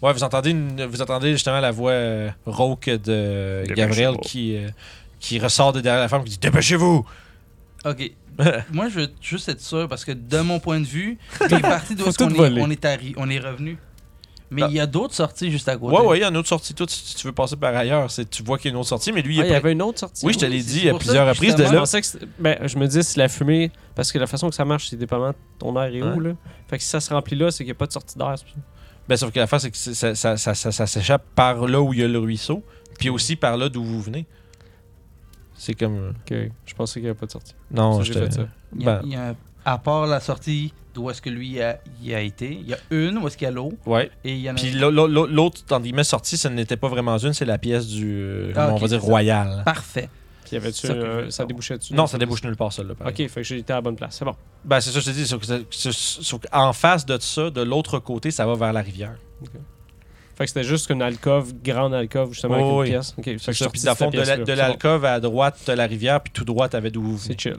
Ouais, 0.00 0.12
vous 0.12 0.22
entendez, 0.24 0.50
une- 0.50 0.84
vous 0.86 1.02
entendez 1.02 1.32
justement 1.32 1.60
la 1.60 1.70
voix 1.70 1.92
euh, 1.92 2.30
rauque 2.46 2.86
de 2.88 2.96
Dépêchez-vous. 3.66 3.74
Gabriel 3.76 4.16
qui, 4.22 4.56
euh, 4.56 4.68
qui 5.20 5.38
ressort 5.38 5.72
de 5.74 5.80
derrière 5.82 6.00
la 6.00 6.08
femme 6.08 6.24
qui 6.24 6.30
dit 6.30 6.38
Dépêchez-vous 6.38 7.04
ok. 7.84 8.10
Moi, 8.72 8.88
je 8.88 9.00
veux 9.00 9.08
juste 9.20 9.48
être 9.48 9.60
sûr 9.60 9.88
parce 9.88 10.04
que 10.04 10.12
de 10.12 10.38
mon 10.40 10.58
point 10.58 10.80
de 10.80 10.86
vue, 10.86 11.18
il 11.40 11.54
est 11.54 11.94
d'où 11.94 12.04
on 12.60 12.70
est, 12.70 12.84
arri- 12.84 13.14
on 13.16 13.28
est 13.28 13.38
revenu. 13.38 13.76
Mais 14.50 14.62
Ah. 14.64 14.68
il 14.68 14.74
y 14.76 14.80
a 14.80 14.86
d'autres 14.86 15.14
sorties 15.14 15.50
juste 15.50 15.66
à 15.68 15.76
côté. 15.76 15.96
Ouais, 15.96 16.04
ouais, 16.04 16.18
il 16.18 16.20
y 16.20 16.24
a 16.24 16.28
une 16.28 16.36
autre 16.36 16.48
sortie. 16.48 16.74
Toi, 16.74 16.86
si 16.88 17.14
tu 17.14 17.26
veux 17.26 17.32
passer 17.32 17.56
par 17.56 17.74
ailleurs, 17.74 18.10
c'est- 18.10 18.28
tu 18.28 18.42
vois 18.42 18.58
qu'il 18.58 18.66
y 18.66 18.68
a 18.68 18.72
une 18.74 18.80
autre 18.80 18.88
sortie, 18.90 19.10
mais 19.10 19.22
lui, 19.22 19.36
il 19.36 19.40
Ah, 19.40 19.46
y 19.46 19.48
prêt- 19.50 19.54
avait 19.56 19.72
une 19.72 19.80
autre 19.80 19.98
sortie. 20.00 20.26
Oui, 20.26 20.34
je 20.34 20.38
te 20.40 20.44
l'ai 20.44 20.62
dit 20.62 20.88
à 20.90 20.94
plusieurs 20.94 21.26
reprises 21.26 21.54
de 21.56 21.64
Je 21.64 21.72
là. 21.72 21.84
ben, 22.38 22.58
je 22.68 22.76
me 22.76 22.86
dis 22.86 23.02
si 23.02 23.18
la 23.18 23.28
fumée, 23.30 23.70
parce 23.94 24.12
que 24.12 24.18
la 24.18 24.26
façon 24.26 24.50
que 24.50 24.54
ça 24.54 24.66
marche, 24.66 24.88
c'est 24.90 24.96
dépendamment 24.96 25.30
de 25.30 25.36
ton 25.58 25.74
air 25.82 25.94
est 25.94 26.02
où. 26.02 26.20
Là. 26.20 26.32
Fait 26.68 26.76
que 26.76 26.82
si 26.82 26.88
ça 26.90 27.00
se 27.00 27.12
remplit 27.14 27.34
là, 27.36 27.50
c'est 27.50 27.58
qu'il 27.64 27.66
n'y 27.66 27.70
a 27.72 27.76
pas 27.76 27.86
de 27.86 27.92
sortie 27.92 28.18
d'air. 28.18 28.34
c'est. 28.36 28.44
Ben, 29.08 29.16
sauf 29.16 29.32
que 29.32 29.38
l'affaire, 29.40 29.60
c'est 29.60 29.70
que 29.70 29.76
c'est- 29.76 29.94
ça, 29.94 30.14
ça, 30.14 30.36
ça, 30.36 30.54
ça- 30.54 30.70
ça 30.72 30.86
s'échappe 30.86 31.24
par 31.34 31.66
là 31.66 31.80
où 31.80 31.92
il 31.94 32.00
y 32.00 32.02
a 32.04 32.08
le 32.08 32.18
ruisseau, 32.18 32.62
puis 32.98 33.08
aussi 33.08 33.36
par 33.36 33.56
là 33.56 33.68
d'où 33.70 33.82
vous 33.82 34.00
venez. 34.02 34.26
C'est 35.64 35.74
comme. 35.74 36.08
Ok, 36.28 36.34
je 36.66 36.74
pensais 36.74 36.94
qu'il 36.94 37.02
n'y 37.04 37.08
avait 37.10 37.18
pas 37.18 37.26
de 37.26 37.30
sortie. 37.30 37.54
Non, 37.70 37.98
Ça, 37.98 38.02
je 38.02 38.12
fait 38.14 38.32
ça. 38.32 38.46
Il 38.74 38.82
y 38.82 38.88
a- 38.88 38.96
Ben, 38.96 39.00
il 39.04 39.12
y 39.12 39.14
a 39.16 39.28
un- 39.28 39.36
à 39.64 39.78
part 39.78 40.08
la 40.08 40.18
sortie 40.18 40.74
d'où 40.92 41.08
est-ce 41.08 41.22
que 41.22 41.30
lui 41.30 41.62
a, 41.62 41.78
y 42.02 42.12
a 42.14 42.20
été, 42.20 42.50
il 42.52 42.68
y 42.68 42.74
a 42.74 42.78
une 42.90 43.16
où 43.18 43.28
est-ce 43.28 43.36
qu'il 43.36 43.44
y 43.44 43.48
a 43.48 43.52
l'eau 43.52 43.72
ouais. 43.86 44.10
et 44.24 44.32
il 44.34 44.40
y 44.40 44.50
en 44.50 44.54
a 44.54 44.56
Puis 44.56 44.72
l'autre, 44.72 45.62
entre 45.70 45.82
guillemets, 45.82 46.02
sortie, 46.02 46.36
ce 46.36 46.48
n'était 46.48 46.76
pas 46.76 46.88
vraiment 46.88 47.16
une, 47.16 47.32
c'est 47.32 47.44
la 47.44 47.58
pièce 47.58 47.86
du. 47.86 48.10
euh, 48.12 48.52
Ah, 48.56 48.70
on 48.72 48.76
va 48.76 48.88
dire 48.88 49.00
ça. 49.00 49.06
royal. 49.06 49.62
Parfait. 49.64 50.08
Puis 50.44 50.54
y 50.54 50.56
avait-tu, 50.56 50.88
Ça 50.88 50.92
euh, 50.94 51.30
ça 51.30 51.44
débouchait 51.44 51.78
dessus? 51.78 51.94
Non, 51.94 52.08
ça 52.08 52.18
débouche 52.18 52.42
nulle 52.42 52.56
part, 52.56 52.72
celle-là. 52.72 52.96
pareil. 52.96 53.14
Ok, 53.26 53.30
fait 53.30 53.42
que 53.42 53.54
été 53.54 53.72
à 53.72 53.76
la 53.76 53.82
bonne 53.82 53.94
place. 53.94 54.16
C'est 54.18 54.24
bon. 54.24 54.34
Ben, 54.64 54.80
c'est 54.80 54.90
ça, 54.90 54.98
je 54.98 55.06
te 55.06 55.10
dis. 55.12 56.48
qu'en 56.50 56.72
face 56.72 57.06
de 57.06 57.16
ça, 57.20 57.50
de 57.50 57.62
l'autre 57.62 58.00
côté, 58.00 58.32
ça 58.32 58.44
va 58.46 58.56
vers 58.56 58.72
la 58.72 58.82
rivière. 58.82 59.14
Fait 60.42 60.46
que 60.46 60.48
c'était 60.60 60.64
juste 60.68 60.90
une 60.90 61.02
alcôve, 61.02 61.52
grande 61.62 61.94
alcôve, 61.94 62.32
justement, 62.32 62.56
Oh, 62.56 62.80
avec 62.80 62.80
oui. 62.80 62.86
une 62.88 62.92
pièce. 62.94 63.14
Ok, 63.16 63.24
fait 63.24 63.32
que 63.34 63.38
je 63.38 63.44
C'est 63.44 63.52
suis 63.52 63.64
ça. 63.64 63.70
Puis, 63.70 63.80
de 63.82 63.90
fond, 63.90 64.10
de 64.10 64.52
l'alcôve 64.52 65.04
à 65.04 65.20
droite, 65.20 65.56
t'as 65.64 65.76
la 65.76 65.86
rivière, 65.86 66.20
puis 66.20 66.32
tout 66.32 66.44
droit, 66.44 66.68
t'avais 66.68 66.90
d'où. 66.90 67.16
C'est 67.16 67.40
chill. 67.40 67.56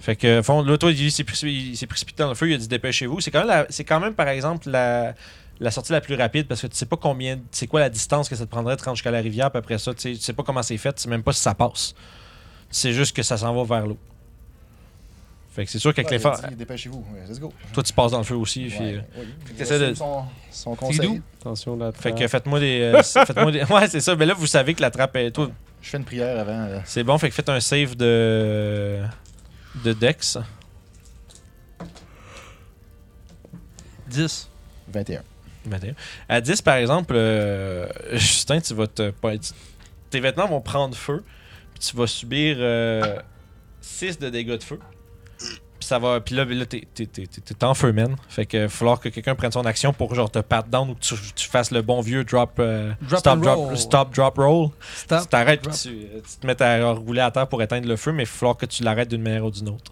Fait 0.00 0.16
que, 0.16 0.42
fond, 0.42 0.62
là, 0.62 0.76
toi, 0.76 0.90
il 0.90 1.12
s'est 1.12 1.22
précipité, 1.22 2.24
dans 2.24 2.28
le 2.30 2.34
feu, 2.34 2.50
il 2.50 2.54
a 2.54 2.56
dit 2.56 2.66
dépêchez-vous. 2.66 3.20
C'est 3.20 3.30
quand, 3.30 3.46
quand 3.86 4.00
même, 4.00 4.14
par 4.14 4.26
exemple, 4.26 4.68
la, 4.68 5.14
la 5.60 5.70
sortie 5.70 5.92
la 5.92 6.00
plus 6.00 6.16
rapide 6.16 6.48
parce 6.48 6.60
que 6.60 6.66
tu 6.66 6.76
sais 6.76 6.86
pas 6.86 6.96
combien, 6.96 7.38
c'est 7.52 7.68
quoi 7.68 7.78
la 7.78 7.88
distance 7.88 8.28
que 8.28 8.34
ça 8.34 8.44
te 8.44 8.50
prendrait 8.50 8.74
de 8.74 8.80
te 8.80 8.84
rendre 8.84 8.96
jusqu'à 8.96 9.12
la 9.12 9.20
rivière, 9.20 9.50
puis 9.52 9.58
après 9.58 9.78
ça, 9.78 9.94
tu 9.94 10.00
sais, 10.00 10.12
tu 10.14 10.20
sais 10.20 10.32
pas 10.32 10.42
comment 10.42 10.62
c'est 10.64 10.76
fait, 10.76 10.92
tu 10.94 11.02
sais 11.04 11.08
même 11.08 11.22
pas 11.22 11.32
si 11.32 11.40
ça 11.40 11.54
passe. 11.54 11.94
C'est 12.68 12.92
juste 12.92 13.14
que 13.14 13.22
ça 13.22 13.36
s'en 13.36 13.54
va 13.54 13.62
vers 13.76 13.86
l'eau. 13.86 13.98
Fait 15.54 15.66
que 15.66 15.70
c'est 15.70 15.78
sûr 15.78 15.92
qu'avec 15.92 16.10
Ouais, 16.10 16.32
dit, 16.48 16.56
Dépêchez-vous. 16.56 17.04
Let's 17.28 17.38
go. 17.38 17.52
Toi, 17.74 17.82
tu 17.82 17.92
passes 17.92 18.12
dans 18.12 18.18
le 18.18 18.24
feu 18.24 18.36
aussi. 18.36 18.64
puis, 18.68 18.78
Ouais, 18.78 18.94
euh, 18.94 19.00
oui. 19.18 19.26
Fait 19.44 19.52
que 19.52 19.58
t'essaies 19.58 19.78
de- 19.78 19.94
Son, 20.50 20.74
conseil. 20.74 21.20
Attention 21.40 21.76
la 21.76 21.92
Fait 21.92 22.14
que 22.14 22.26
faites-moi 22.26 22.58
des. 22.58 22.80
euh, 22.80 23.02
faites-moi 23.02 23.52
des. 23.52 23.62
Ouais, 23.64 23.86
c'est 23.88 24.00
ça. 24.00 24.16
Mais 24.16 24.24
là, 24.24 24.32
vous 24.32 24.46
savez 24.46 24.72
que 24.72 24.80
la 24.80 24.90
trappe 24.90 25.14
est. 25.16 25.30
Toi, 25.30 25.50
Je 25.82 25.90
fais 25.90 25.98
une 25.98 26.04
prière 26.06 26.38
avant. 26.40 26.52
euh, 26.68 26.78
c'est 26.86 27.04
bon. 27.04 27.18
Fait 27.18 27.28
que 27.28 27.34
faites 27.34 27.50
un 27.50 27.60
save 27.60 27.96
de. 27.96 29.02
de 29.84 29.92
Dex. 29.92 30.38
10. 34.08 34.48
21. 34.88 35.22
21. 35.66 35.94
À 36.28 36.40
10, 36.40 36.62
par 36.62 36.76
exemple, 36.76 37.14
euh, 37.14 37.86
Justin, 38.12 38.60
tu 38.60 38.72
vas 38.74 38.86
te. 38.86 39.12
Tes 40.10 40.20
vêtements 40.20 40.48
vont 40.48 40.60
prendre 40.62 40.96
feu. 40.96 41.22
Puis 41.74 41.88
tu 41.90 41.96
vas 41.96 42.06
subir 42.06 42.56
6 43.82 44.18
de 44.18 44.30
dégâts 44.30 44.56
de 44.58 44.62
feu. 44.62 44.78
Puis 45.82 45.88
ça 45.88 45.98
va. 45.98 46.20
Puis 46.20 46.36
là, 46.36 46.44
là 46.44 46.64
t'es, 46.64 46.86
t'es, 46.94 47.06
t'es- 47.06 47.26
t'es- 47.26 47.40
t'es 47.40 47.64
en 47.64 47.74
feu, 47.74 47.90
man. 47.92 48.14
Fait 48.28 48.46
que 48.46 48.56
il 48.56 48.62
va 48.62 48.68
falloir 48.68 49.00
que 49.00 49.08
quelqu'un 49.08 49.34
prenne 49.34 49.50
son 49.50 49.66
action 49.66 49.92
pour 49.92 50.14
genre 50.14 50.30
te 50.30 50.38
pat 50.38 50.64
down 50.70 50.90
ou 50.90 50.94
que 50.94 51.00
tu, 51.00 51.16
tu 51.34 51.48
fasses 51.48 51.72
le 51.72 51.82
bon 51.82 52.00
vieux 52.00 52.22
drop. 52.22 52.52
euh, 52.60 52.92
Drop 53.02 53.18
stop, 53.18 53.40
drop, 53.40 53.56
roll. 53.56 53.76
stop, 53.76 54.14
drop, 54.14 54.36
roll. 54.38 54.68
Stop. 54.94 55.22
tu 55.22 55.26
t'arrêtes 55.26 55.62
tu, 55.62 55.88
tu 55.88 56.36
te 56.40 56.46
mets 56.46 56.62
à 56.62 56.92
rouler 56.92 57.20
à 57.20 57.32
terre 57.32 57.48
pour 57.48 57.60
éteindre 57.64 57.88
le 57.88 57.96
feu, 57.96 58.12
mais 58.12 58.22
il 58.22 58.26
falloir 58.26 58.56
que 58.56 58.66
tu 58.66 58.84
l'arrêtes 58.84 59.08
d'une 59.08 59.22
manière 59.22 59.44
ou 59.44 59.50
d'une 59.50 59.70
autre. 59.70 59.90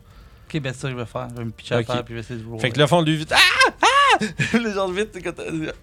Ok, 0.49 0.61
ben 0.61 0.73
ça 0.73 0.89
je 0.89 0.95
vais 0.95 1.07
faire. 1.07 1.27
Je 1.33 1.39
vais 1.39 1.45
me 1.45 1.51
pitcher 1.51 1.75
à 1.75 1.83
terre 1.83 2.05
puis 2.05 2.15
je 2.15 2.15
vais 2.15 2.21
essayer 2.21 2.39
de 2.41 2.47
roller. 2.47 2.61
Fait 2.61 2.71
que 2.71 2.79
là, 2.79 2.87
fond, 2.87 3.01
lui, 3.03 3.17
vite. 3.17 3.33
Ah! 3.35 3.71
Ah! 3.83 3.87
Le 4.55 4.73
genre 4.73 4.91
vite, 4.91 5.19
quand 5.23 5.35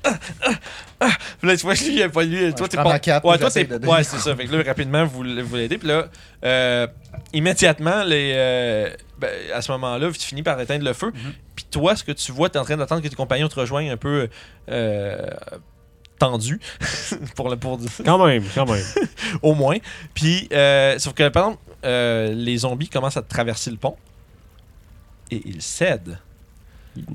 ah! 0.04 0.20
Ah! 0.42 0.52
Ah! 1.00 1.10
Puis 1.40 1.48
là, 1.50 1.58
tu 1.58 1.64
vois, 1.64 1.74
lui, 1.74 1.96
il 1.96 2.04
a 2.04 2.10
pas 2.10 2.24
lui. 2.24 2.54
toi, 2.54 2.68
t'es 2.68 2.78
pas. 2.78 3.00
ouais, 3.24 3.38
toi, 3.38 3.52
t'es. 3.52 3.86
Ouais, 3.86 4.04
c'est 4.04 4.18
ça. 4.18 4.36
Fait 4.36 4.46
que 4.46 4.56
là, 4.56 4.64
rapidement, 4.64 5.06
vous, 5.06 5.24
vous 5.44 5.56
l'aidez. 5.56 5.78
Puis 5.78 5.88
là, 5.88 6.08
euh, 6.44 6.88
immédiatement, 7.34 8.04
les, 8.04 8.34
euh, 8.36 8.90
ben, 9.20 9.30
à 9.54 9.62
ce 9.62 9.72
moment-là, 9.74 10.12
tu 10.12 10.26
finis 10.26 10.44
par 10.44 10.60
éteindre 10.60 10.86
le 10.86 10.94
feu. 10.94 11.08
Mhm. 11.08 11.34
Puis 11.56 11.66
toi, 11.70 11.96
ce 11.96 12.04
que 12.04 12.12
tu 12.12 12.32
vois, 12.32 12.50
t'es 12.50 12.60
en 12.60 12.64
train 12.64 12.78
d'attendre 12.78 13.02
que 13.02 13.08
tes 13.08 13.16
compagnons 13.16 13.48
te 13.48 13.60
rejoignent 13.60 13.92
un 13.92 13.98
peu. 13.98 14.30
Euh, 14.70 15.28
tendu 16.18 16.60
pour 17.36 17.50
le 17.50 17.58
pour 17.58 17.78
dire 17.78 17.90
Quand 18.04 18.26
même, 18.26 18.44
quand 18.54 18.66
même. 18.66 18.84
au 19.42 19.54
moins 19.54 19.78
puis 20.14 20.48
euh, 20.52 20.98
sauf 21.00 21.14
que 21.14 21.28
par 21.30 21.44
exemple 21.44 21.64
euh, 21.86 22.34
les 22.34 22.58
zombies 22.58 22.90
commencent 22.90 23.18
à 23.18 23.22
traverser 23.22 23.72
le 23.72 23.78
pont 23.78 23.96
et 25.32 25.42
ils 25.46 25.62
cèdent 25.62 26.20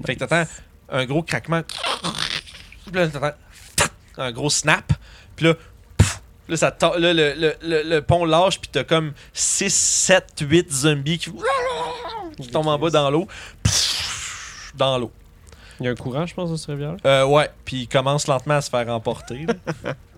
fait 0.06 0.14
que 0.14 0.20
t'entends 0.20 0.44
un 0.92 1.04
gros 1.06 1.22
craquement. 1.22 1.62
Un 4.18 4.30
gros 4.32 4.50
snap. 4.50 4.92
Puis 5.34 5.46
là, 5.46 5.54
là, 6.48 6.56
ça 6.56 6.76
là, 6.80 7.12
le, 7.12 7.34
le, 7.34 7.54
le, 7.62 7.82
le 7.82 8.02
pont 8.02 8.24
lâche, 8.24 8.60
puis 8.60 8.70
t'as 8.70 8.84
comme 8.84 9.12
6, 9.32 9.74
7, 9.74 10.44
8 10.48 10.72
zombies 10.72 11.18
qui, 11.18 11.32
qui 12.40 12.48
tombent 12.48 12.68
en 12.68 12.78
bas 12.78 12.90
dans 12.90 13.10
l'eau. 13.10 13.26
Dans 14.74 14.98
l'eau. 14.98 15.10
Il 15.80 15.86
y 15.86 15.88
a 15.88 15.92
un 15.92 15.96
courant, 15.96 16.26
je 16.26 16.34
pense, 16.34 16.50
dans 16.50 16.56
ce 16.56 16.70
rivière. 16.70 16.96
Euh, 17.06 17.24
ouais, 17.24 17.50
puis 17.64 17.82
ils 17.82 17.88
commencent 17.88 18.28
lentement 18.28 18.54
à 18.54 18.60
se 18.60 18.70
faire 18.70 18.88
emporter. 18.88 19.46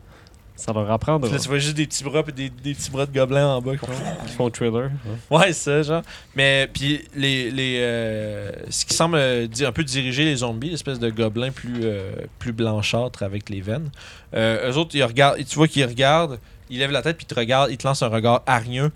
Ça 0.57 0.73
leur 0.73 0.89
apprendre. 0.91 1.29
Là, 1.31 1.39
tu 1.39 1.49
vois 1.49 1.59
juste 1.59 1.77
des 1.77 1.87
petits 1.87 2.05
bras, 2.05 2.23
puis 2.23 2.33
des, 2.33 2.49
des 2.49 2.75
petits 2.75 2.91
bras 2.91 3.07
de 3.07 3.13
gobelins 3.13 3.49
en 3.57 3.61
bas. 3.61 3.73
qui 3.73 3.79
font- 3.87 3.93
Ils 4.25 4.29
font 4.31 4.51
thriller. 4.51 4.85
hein. 4.85 5.17
Ouais, 5.31 5.53
c'est 5.53 5.83
ça, 5.83 5.83
genre. 5.83 6.03
Mais 6.37 6.69
puis 6.73 7.01
les, 7.17 7.51
les 7.51 7.79
euh, 7.81 8.53
ce 8.71 8.85
qui 8.87 8.95
semble 8.95 9.17
euh, 9.17 9.49
un 9.67 9.73
peu 9.73 9.83
diriger 9.83 10.25
les 10.25 10.37
zombies, 10.37 10.71
l'espèce 10.71 11.01
de 11.01 11.11
gobelin 11.11 11.51
plus 11.51 11.81
euh, 11.83 12.13
plus 12.39 12.53
blanchâtre 12.53 13.25
avec 13.25 13.51
les 13.51 13.61
veines. 13.61 13.91
Euh, 14.35 14.71
eux 14.71 14.77
autres, 14.77 14.95
ils 14.95 15.03
regardent, 15.03 15.45
tu 15.45 15.57
vois 15.57 15.67
qu'ils 15.67 15.85
regardent, 15.87 16.39
ils 16.71 16.79
lèvent 16.79 16.93
la 16.93 17.03
tête 17.03 17.17
puis 17.17 17.27
ils 17.29 17.35
te 17.35 17.39
regardent, 17.39 17.71
ils 17.73 17.77
te 17.77 17.87
lancent 17.87 18.03
un 18.03 18.09
regard 18.09 18.43
hargneux 18.47 18.93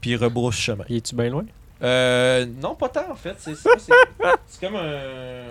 puis 0.00 0.10
ils 0.10 0.16
rebroussent 0.16 0.56
chemin. 0.58 0.84
Y 0.88 0.96
es-tu 0.96 1.14
bien 1.14 1.28
loin? 1.30 1.44
Euh, 1.82 2.46
non, 2.62 2.74
pas 2.74 2.88
tant 2.88 3.10
en 3.10 3.14
fait. 3.14 3.34
C'est 3.38 3.54
ça. 3.54 3.70
C'est 3.78 4.60
comme 4.66 4.76
un, 4.76 5.42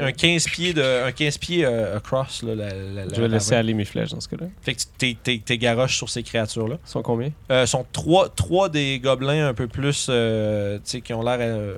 un, 0.00 0.06
un 0.06 0.12
15 0.12 0.44
pieds 0.46 0.74
de 0.74 1.04
un 1.06 1.12
15 1.12 1.38
pieds 1.38 1.64
euh, 1.64 1.96
across 1.96 2.42
là. 2.42 2.54
La, 2.56 2.68
la- 2.74 3.04
la- 3.04 3.14
Je 3.14 3.20
vais 3.20 3.28
la- 3.28 3.34
laisser 3.34 3.54
aller 3.54 3.72
mes 3.74 3.84
flèches 3.84 4.10
dans 4.10 4.20
ce 4.20 4.28
cas-là. 4.28 4.46
Fait 4.62 4.74
que 4.74 4.80
t'es- 4.98 5.56
garoches 5.58 5.96
sur 5.96 6.08
ces 6.08 6.22
créatures 6.24 6.66
là. 6.68 6.76
Ils 6.84 6.90
sont 6.90 7.02
combien? 7.02 7.30
Euh, 7.50 7.66
sont 7.66 7.86
trois, 7.92 8.28
trois 8.28 8.68
des 8.68 8.98
gobelins 8.98 9.46
un 9.48 9.54
peu 9.54 9.68
plus, 9.68 10.08
euh, 10.10 10.76
tu 10.78 10.82
sais, 10.84 11.00
qui 11.00 11.12
ont 11.14 11.22
l'air 11.22 11.38
euh, 11.40 11.76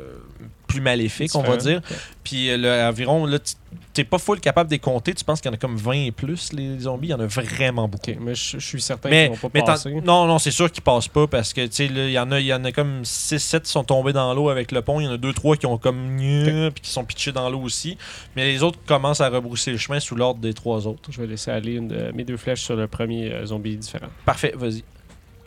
plus 0.67 0.81
maléfiques, 0.81 1.35
on 1.35 1.43
va 1.43 1.57
dire. 1.57 1.81
Puis 2.25 2.51
euh, 2.51 2.57
le- 2.57 2.89
environ, 2.89 3.25
là, 3.27 3.39
tu- 3.39 3.55
t'es 3.93 4.05
pas 4.05 4.19
full 4.19 4.41
capable 4.41 4.69
de 4.69 4.75
les 4.75 4.79
compter. 4.79 5.15
Tu 5.15 5.25
penses 5.25 5.41
qu'il 5.41 5.49
y 5.51 5.53
en 5.53 5.55
a 5.55 5.59
comme 5.59 5.77
20 5.77 5.93
et 5.93 6.11
plus, 6.13 6.53
les 6.53 6.81
zombies? 6.81 7.09
Il 7.09 7.11
y 7.11 7.15
en 7.15 7.21
a 7.21 7.27
vraiment 7.27 7.89
beaucoup. 7.89 8.11
Mais 8.21 8.35
je, 8.35 8.59
je 8.59 8.67
suis 8.67 8.83
certain 8.83 9.09
qu'ils 9.11 9.29
vont 9.31 9.49
pas 9.49 9.49
mais 9.55 9.63
passer. 9.65 9.91
non, 10.05 10.27
non, 10.27 10.39
c'est 10.39 10.51
sûr 10.51 10.71
qu'ils 10.71 10.83
passent 10.83 11.09
pas 11.09 11.27
parce 11.27 11.53
que, 11.53 11.65
tu 11.67 11.73
sais, 11.73 11.89
là, 11.89 12.07
il 12.07 12.11
y 12.13 12.19
en 12.19 12.31
a, 12.33 12.41
y 12.41 12.53
en 12.53 12.65
a 12.65 12.73
comme 12.73 13.03
6-7 13.03 13.63
qui 13.63 13.71
sont 13.71 13.85
tombés 13.85 14.13
dans 14.13 14.35
l'eau 14.35 14.49
avec 14.51 14.73
le 14.73 14.83
pont. 14.83 15.01
Il 15.01 15.05
y 15.05 15.09
en 15.09 15.13
a 15.13 15.17
2-3 15.19 15.57
qui 15.57 15.67
ont 15.67 15.79
comme 15.79 16.17
gna, 16.17 16.71
puis 16.73 16.83
qui 16.83 16.91
sont 16.91 17.05
pitchés 17.05 17.33
dans 17.33 17.49
l'eau 17.49 17.61
aussi. 17.61 17.97
Mais 18.35 18.45
les 18.47 18.63
autres 18.63 18.79
commencent 18.87 19.21
à 19.21 19.29
rebrousser 19.29 19.71
le 19.71 19.79
chemin 19.79 20.01
sous 20.01 20.17
l'ordre 20.17 20.41
des 20.41 20.53
trois 20.53 20.87
autres. 20.87 21.11
Je 21.11 21.21
vais 21.21 21.27
laisser 21.27 21.51
aller 21.51 21.75
une 21.75 21.89
de- 21.89 22.13
mes 22.13 22.25
deux 22.25 22.37
flèches 22.37 22.63
sur 22.63 22.77
le 22.77 22.87
premier 22.89 23.33
euh, 23.33 23.47
zombie 23.47 23.77
différent. 23.77 24.09
Parfait, 24.25 24.53
vas-y. 24.57 24.83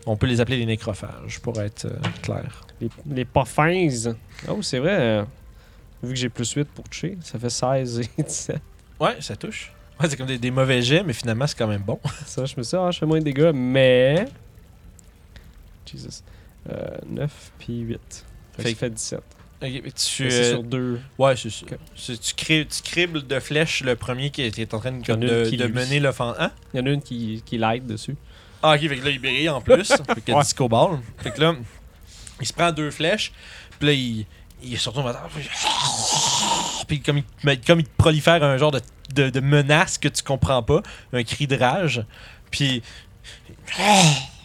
On 0.06 0.16
peut 0.16 0.28
les 0.28 0.40
appeler 0.42 0.58
les 0.58 0.66
nécrophages 0.66 1.40
pour 1.42 1.60
être 1.62 1.86
euh, 1.86 1.92
clair. 2.24 2.62
Les, 2.82 2.90
les 3.10 3.26
puffins. 3.26 3.90
Oh, 4.48 4.62
c'est 4.62 4.80
vrai. 4.80 4.98
euh, 5.00 5.24
vu 6.04 6.14
que 6.14 6.20
j'ai 6.20 6.30
plus 6.30 6.52
8 6.52 6.64
pour 6.70 6.86
toucher, 6.88 7.18
ça 7.22 7.38
fait 7.40 7.50
16 7.50 8.00
et 8.18 8.24
17. 8.24 8.58
Ouais, 9.00 9.18
ça 9.20 9.36
touche. 9.36 9.72
Ouais, 10.00 10.08
c'est 10.10 10.16
comme 10.16 10.28
des, 10.28 10.38
des 10.38 10.52
mauvais 10.52 10.82
jets, 10.82 11.04
mais 11.04 11.12
finalement, 11.14 11.46
c'est 11.46 11.58
quand 11.58 11.68
même 11.68 11.82
bon. 11.82 12.00
Ça, 12.26 12.46
je 12.46 12.56
me 12.56 12.64
suis 12.64 12.78
dit, 12.78 12.82
ah, 12.82 12.90
je 12.92 13.00
fais 13.00 13.06
moins 13.06 13.20
de 13.20 13.26
dégâts, 13.26 13.52
mais. 13.54 14.26
Jesus. 15.86 16.22
Euh, 16.70 16.98
9 17.08 17.52
puis 17.60 17.80
8. 17.82 18.26
Fait 18.58 18.64
que 18.64 18.64
Fait 18.64 18.70
ça 18.70 18.76
fait 18.76 18.90
17. 18.92 19.20
Ok, 19.20 19.24
mais 19.62 19.72
tu, 19.72 19.84
Mais 19.84 19.92
C'est 19.92 20.24
euh, 20.26 20.50
sur 20.52 20.64
deux. 20.64 21.00
Ouais, 21.18 21.36
c'est 21.36 21.50
ça. 21.50 21.66
Ok. 21.70 21.78
C'est- 21.96 22.18
Tu, 22.22 22.34
cri- 22.34 22.66
tu 22.68 22.82
cribles 22.82 23.28
de 23.28 23.40
flèches 23.42 23.84
le 23.84 23.96
premier 23.98 24.30
qui 24.30 24.44
est, 24.44 24.52
qui 24.52 24.62
est 24.62 24.74
en 24.74 24.80
train 24.80 24.92
de, 24.94 24.98
de- 25.02 25.44
une 25.44 25.50
qui 25.50 25.58
de 25.58 25.66
lui- 25.66 25.74
mener 25.74 26.00
l'offense. 26.00 26.36
Hein? 26.40 26.52
Il 26.74 26.80
y 26.80 26.84
en 26.84 26.86
a 26.86 26.90
une 26.92 27.02
qui, 27.02 27.44
qui 27.46 27.58
light 27.58 27.86
dessus. 27.86 28.16
Ah, 28.64 28.76
ok, 28.76 28.82
fait 28.88 28.98
que 28.98 29.04
là, 29.06 29.10
il 29.12 29.20
brille 29.20 29.50
en 29.50 29.60
plus. 29.62 29.84
fait 30.16 30.22
que 30.22 30.32
Ouais. 30.32 30.42
disco 30.44 30.70
ball. 30.70 31.00
Fait 31.18 31.32
que 31.32 31.42
là, 31.42 31.56
il 32.42 32.48
se 32.48 32.54
prend 32.54 32.72
deux 32.72 32.92
flèches. 32.92 33.32
Puis 33.80 33.88
là, 33.88 33.94
il, 33.94 34.26
il 34.64 34.78
se 34.78 34.90
retourne 34.90 35.14
Puis 36.88 37.02
comme 37.02 37.18
il, 37.18 37.62
comme 37.62 37.80
il 37.80 37.86
te 37.86 37.96
prolifère 37.98 38.44
un 38.44 38.58
genre 38.58 38.72
de, 38.72 38.82
de, 39.14 39.30
de 39.30 39.40
menace 39.40 39.98
que 39.98 40.08
tu 40.08 40.24
comprends 40.24 40.64
pas, 40.64 40.82
un 41.14 41.24
cri 41.24 41.48
de 41.48 41.56
rage. 41.56 42.04
Puis 42.52 42.82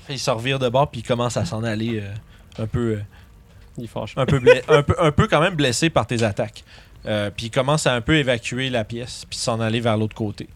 il 0.08 0.18
se 0.18 0.30
revire 0.30 0.58
de 0.58 0.68
bord, 0.68 0.90
puis 0.90 1.00
il 1.00 1.04
commence 1.04 1.36
à 1.36 1.44
s'en 1.44 1.64
aller 1.64 2.00
euh, 2.00 2.62
un 2.62 2.66
peu. 2.66 2.96
euh, 2.98 3.02
Il 3.78 3.88
fâche. 3.88 4.14
un 4.16 4.26
peu, 4.26 4.40
un 4.68 4.82
peu, 4.82 4.94
un 4.98 5.10
peu 5.12 5.26
quand 5.26 5.40
même 5.40 5.54
blessé 5.54 5.90
par 5.90 6.06
tes 6.06 6.22
attaques. 6.22 6.62
Euh, 7.06 7.30
puis 7.30 7.46
il 7.46 7.50
commence 7.50 7.86
à 7.86 7.94
un 7.94 8.00
peu 8.00 8.16
évacuer 8.16 8.70
la 8.70 8.84
pièce, 8.84 9.24
puis 9.28 9.38
s'en 9.38 9.60
aller 9.60 9.80
vers 9.80 9.96
l'autre 9.96 10.14
côté. 10.14 10.48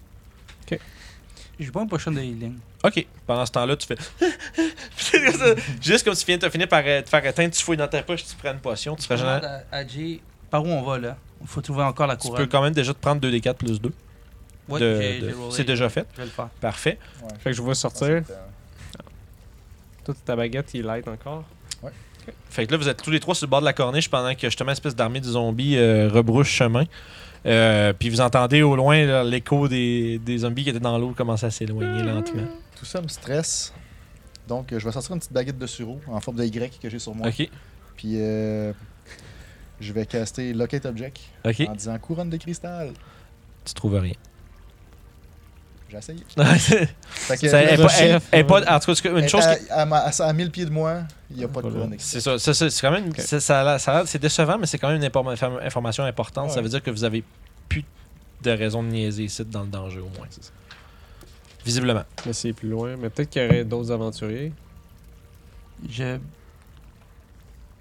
J'ai 1.61 1.72
pas 1.72 1.83
une 1.83 1.88
potion 1.88 2.12
de 2.12 2.20
healing. 2.20 2.57
Ok, 2.85 3.07
pendant 3.27 3.45
ce 3.45 3.53
temps-là, 3.53 3.77
tu 3.77 3.87
fais. 3.87 3.97
Juste 5.83 6.05
comme 6.05 6.14
tu 6.14 6.25
viens 6.25 6.38
de 6.38 6.49
finir 6.49 6.69
par 6.69 6.83
euh, 6.87 7.03
te 7.03 7.09
faire 7.09 7.25
éteindre, 7.27 7.53
tu 7.53 7.62
fouilles 7.62 7.77
dans 7.77 7.88
ta 7.88 8.03
poche, 8.03 8.25
tu 8.25 8.37
prends 8.37 8.53
une 8.53 8.61
potion. 8.61 8.95
Tu, 8.95 9.03
ferais 9.03 9.17
Je 9.17 9.25
jamais- 9.25 9.88
Jay 9.88 10.21
par 10.51 10.62
où 10.64 10.69
on 10.69 10.83
va 10.83 10.99
là? 10.99 11.17
Il 11.41 11.47
faut 11.47 11.61
trouver 11.61 11.83
encore 11.83 12.07
la 12.07 12.17
tu 12.17 12.29
couronne. 12.29 12.45
peux 12.45 12.47
quand 12.51 12.62
même 12.62 12.73
déjà 12.73 12.95
te 12.95 12.99
prendre 12.99 13.21
2d4 13.21 13.55
plus 13.55 13.81
2. 13.81 13.93
Ouais, 14.69 14.81
de-. 14.81 15.33
C'est 15.51 15.64
déjà 15.64 15.88
fait. 15.88 16.07
Je 16.14 16.19
vais 16.19 16.25
le 16.27 16.31
faire. 16.31 16.49
Parfait. 16.61 16.99
Fait 17.41 17.51
que 17.51 17.57
je 17.57 17.62
vois 17.62 17.75
sortir. 17.75 18.23
Toute 20.05 20.25
ta 20.25 20.37
baguette, 20.37 20.71
il 20.75 20.83
light 20.85 21.07
encore? 21.09 21.45
Fait 22.51 22.67
que 22.67 22.73
là, 22.73 22.79
vous 22.79 22.88
êtes 22.88 23.03
tous 23.03 23.11
les 23.11 23.21
trois 23.21 23.35
sur 23.35 23.47
le 23.47 23.51
bord 23.51 23.61
de 23.61 23.64
la 23.64 23.73
corniche 23.73 24.09
pendant 24.11 24.35
que 24.35 24.49
justement, 24.49 24.69
une 24.71 24.73
espèce 24.73 24.95
d'armée 24.95 25.21
de 25.21 25.25
zombies 25.27 25.77
euh, 25.79 26.09
rebrouche 26.12 26.51
chemin. 26.51 26.85
Euh, 27.49 27.93
puis 27.93 28.11
vous 28.11 28.21
entendez 28.21 28.63
au 28.63 28.77
loin 28.77 29.23
l'écho 29.25 29.69
des, 29.69 30.19
des 30.19 30.39
zombies 30.39 30.65
qui 30.65 30.71
étaient 30.71 30.79
dans 30.81 30.99
l'eau 30.99 31.13
commencer 31.17 31.47
à 31.47 31.51
s'éloigner 31.51 32.03
lentement. 32.03 32.43
Tout 32.77 32.85
ça 32.85 33.01
me 33.01 33.09
stresse. 33.09 33.73
Donc, 34.47 34.73
euh, 34.73 34.79
je 34.79 34.85
vais 34.85 34.93
sortir 34.93 35.13
une 35.13 35.19
petite 35.19 35.33
baguette 35.33 35.59
de 35.59 35.67
sureau 35.67 36.01
en 36.07 36.21
forme 36.21 36.39
de 36.39 36.45
Y 36.45 36.79
que 36.81 36.89
j'ai 36.89 36.99
sur 36.99 37.15
moi. 37.15 37.29
Ok, 37.29 37.49
Puis, 37.97 38.15
euh, 38.17 38.73
je 39.81 39.93
vais 39.93 40.07
caster 40.07 40.53
Locate 40.53 40.87
Object 40.87 41.21
en 41.45 41.75
disant 41.75 41.99
couronne 41.99 42.31
de 42.31 42.37
cristal. 42.37 42.93
Tu 43.65 43.75
trouves 43.75 43.97
rien. 43.97 44.15
J'ai 45.90 45.96
essayé. 45.96 46.18
Ça 46.37 46.44
Fait 46.44 47.37
que, 47.38 47.46
elle 47.46 47.68
est 47.68 47.77
là, 47.79 47.87
pas- 47.87 47.92
je- 47.96 48.03
elle- 48.05 48.20
elle 48.31 48.40
est 48.40 48.44
pas- 48.44 48.74
en 48.77 48.79
tout 48.79 48.94
cas, 48.94 49.11
une 49.18 49.29
chose 49.29 49.44
à, 49.44 49.57
qui- 49.57 49.70
à, 49.70 49.87
ma- 49.87 50.01
à 50.05 50.33
1000 50.35 50.51
pieds 50.51 50.64
de 50.66 50.70
moi, 50.70 51.01
il 51.31 51.38
n'y 51.38 51.44
a 51.44 51.48
pas 51.48 51.62
de 51.62 51.70
de 51.70 51.94
C'est 51.98 52.20
ça, 52.20 52.38
c'est 52.38 52.81
quand 52.81 52.90
même, 52.90 53.09
Ok. 53.09 53.20
ça, 53.20 54.05
c'est 54.07 54.18
décevant, 54.18 54.59
mais 54.59 54.66
c'est 54.66 54.79
quand 54.79 54.88
même 54.88 54.98
une 55.03 55.09
informa- 55.09 55.35
inform- 55.35 55.64
information 55.64 56.05
importante. 56.05 56.51
Ça 56.51 56.61
veut 56.61 56.68
dire 56.68 56.83
que 56.83 56.90
vous 56.90 57.05
avez 57.05 57.24
plus 57.68 57.85
de 58.42 58.51
raison 58.51 58.83
de 58.83 58.88
niaiser 58.88 59.24
ici 59.24 59.44
dans 59.44 59.62
le 59.62 59.68
danger 59.68 60.01
au 60.01 60.09
moins. 60.18 60.27
Ça. 60.31 60.51
Visiblement. 61.64 62.05
Mais 62.27 62.33
c'est 62.35 62.53
plus 62.53 62.68
loin. 62.68 62.96
Mais 62.98 63.09
peut-être 63.11 63.31
qu'il 63.31 63.42
y 63.42 63.46
aurait 63.46 63.64
d'autres 63.64 63.90
aventuriers. 63.90 64.53
Je. 65.88 66.18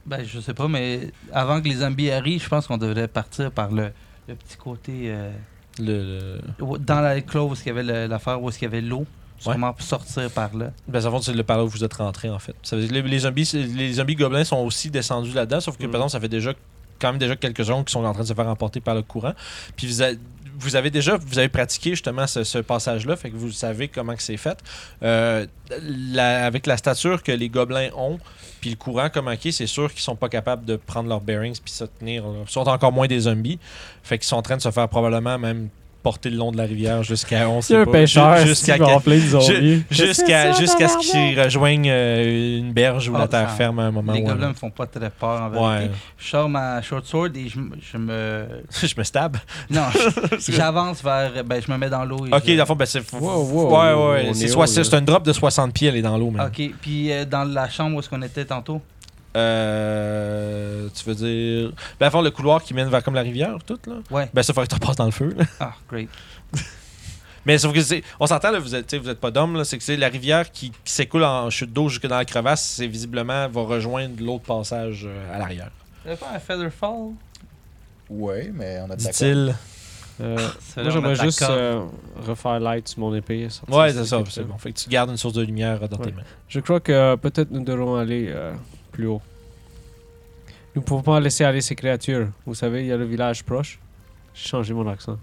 Ben, 0.05 0.23
je 0.25 0.39
sais 0.39 0.53
pas, 0.53 0.67
mais 0.69 1.11
avant 1.33 1.61
que 1.61 1.67
les 1.67 1.75
zombies 1.75 2.09
arrivent, 2.11 2.41
je 2.43 2.47
pense 2.49 2.65
qu'on 2.67 2.77
devrait 2.77 3.07
partir 3.09 3.51
par 3.51 3.71
le, 3.71 3.91
le 4.27 4.35
petit 4.35 4.55
côté. 4.57 5.03
euh, 5.11 5.31
Le, 5.79 6.39
le- 6.59 6.63
où- 6.63 6.77
dans 6.77 7.01
la 7.01 7.13
où 7.45 7.53
il 7.55 7.67
y 7.67 7.69
avait 7.69 8.07
l'affaire 8.07 8.41
où 8.41 8.49
qu'il 8.59 8.63
y 8.67 8.71
avait 8.71 8.81
l'eau. 8.81 9.05
sûrement 9.39 9.75
sortir 9.79 10.29
par 10.31 10.55
là. 10.55 10.71
Ben, 10.87 10.99
ça 11.01 11.11
fait 11.11 11.21
c'est 11.21 11.33
le 11.33 11.43
par 11.43 11.57
là 11.57 11.63
où 11.65 11.67
vous 11.67 11.83
êtes 11.83 11.93
rentré, 11.93 12.29
en 12.29 12.39
fait. 12.39 12.55
Ça 12.63 12.75
veut 12.75 12.81
dire 12.83 12.89
que 12.89 12.95
les, 12.95 13.01
les 13.03 13.19
zombies, 13.19 13.49
les 13.53 13.93
zombies 13.93 14.15
gobelins 14.15 14.43
sont 14.43 14.57
aussi 14.57 14.89
descendus 14.89 15.33
là-dedans, 15.33 15.59
sauf 15.59 15.77
que, 15.77 15.85
Mm. 15.85 15.91
par 15.91 15.99
exemple, 16.01 16.11
ça 16.13 16.19
fait 16.19 16.27
déjà 16.29 16.53
quand 16.99 17.09
même 17.11 17.19
déjà 17.19 17.35
quelques 17.35 17.63
secondes 17.63 17.85
qui 17.85 17.91
sont 17.91 18.03
en 18.03 18.11
train 18.13 18.23
de 18.23 18.27
se 18.27 18.33
faire 18.33 18.47
emporter 18.47 18.79
par 18.79 18.95
le 18.95 19.03
courant. 19.03 19.33
Puis 19.75 19.85
vous, 19.85 20.01
a- 20.01 20.13
vous 20.59 20.75
avez 20.75 20.89
déjà, 20.89 21.17
vous 21.17 21.39
avez 21.39 21.49
pratiqué 21.49 21.91
justement 21.91 22.27
ce, 22.27 22.59
passage-là, 22.59 23.15
fait 23.15 23.29
que 23.29 23.35
vous 23.35 23.51
savez 23.51 23.87
comment 23.87 24.15
que 24.15 24.23
c'est 24.23 24.37
fait. 24.37 24.57
Euh, 25.03 25.45
avec 26.17 26.65
la 26.65 26.77
stature 26.77 27.23
que 27.23 27.31
les 27.31 27.49
gobelins 27.49 27.89
ont, 27.95 28.19
puis 28.61 28.71
le 28.71 28.75
courant 28.75 29.09
comme 29.09 29.27
ok, 29.27 29.47
c'est 29.51 29.67
sûr 29.67 29.91
qu'ils 29.91 30.01
sont 30.01 30.15
pas 30.15 30.29
capables 30.29 30.65
de 30.65 30.75
prendre 30.75 31.09
leurs 31.09 31.21
bearings 31.21 31.57
puis 31.63 31.73
se 31.73 31.83
tenir. 31.83 32.23
Ils 32.45 32.49
sont 32.49 32.67
encore 32.67 32.91
moins 32.91 33.07
des 33.07 33.21
zombies, 33.21 33.59
fait 34.03 34.17
qu'ils 34.17 34.27
sont 34.27 34.37
en 34.37 34.41
train 34.41 34.57
de 34.57 34.61
se 34.61 34.71
faire 34.71 34.89
probablement 34.89 35.37
même 35.37 35.69
porter 36.07 36.29
le 36.29 36.37
long 36.37 36.51
de 36.51 36.57
la 36.57 36.63
rivière 36.63 37.03
jusqu'à 37.03 37.49
on 37.49 37.61
C'est 37.61 37.73
sait 37.73 37.79
un 37.81 37.85
pas, 37.85 37.91
pêcheur 37.91 38.37
ju- 38.37 38.47
jusqu'à 38.47 38.77
jusqu'à 39.89 40.51
jusqu'à 40.53 40.87
ce 40.87 40.97
qu'ils 40.99 41.39
rejoignent 41.41 41.89
euh, 41.89 42.59
une 42.59 42.71
berge 42.71 43.09
ou 43.09 43.13
Ah, 43.15 43.19
la 43.19 43.27
terre 43.27 43.49
ça- 43.49 43.55
ferme 43.55 43.79
à 43.79 43.83
un 43.83 43.91
moment 43.91 44.13
Les 44.13 44.21
gobelins 44.21 44.49
me 44.49 44.53
font 44.53 44.69
pas 44.69 44.85
très 44.87 45.09
peur 45.09 45.41
en 45.41 45.49
Ouais. 45.49 45.77
vérité. 45.79 45.95
Je 46.17 46.27
sors 46.29 46.47
ma 46.49 46.81
short 46.81 47.05
sword 47.05 47.29
et 47.35 47.49
je, 47.49 47.59
me. 47.59 48.45
je 48.81 48.93
me 48.97 49.03
stab. 49.03 49.37
Non, 49.69 49.81
j'avance 50.47 51.03
vers. 51.03 51.43
Ben, 51.43 51.61
je 51.65 51.71
me 51.71 51.77
mets 51.77 51.89
dans 51.89 52.05
l'eau. 52.05 52.25
Ok, 52.31 52.43
je- 52.45 52.53
dans 52.53 52.59
le 52.63 52.65
fond, 52.65 52.75
ben 52.75 52.85
c'est. 52.85 53.01
Wow, 53.13 53.43
wow, 53.43 53.71
ouais, 53.71 53.93
ouais. 54.11 54.25
est 54.29 54.33
C'est 54.33 54.47
soit- 54.47 54.93
un 54.93 55.01
drop 55.01 55.23
de 55.25 55.33
60 55.33 55.73
pieds, 55.73 55.89
elle 55.89 55.97
est 55.97 56.01
dans 56.01 56.17
l'eau. 56.17 56.31
Ok, 56.39 56.61
puis 56.81 57.11
euh, 57.11 57.25
dans 57.25 57.43
la 57.43 57.69
chambre 57.69 57.95
où 57.95 57.99
est-ce 57.99 58.09
qu'on 58.09 58.21
était 58.21 58.45
tantôt? 58.45 58.81
Euh, 59.37 60.87
tu 60.93 61.03
veux 61.05 61.15
dire. 61.15 61.71
Ben, 61.99 62.09
fond, 62.09 62.21
le 62.21 62.31
couloir 62.31 62.63
qui 62.63 62.73
mène 62.73 62.89
vers 62.89 63.03
comme 63.03 63.15
la 63.15 63.21
rivière, 63.21 63.57
tout, 63.65 63.79
là. 63.87 63.95
Ouais. 64.09 64.29
Ben, 64.33 64.43
ça 64.43 64.53
ferait 64.53 64.67
que 64.67 64.73
tu 64.73 64.79
passes 64.79 64.95
dans 64.95 65.05
le 65.05 65.11
feu, 65.11 65.33
là. 65.37 65.45
Ah, 65.59 65.73
great. 65.89 66.09
Mais 67.45 67.57
sauf 67.57 67.73
que 67.73 67.81
c'est. 67.81 68.03
On 68.19 68.27
s'entend, 68.27 68.51
là, 68.51 68.59
vous 68.59 68.75
êtes, 68.75 68.87
tu 68.87 68.97
sais, 68.97 69.01
vous 69.01 69.09
êtes 69.09 69.19
pas 69.19 69.31
d'homme, 69.31 69.55
là. 69.55 69.63
C'est 69.63 69.77
que 69.77 69.83
c'est 69.83 69.95
la 69.95 70.09
rivière 70.09 70.51
qui, 70.51 70.71
qui 70.83 70.91
s'écoule 70.91 71.23
en 71.23 71.49
chute 71.49 71.71
d'eau 71.71 71.87
jusque 71.87 72.07
dans 72.07 72.17
la 72.17 72.25
crevasse, 72.25 72.63
c'est 72.63 72.87
visiblement 72.87 73.47
va 73.47 73.61
rejoindre 73.61 74.21
l'autre 74.21 74.43
passage 74.43 75.05
euh, 75.05 75.35
à 75.35 75.37
l'arrière. 75.39 75.71
T'avais 76.03 76.17
pas 76.17 76.31
un 76.35 76.39
feather 76.39 76.71
fall? 76.71 77.11
Ouais, 78.09 78.51
mais 78.53 78.79
on 78.85 78.91
a 78.91 78.95
de. 78.95 79.01
Dit-il. 79.01 79.55
Euh, 80.19 80.37
C'est 80.59 80.81
moi, 80.81 80.91
j'aimerais 80.91 81.15
juste 81.15 81.43
euh, 81.43 81.85
refaire 82.25 82.59
light 82.59 82.87
sur 82.87 82.99
mon 82.99 83.13
épée. 83.13 83.47
Ouais, 83.69 83.93
c'est 83.93 84.05
ça, 84.05 84.23
c'est 84.29 84.43
bon. 84.43 84.57
Fait 84.57 84.71
que 84.71 84.79
tu 84.79 84.89
gardes 84.89 85.11
une 85.11 85.17
source 85.17 85.35
de 85.35 85.43
lumière 85.43 85.87
dans 85.87 85.97
tes 85.97 86.11
mains. 86.11 86.23
Je 86.47 86.59
crois 86.59 86.79
que 86.79 86.91
euh, 86.91 87.17
peut-être 87.17 87.51
nous 87.51 87.63
devrons 87.63 87.95
aller 87.95 88.27
euh, 88.29 88.53
plus 88.97 89.07
haut. 89.07 89.21
Nous 90.75 90.81
ne 90.81 90.85
pouvons 90.85 91.03
pas 91.03 91.19
laisser 91.19 91.43
aller 91.43 91.61
ces 91.61 91.75
créatures. 91.75 92.29
Vous 92.45 92.55
savez, 92.55 92.81
il 92.81 92.87
y 92.87 92.91
a 92.91 92.97
le 92.97 93.05
village 93.05 93.43
proche. 93.43 93.79
J'ai 94.33 94.49
changé 94.49 94.73
mon 94.73 94.87
accent. 94.87 95.17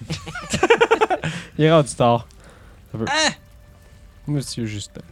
il 1.58 1.64
est 1.64 1.72
rendu 1.72 1.92
tard. 1.94 2.26
Ça 2.92 2.98
peut- 2.98 3.04
Hein? 3.08 3.30
Monsieur 4.28 4.64
Justin. 4.66 5.02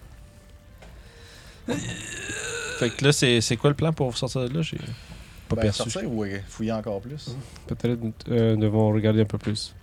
Fait 2.78 2.90
que 2.90 3.04
là, 3.04 3.12
c'est 3.12 3.40
c'est 3.40 3.56
quoi 3.56 3.70
le 3.70 3.76
plan 3.76 3.92
pour 3.92 4.16
sortir 4.16 4.48
de 4.48 4.54
là? 4.54 4.62
J'ai 4.62 4.76
pas 5.48 5.56
Ben, 5.56 5.62
perçu. 5.62 5.88
sortir 5.90 6.10
ou 6.12 6.24
euh, 6.24 6.38
fouiller 6.48 6.72
encore 6.72 7.00
plus? 7.00 7.34
Peut-être 7.66 7.98
euh, 8.30 8.56
nous 8.56 8.62
devons 8.62 8.92
regarder 8.92 9.22
un 9.22 9.26
peu 9.26 9.38
plus. 9.38 9.74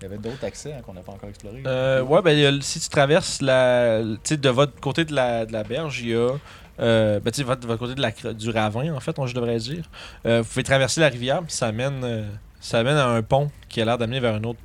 Il 0.00 0.04
y 0.04 0.06
avait 0.06 0.18
d'autres 0.18 0.44
accès 0.44 0.72
hein, 0.72 0.80
qu'on 0.84 0.94
n'a 0.94 1.00
pas 1.02 1.12
encore 1.12 1.28
explorés. 1.28 1.62
Euh, 1.66 2.02
ouais, 2.02 2.22
ben, 2.22 2.60
si 2.62 2.80
tu 2.80 2.88
traverses 2.88 3.42
la, 3.42 4.00
tu 4.02 4.18
sais, 4.24 4.36
de 4.38 4.48
votre 4.48 4.78
côté 4.80 5.04
de 5.04 5.14
la, 5.14 5.44
de 5.44 5.52
la 5.52 5.62
berge, 5.62 6.00
il 6.00 6.08
y 6.10 6.14
a, 6.14 6.36
euh, 6.80 7.20
ben, 7.20 7.30
tu 7.30 7.38
sais, 7.38 7.42
votre, 7.42 7.66
votre 7.66 7.78
côté 7.78 7.94
de 7.94 8.00
la, 8.00 8.10
cre- 8.10 8.32
du 8.34 8.50
ravin, 8.50 8.92
en 8.94 9.00
fait, 9.00 9.18
on, 9.18 9.26
je 9.26 9.34
devrais 9.34 9.58
dire. 9.58 9.84
Euh, 10.26 10.42
vous 10.42 10.48
pouvez 10.48 10.62
traverser 10.64 11.00
la 11.00 11.08
rivière, 11.08 11.42
puis 11.42 11.52
ça 11.52 11.72
mène, 11.72 12.02
euh, 12.04 12.28
ça 12.60 12.82
mène 12.82 12.96
à 12.96 13.06
un 13.08 13.22
pont 13.22 13.50
qui 13.68 13.80
a 13.80 13.84
l'air 13.84 13.98
d'amener 13.98 14.20
vers 14.20 14.34
un 14.34 14.44
autre 14.44 14.58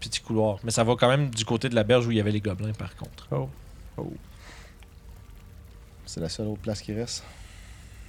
petit 0.00 0.20
couloir. 0.20 0.58
Mais 0.64 0.70
ça 0.70 0.84
va 0.84 0.94
quand 0.96 1.08
même 1.08 1.30
du 1.30 1.44
côté 1.44 1.68
de 1.68 1.74
la 1.74 1.82
berge 1.84 2.06
où 2.06 2.10
il 2.10 2.16
y 2.16 2.20
avait 2.20 2.30
les 2.32 2.40
gobelins, 2.40 2.72
par 2.72 2.94
contre. 2.96 3.26
Oh. 3.32 3.48
Oh. 3.96 4.12
C'est 6.06 6.20
la 6.20 6.28
seule 6.28 6.46
autre 6.48 6.62
place 6.62 6.80
qui 6.80 6.92
reste. 6.94 7.24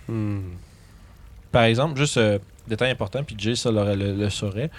Hmm. 0.08 0.52
Par 1.52 1.64
exemple, 1.64 1.98
juste 1.98 2.18
euh, 2.18 2.40
détail 2.68 2.92
important, 2.92 3.24
puis 3.24 3.36
Jay 3.38 3.56
ça 3.56 3.72
le, 3.72 3.96
le 3.96 4.30
saurait, 4.30 4.70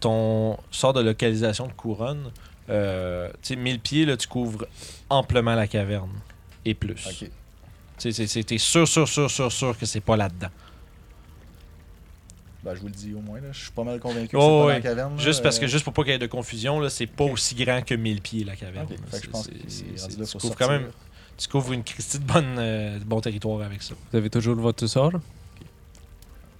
ton 0.00 0.58
sort 0.70 0.92
de 0.92 1.00
localisation 1.00 1.66
de 1.68 1.72
couronne, 1.72 2.30
euh, 2.68 3.28
tu 3.42 3.54
sais, 3.54 3.56
1000 3.56 3.80
pieds, 3.80 4.04
là, 4.04 4.16
tu 4.16 4.26
couvres 4.26 4.66
amplement 5.08 5.54
la 5.54 5.66
caverne. 5.68 6.10
Et 6.64 6.74
plus. 6.74 7.06
Ok. 7.06 7.30
T'es 7.98 8.58
sûr, 8.58 8.86
sûr, 8.86 9.08
sûr, 9.08 9.30
sûr, 9.30 9.50
sûr 9.52 9.78
que 9.78 9.86
c'est 9.86 10.00
pas 10.00 10.16
là-dedans. 10.16 10.48
Ben, 12.62 12.74
je 12.74 12.80
vous 12.80 12.88
le 12.88 12.92
dis 12.92 13.14
au 13.14 13.20
moins. 13.20 13.40
Là. 13.40 13.48
Je 13.52 13.60
suis 13.62 13.70
pas 13.70 13.84
mal 13.84 14.00
convaincu 14.00 14.28
que 14.28 14.36
Oh, 14.36 14.40
c'est 14.40 14.48
pas 14.48 14.60
dans 14.62 14.66
la 14.68 14.80
caverne. 14.80 15.16
là. 15.16 15.22
Juste 15.22 15.42
parce 15.42 15.58
que, 15.58 15.66
Euh, 15.66 15.68
juste 15.68 15.84
pour 15.84 15.92
pas 15.92 16.02
qu'il 16.02 16.12
y 16.12 16.16
ait 16.16 16.18
de 16.18 16.26
confusion, 16.26 16.80
là, 16.80 16.90
c'est 16.90 17.06
pas 17.06 17.24
aussi 17.24 17.54
grand 17.54 17.80
que 17.82 17.94
1000 17.94 18.20
pieds 18.20 18.44
la 18.44 18.56
caverne. 18.56 18.88
Fait 19.10 19.20
que 19.20 19.24
je 19.26 19.30
pense 19.30 19.48
tu 19.48 19.52
couvres 20.16 20.26
sortir. 20.26 20.56
quand 20.56 20.68
même, 20.68 20.90
tu 21.36 21.48
couvres 21.48 21.72
une 21.72 21.84
Christie 21.84 22.18
de, 22.18 22.24
bonne, 22.24 22.56
euh, 22.58 22.98
de 22.98 23.04
bon 23.04 23.20
territoire 23.20 23.60
avec 23.62 23.82
ça. 23.82 23.94
Vous 24.10 24.16
avez 24.18 24.30
toujours 24.30 24.56
votre 24.56 24.86
sort? 24.88 25.12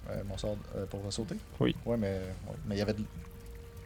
Euh, 0.09 0.21
mon 0.29 0.37
sort 0.37 0.55
euh, 0.77 0.85
pour 0.85 1.01
sauter? 1.11 1.35
Oui. 1.59 1.75
Ouais, 1.85 1.97
mais 1.97 2.07
ouais. 2.47 2.55
mais 2.67 2.75
il 2.75 2.77
y 2.79 2.81
avait 2.81 2.93
de 2.93 3.03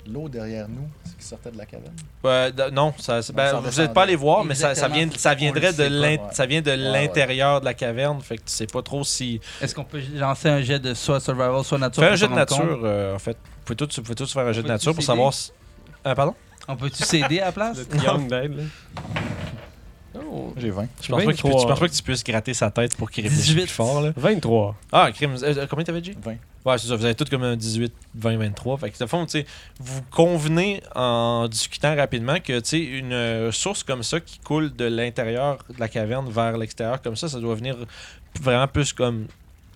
l'eau 0.07 0.29
derrière 0.29 0.67
nous 0.69 0.87
qui 1.19 1.25
sortait 1.25 1.51
de 1.51 1.57
la 1.57 1.65
caverne? 1.65 1.93
Euh, 2.25 2.51
non, 2.71 2.93
ça, 2.97 3.19
ben, 3.33 3.59
vous 3.59 3.81
n'êtes 3.81 3.93
pas 3.93 4.03
allé 4.03 4.15
voir, 4.15 4.43
mais 4.45 4.55
ça, 4.55 4.73
vient, 4.87 5.09
ça 5.15 5.33
viendrait 5.35 5.69
On 5.73 5.77
de 5.77 5.83
le 5.83 5.89
sait 5.89 5.89
l'in- 5.89 6.17
pas, 6.17 6.23
ouais. 6.23 6.29
ça 6.33 6.45
vient 6.45 6.61
de 6.61 6.71
ouais. 6.71 6.77
l'intérieur 6.77 7.59
de 7.59 7.65
la 7.65 7.73
caverne, 7.73 8.21
fait 8.21 8.37
que 8.37 8.43
tu 8.43 8.51
sais 8.53 8.67
pas 8.67 8.81
trop 8.81 9.03
si. 9.03 9.39
Est-ce 9.61 9.75
qu'on 9.75 9.83
peut 9.83 10.01
lancer 10.15 10.49
un 10.49 10.61
jet 10.61 10.79
de 10.79 10.93
soit 10.93 11.19
survival, 11.19 11.63
soit 11.63 11.77
nature 11.77 12.03
Fais 12.03 12.09
un 12.09 12.15
jeu 12.15 12.27
de 12.27 12.33
nature, 12.33 12.79
euh, 12.83 13.15
en 13.15 13.19
fait. 13.19 13.37
Vous 13.37 13.65
pouvez 13.65 13.75
tous, 13.77 13.95
vous 13.97 14.01
pouvez 14.03 14.15
tous 14.15 14.31
faire 14.33 14.47
un 14.47 14.51
jeu 14.53 14.63
de 14.63 14.67
nature 14.67 14.93
pour 14.93 15.03
savoir 15.03 15.33
si. 15.33 15.51
Ah, 16.03 16.15
pardon? 16.15 16.33
On 16.67 16.75
peut-tu 16.75 17.03
s'aider 17.03 17.39
à 17.39 17.45
la 17.45 17.51
place? 17.51 17.77
Le 17.77 17.85
triangle 17.85 18.27
d'aide, 18.27 18.55
là. 18.57 18.63
Oh. 20.15 20.53
J'ai 20.57 20.69
20. 20.71 20.87
Je 21.01 21.07
pense, 21.09 21.23
pas 21.23 21.33
qu'il 21.33 21.41
peut- 21.43 21.47
23. 21.49 21.61
je 21.61 21.67
pense 21.67 21.79
pas 21.79 21.87
que 21.87 21.93
tu 21.93 22.03
puisses 22.03 22.23
gratter 22.23 22.53
sa 22.53 22.69
tête 22.71 22.95
pour 22.97 23.09
qu'il 23.09 23.23
réfléchisse 23.23 23.47
18. 23.47 23.61
plus 23.63 23.69
fort. 23.71 24.01
Là? 24.01 24.11
23. 24.15 24.75
Ah, 24.91 25.09
crime. 25.13 25.35
euh, 25.41 25.65
combien 25.69 25.85
t'avais 25.85 26.01
dit? 26.01 26.13
20. 26.21 26.35
Ouais, 26.65 26.77
c'est 26.77 26.87
ça. 26.87 26.95
Vous 26.95 27.05
avez 27.05 27.15
tous 27.15 27.29
comme 27.29 27.43
un 27.43 27.55
18, 27.55 27.93
20, 28.15 28.37
23. 28.37 28.77
Fait 28.77 28.91
que, 28.91 28.97
de 28.99 29.05
fond, 29.07 29.25
tu 29.25 29.31
sais, 29.39 29.45
vous 29.79 30.01
convenez 30.11 30.83
en 30.95 31.47
discutant 31.47 31.95
rapidement 31.95 32.39
que, 32.39 32.59
tu 32.59 32.69
sais, 32.69 32.79
une 32.79 33.13
euh, 33.13 33.51
source 33.51 33.83
comme 33.83 34.03
ça 34.03 34.19
qui 34.19 34.39
coule 34.39 34.75
de 34.75 34.85
l'intérieur 34.85 35.59
de 35.73 35.79
la 35.79 35.87
caverne 35.87 36.29
vers 36.29 36.57
l'extérieur 36.57 37.01
comme 37.01 37.15
ça, 37.15 37.27
ça 37.29 37.39
doit 37.39 37.55
venir 37.55 37.77
vraiment 38.41 38.67
plus 38.67 38.93
comme 38.93 39.27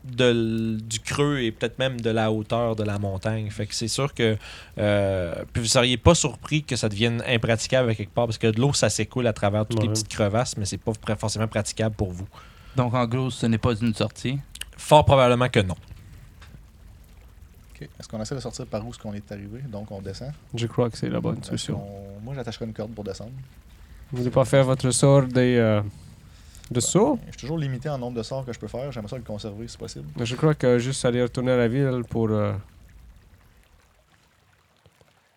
de 0.06 0.78
du 0.80 1.00
creux 1.00 1.40
et 1.40 1.52
peut-être 1.52 1.80
même 1.80 2.00
de 2.00 2.10
la 2.10 2.32
hauteur 2.32 2.76
de 2.76 2.84
la 2.84 3.00
montagne. 3.00 3.50
Fait 3.50 3.66
que 3.66 3.74
c'est 3.76 3.88
sûr 3.88 4.14
que 4.14 4.38
euh, 4.78 5.36
puis 5.54 5.62
vous 5.62 5.68
seriez 5.68 5.98
pas 5.98 6.16
surpris 6.16 6.64
que 6.64 6.76
ça 6.76 6.90
devienne 6.90 7.24
impraticable 7.28 7.90
à 7.90 7.96
quelque 7.96 8.14
part 8.14 8.26
parce 8.26 8.38
que 8.38 8.48
de 8.48 8.60
l'eau 8.60 8.74
ça 8.74 8.90
s'écoule 8.90 9.28
à 9.28 9.34
travers 9.34 9.66
toutes 9.66 9.82
les 9.82 9.90
petites 9.90 10.10
crevasses, 10.10 10.58
mais 10.58 10.66
c'est 10.66 10.78
pas 10.78 10.94
forcément 11.18 11.48
praticable 11.48 11.96
pour 11.96 12.12
vous. 12.12 12.28
Donc, 12.76 12.94
en 12.94 13.06
gros, 13.08 13.30
ce 13.30 13.46
n'est 13.46 13.58
pas 13.58 13.74
une 13.74 13.94
sortie? 13.94 14.38
Fort 14.78 15.06
probablement 15.06 15.48
que 15.48 15.62
non. 15.62 15.78
Est-ce 17.82 18.08
qu'on 18.08 18.22
essaie 18.22 18.36
de 18.36 18.40
sortir 18.40 18.66
par 18.66 18.86
où 18.86 18.90
est-ce 18.90 19.00
qu'on 19.00 19.14
est 19.14 19.32
arrivé? 19.32 19.62
Donc 19.68 19.92
on 19.92 20.02
descend? 20.02 20.32
Je 20.54 20.66
crois 20.68 20.90
que 20.90 20.98
c'est 20.98 21.10
la 21.10 21.20
bonne 21.20 21.44
solution. 21.44 21.82
Moi 22.24 22.34
j'attacherai 22.34 22.66
une 22.66 22.74
corde 22.74 22.92
pour 22.92 23.04
descendre. 23.04 23.32
Vous 24.12 24.20
voulez 24.20 24.32
pas 24.32 24.46
faire 24.46 24.64
votre 24.64 24.90
sort 24.92 25.24
des, 25.24 25.58
euh, 25.58 25.82
de 26.72 26.80
saut 26.80 27.20
Je 27.28 27.32
suis 27.32 27.42
toujours 27.42 27.58
limité 27.58 27.90
en 27.90 27.98
nombre 27.98 28.18
de 28.18 28.24
sorts 28.24 28.46
que 28.46 28.52
je 28.54 28.60
peux 28.60 28.68
faire. 28.68 28.92
J'aimerais 28.92 29.10
ça 29.10 29.18
le 29.18 29.24
conserver 29.24 29.68
si 29.68 29.78
possible. 29.78 30.06
Je 30.20 30.36
crois 30.36 30.56
que 30.56 30.80
juste 30.80 31.06
aller 31.06 31.22
retourner 31.22 31.52
à 31.52 31.58
la 31.58 31.68
ville 31.68 32.02
pour. 32.10 32.30
euh, 32.32 32.54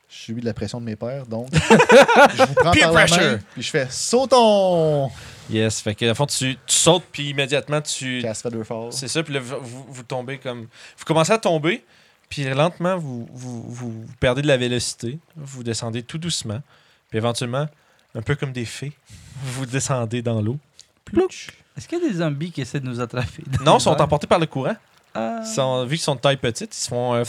Je 0.09 0.17
subis 0.17 0.41
de 0.41 0.47
la 0.47 0.55
pression 0.55 0.81
de 0.81 0.87
mes 0.87 0.97
pères, 0.97 1.27
donc 1.27 1.49
je 1.53 2.43
vous 2.47 2.55
prends 2.55 2.71
Peer 2.73 2.83
par 2.85 2.93
la 2.93 3.05
pressure. 3.05 3.23
main, 3.33 3.39
puis 3.53 3.63
je 3.63 3.71
fais 3.71 3.87
sautons. 3.91 5.11
Yes, 5.51 5.81
fait 5.83 5.95
que 5.95 6.07
à 6.07 6.15
fond 6.15 6.25
tu, 6.27 6.55
tu 6.55 6.75
sautes 6.75 7.05
puis 7.13 7.31
immédiatement 7.31 7.81
tu 7.83 8.21
Cast 8.23 8.43
Featherfall. 8.43 8.91
c'est 8.93 9.09
ça 9.09 9.23
puis 9.23 9.35
là, 9.35 9.41
vous, 9.41 9.85
vous 9.89 10.03
tombez 10.03 10.39
comme 10.39 10.63
vous 10.63 11.05
commencez 11.05 11.33
à 11.33 11.39
tomber 11.39 11.85
puis 12.31 12.45
lentement 12.45 12.97
vous, 12.97 13.29
vous, 13.33 13.63
vous 13.71 14.05
perdez 14.19 14.41
de 14.43 14.47
la 14.47 14.57
vélocité, 14.57 15.19
vous 15.37 15.63
descendez 15.63 16.03
tout 16.03 16.19
doucement 16.19 16.61
puis 17.11 17.19
éventuellement 17.19 17.67
un 18.15 18.23
peu 18.23 18.35
comme 18.35 18.53
des 18.53 18.65
fées, 18.65 18.93
vous 19.43 19.67
descendez 19.67 20.23
dans 20.23 20.41
l'eau. 20.41 20.57
Est-ce 21.77 21.87
qu'il 21.89 22.03
y 22.03 22.05
a 22.05 22.09
des 22.09 22.15
zombies 22.17 22.51
qui 22.51 22.61
essaient 22.61 22.81
de 22.81 22.87
nous 22.87 23.01
attraper? 23.01 23.45
Non, 23.65 23.79
ils 23.79 23.81
sont 23.81 23.91
emportés 24.01 24.27
par 24.27 24.39
le 24.39 24.47
courant. 24.47 24.77
Ils 25.17 25.47
sont- 25.47 25.85
vu 25.85 25.97
qu'ils 25.97 26.05
sont 26.05 26.15
de 26.15 26.21
taille 26.21 26.37
petite, 26.37 26.75
ils 26.77 26.81
se 26.81 26.89
font 26.89 27.15
euh, 27.15 27.25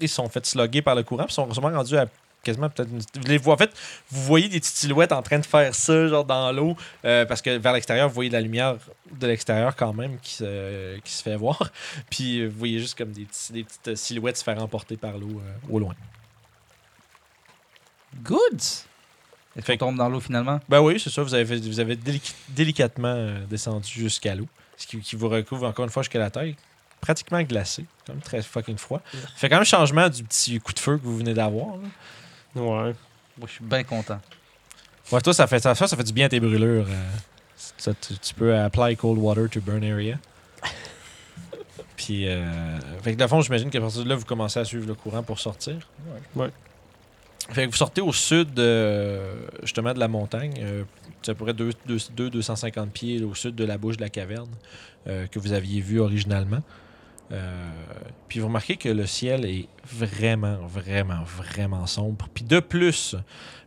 ils 0.00 0.08
sont 0.08 0.28
fait 0.28 0.44
slugger 0.46 0.82
par 0.82 0.94
le 0.94 1.02
courant, 1.02 1.24
puis 1.24 1.32
ils 1.32 1.34
sont 1.34 1.52
sûrement 1.52 1.70
rendus 1.76 1.96
à 1.96 2.06
quasiment 2.44 2.68
peut-être 2.68 2.90
une- 2.90 2.98
vous 2.98 3.26
les 3.26 3.38
voyez- 3.38 3.54
en 3.54 3.56
fait 3.56 3.72
vous 4.10 4.22
voyez 4.22 4.48
des 4.48 4.60
petites 4.60 4.76
silhouettes 4.76 5.12
en 5.12 5.22
train 5.22 5.38
de 5.38 5.46
faire 5.46 5.74
ça 5.74 6.06
genre 6.08 6.24
dans 6.26 6.52
l'eau 6.52 6.76
euh, 7.06 7.24
parce 7.24 7.40
que 7.40 7.56
vers 7.56 7.72
l'extérieur 7.72 8.06
vous 8.08 8.14
voyez 8.14 8.28
de 8.28 8.34
la 8.34 8.42
lumière 8.42 8.76
de 9.10 9.26
l'extérieur 9.26 9.74
quand 9.74 9.94
même 9.94 10.18
qui 10.20 10.34
se, 10.34 10.98
qui 10.98 11.10
se 11.10 11.22
fait 11.22 11.36
voir 11.36 11.70
puis 12.10 12.40
euh, 12.40 12.48
vous 12.48 12.58
voyez 12.58 12.78
juste 12.80 12.98
comme 12.98 13.12
des, 13.12 13.24
petits- 13.24 13.52
des 13.54 13.64
petites 13.64 13.96
silhouettes 13.96 14.36
se 14.36 14.44
faire 14.44 14.62
emporter 14.62 14.98
par 14.98 15.12
l'eau 15.16 15.40
euh, 15.42 15.52
au 15.70 15.78
loin 15.78 15.94
Good! 18.22 18.60
Est-ce 19.56 19.66
qu'on 19.72 19.76
tombe 19.76 19.96
dans 19.96 20.08
l'eau 20.08 20.20
finalement? 20.20 20.60
ben 20.68 20.80
oui 20.80 20.98
c'est 20.98 21.10
ça 21.10 21.22
vous 21.22 21.34
avez, 21.34 21.56
vous 21.60 21.80
avez 21.80 21.96
délic- 21.96 22.34
délicatement 22.48 23.08
euh, 23.14 23.44
descendu 23.46 23.88
jusqu'à 23.88 24.34
l'eau 24.34 24.46
ce 24.76 24.86
qui, 24.86 24.98
qui 25.00 25.14
vous 25.16 25.28
recouvre 25.28 25.66
encore 25.66 25.84
une 25.84 25.90
fois 25.90 26.02
jusqu'à 26.02 26.18
la 26.18 26.30
taille 26.30 26.56
pratiquement 27.00 27.40
glacé 27.42 27.84
quand 28.06 28.14
même 28.14 28.22
très 28.22 28.42
fucking 28.42 28.76
froid 28.78 29.00
fait 29.36 29.48
quand 29.48 29.56
même 29.56 29.64
changement 29.64 30.08
du 30.08 30.24
petit 30.24 30.58
coup 30.60 30.72
de 30.72 30.78
feu 30.78 30.96
que 30.98 31.02
vous 31.04 31.16
venez 31.18 31.34
d'avoir. 31.34 31.76
Ouais. 32.56 32.94
Moi, 33.36 33.48
je 33.48 33.52
suis 33.52 33.64
bien 33.64 33.82
content. 33.82 34.20
Ouais, 35.10 35.20
toi, 35.20 35.34
ça 35.34 35.46
fait, 35.48 35.58
ça, 35.58 35.74
ça 35.74 35.88
fait 35.96 36.04
du 36.04 36.12
bien 36.12 36.26
à 36.26 36.28
tes 36.28 36.38
brûlures. 36.40 36.86
euh. 36.88 37.10
Ça, 37.76 37.92
tu, 37.94 38.16
tu 38.16 38.32
peux 38.32 38.56
apply 38.56 38.96
cold 38.96 39.18
water 39.18 39.50
to 39.50 39.60
burn 39.60 39.82
area. 39.84 40.18
Puis, 41.96 42.28
euh, 42.28 42.78
fait 43.02 43.14
que, 43.14 43.18
de 43.22 43.26
fond, 43.26 43.40
j'imagine 43.40 43.70
qu'à 43.70 43.80
partir 43.80 44.04
de 44.04 44.08
là, 44.08 44.14
vous 44.16 44.24
commencez 44.24 44.58
à 44.60 44.64
suivre 44.64 44.86
le 44.86 44.94
courant 44.94 45.22
pour 45.22 45.38
sortir. 45.40 45.76
Ouais. 46.36 46.50
Fait 47.50 47.66
que 47.66 47.70
vous 47.70 47.76
sortez 47.76 48.00
au 48.00 48.12
sud, 48.12 48.58
justement, 49.62 49.92
de 49.92 50.00
la 50.00 50.08
montagne. 50.08 50.54
Euh, 50.60 50.84
c'est 51.22 51.32
à 51.32 51.34
peu 51.34 51.44
près 51.44 51.54
200-250 51.54 52.88
pieds 52.90 53.22
au 53.22 53.34
sud 53.34 53.54
de 53.54 53.64
la 53.64 53.78
bouche 53.78 53.96
de 53.96 54.02
la 54.02 54.10
caverne 54.10 54.50
euh, 55.06 55.26
que 55.26 55.38
vous 55.38 55.52
aviez 55.52 55.80
vu 55.80 56.00
originalement. 56.00 56.62
Euh, 57.32 57.70
puis 58.28 58.40
vous 58.40 58.46
remarquez 58.46 58.76
que 58.76 58.88
le 58.88 59.06
ciel 59.06 59.44
est 59.44 59.68
vraiment, 59.90 60.56
vraiment, 60.66 61.22
vraiment 61.24 61.86
sombre. 61.86 62.28
Puis 62.32 62.44
de 62.44 62.60
plus, 62.60 63.16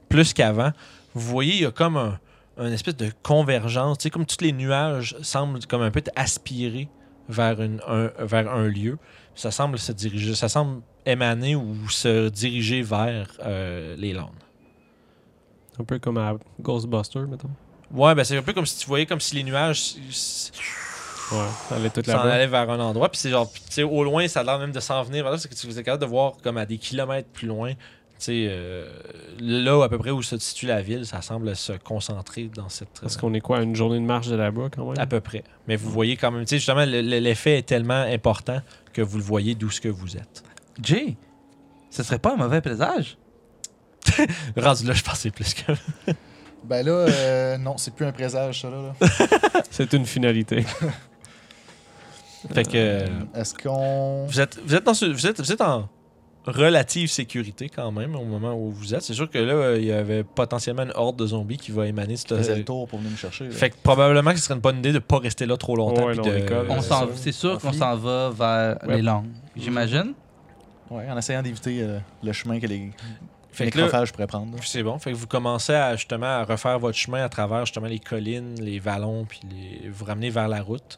plus 0.10 0.34
qu'avant, 0.34 0.72
vous 1.14 1.28
voyez, 1.28 1.54
il 1.54 1.62
y 1.62 1.66
a 1.66 1.72
comme 1.72 1.98
un, 1.98 2.20
une 2.60 2.74
espèce 2.74 2.96
de 2.96 3.12
convergence. 3.24 3.98
Comme 4.12 4.26
tous 4.26 4.42
les 4.42 4.54
nuages 4.54 5.16
semblent 5.22 5.66
comme 5.66 5.82
un 5.82 5.92
peu 5.92 6.04
aspirés 6.16 6.90
vers 7.30 7.60
un 7.60 8.68
lieu. 8.68 8.98
Ça 9.38 9.52
semble 9.52 9.80
se 9.80 9.94
diriger, 9.94 10.36
ça 10.36 10.50
semble 10.50 10.82
émaner 11.06 11.56
ou 11.56 11.88
se 11.90 12.28
diriger 12.28 12.82
vers 12.82 13.30
euh, 13.46 13.96
les 13.96 14.12
landes. 14.12 14.32
Un 15.80 15.84
peu 15.84 16.00
comme 16.00 16.18
à 16.18 16.36
Ghostbusters, 16.60 17.28
mettons. 17.28 17.52
Ouais, 17.92 18.14
ben 18.16 18.24
c'est 18.24 18.36
un 18.36 18.42
peu 18.42 18.52
comme 18.52 18.66
si 18.66 18.80
tu 18.80 18.88
voyais 18.88 19.06
comme 19.06 19.22
si 19.22 19.36
les 19.36 19.44
nuages 19.44 19.96
Ouais, 21.32 21.46
ça 21.68 21.76
allait 21.76 21.90
toute 21.90 22.08
la 22.08 22.22
allaient 22.22 22.48
vers 22.48 22.70
un 22.70 22.80
endroit. 22.80 23.10
Puis 23.10 23.20
c'est 23.20 23.30
genre, 23.30 23.52
puis 23.52 23.62
tu 23.68 23.74
sais, 23.74 23.84
au 23.84 24.04
loin, 24.04 24.28
ça 24.28 24.40
a 24.40 24.44
l'air 24.44 24.60
même 24.60 24.72
de 24.72 24.80
s'en 24.80 25.04
venir 25.04 25.24
vers 25.24 25.34
là. 25.34 25.38
C'est 25.38 25.50
que 25.50 25.56
tu 25.56 25.68
es 25.68 25.84
capable 25.84 26.02
de 26.02 26.08
voir 26.08 26.34
comme 26.42 26.58
à 26.58 26.66
des 26.66 26.78
kilomètres 26.78 27.30
plus 27.30 27.48
loin. 27.48 27.74
Tu 28.20 28.26
sais, 28.26 28.48
euh, 28.50 28.90
là, 29.40 29.84
à 29.84 29.90
peu 29.90 29.98
près 30.00 30.10
où 30.12 30.24
se 30.24 30.38
situe 30.40 30.66
la 30.66 30.82
ville, 30.82 31.06
ça 31.06 31.22
semble 31.22 31.56
se 31.56 31.74
concentrer 31.74 32.50
dans 32.54 32.68
cette. 32.70 32.90
Parce 33.00 33.16
qu'on 33.16 33.34
est 33.36 33.42
quoi, 33.42 33.62
une 33.62 33.76
journée 33.76 34.00
de 34.00 34.06
marche 34.06 34.28
de 34.28 34.36
là-bas 34.36 34.70
quand 34.76 34.86
même? 34.90 35.00
À 35.00 35.06
peu 35.06 35.20
près. 35.22 35.44
Mais 35.68 35.76
vous 35.76 35.92
voyez 35.92 36.18
quand 36.18 36.32
même, 36.32 36.42
tu 36.44 36.50
sais, 36.50 36.58
justement, 36.58 36.84
le- 36.86 37.02
le- 37.02 37.20
l'effet 37.20 37.60
est 37.60 37.68
tellement 37.68 38.02
important 38.02 38.60
que 38.94 39.02
vous 39.04 39.18
le 39.18 39.24
voyez 39.24 39.54
d'où 39.54 39.70
ce 39.70 39.80
que 39.82 39.90
vous 39.90 40.18
êtes. 40.18 40.44
Jay, 40.82 41.16
ce 41.92 42.02
serait 42.02 42.18
pas 42.20 42.34
un 42.34 42.38
mauvais 42.38 42.62
présage? 42.62 43.18
Rendu 44.58 44.86
là, 44.88 44.94
je 44.94 45.04
pensais 45.04 45.30
plus 45.32 45.54
que. 45.54 45.72
Ben 46.64 46.86
là, 46.86 46.92
euh, 46.92 47.58
non, 47.58 47.78
c'est 47.78 47.94
plus 47.94 48.06
un 48.06 48.12
présage, 48.12 48.62
ça, 48.64 48.70
là. 48.70 48.94
là. 49.00 49.08
C'est 49.72 49.94
une 49.94 50.06
finalité. 50.06 50.66
Fait 52.54 52.64
que. 52.66 52.72
Euh, 52.76 53.08
Est-ce 53.36 53.54
qu'on. 53.54 54.26
Vous 54.26 54.40
êtes, 54.42 54.60
vous, 54.66 54.76
êtes 54.76 54.84
dans 54.84 54.94
ce- 54.94 55.06
vous, 55.06 55.28
êtes, 55.28 55.40
vous 55.40 55.52
êtes 55.52 55.62
en 55.62 55.88
relative 56.52 57.10
sécurité 57.10 57.70
quand 57.70 57.92
même 57.92 58.16
au 58.16 58.24
moment 58.24 58.54
où 58.56 58.72
vous 58.72 58.96
êtes. 58.96 59.02
C'est 59.02 59.14
sûr 59.14 59.30
que 59.30 59.38
là, 59.38 59.54
euh, 59.54 59.78
il 59.80 59.86
y 59.86 59.92
avait 59.92 60.24
potentiellement 60.24 60.84
une 60.84 60.94
horde 60.96 61.18
de 61.18 61.28
zombies 61.28 61.58
qui 61.58 61.72
va 61.72 61.88
émaner. 61.88 62.16
cette- 62.18 62.36
faisais 62.36 62.56
le 62.58 62.64
tour 62.66 62.88
pour 62.88 63.00
venir 63.00 63.12
me 63.12 63.18
chercher? 63.18 63.46
là? 63.46 63.52
Fait 63.52 63.70
que 63.70 63.76
probablement 63.84 64.32
que 64.32 64.38
ce 64.38 64.44
serait 64.44 64.56
une 64.56 64.62
bonne 64.62 64.78
idée 64.80 64.92
de 64.94 65.00
pas 65.00 65.20
rester 65.20 65.46
là 65.46 65.58
trop 65.58 65.76
longtemps. 65.76 66.06
Ouais, 66.08 66.12
puis 66.14 66.18
non, 66.18 66.24
de- 66.24 66.30
Euh, 66.54 67.06
c'est 67.16 67.32
sûr 67.32 67.60
qu'on 67.60 67.74
s'en 67.74 67.96
va 67.96 68.30
vers 68.30 68.78
Ouais. 68.88 68.96
les 68.98 69.02
langues. 69.02 69.28
J'imagine. 69.56 70.14
Ouais, 70.90 71.06
en 71.10 71.18
essayant 71.18 71.42
d'éviter 71.42 71.82
euh, 71.82 72.00
le 72.24 72.32
chemin 72.32 72.60
que 72.60 72.66
les 72.68 72.92
Fait 73.52 73.70
que 73.70 73.78
là, 73.78 73.84
nécrophages 73.86 74.12
pourraient 74.14 74.28
prendre. 74.28 74.54
là. 74.56 74.60
c'est 74.64 74.84
bon. 74.84 74.98
Fait 75.00 75.12
que 75.12 75.18
vous 75.18 75.28
commencez 75.28 75.74
à 75.74 75.96
justement 75.96 76.28
à 76.28 76.44
refaire 76.46 76.80
votre 76.80 76.98
chemin 76.98 77.24
à 77.24 77.30
travers 77.30 77.66
justement 77.66 77.88
les 77.88 78.00
collines, 78.00 78.56
les 78.62 78.80
vallons, 78.80 79.26
puis 79.26 79.42
les- 79.50 79.90
vous 79.90 80.06
ramenez 80.06 80.30
vers 80.30 80.48
la 80.48 80.62
route. 80.62 80.98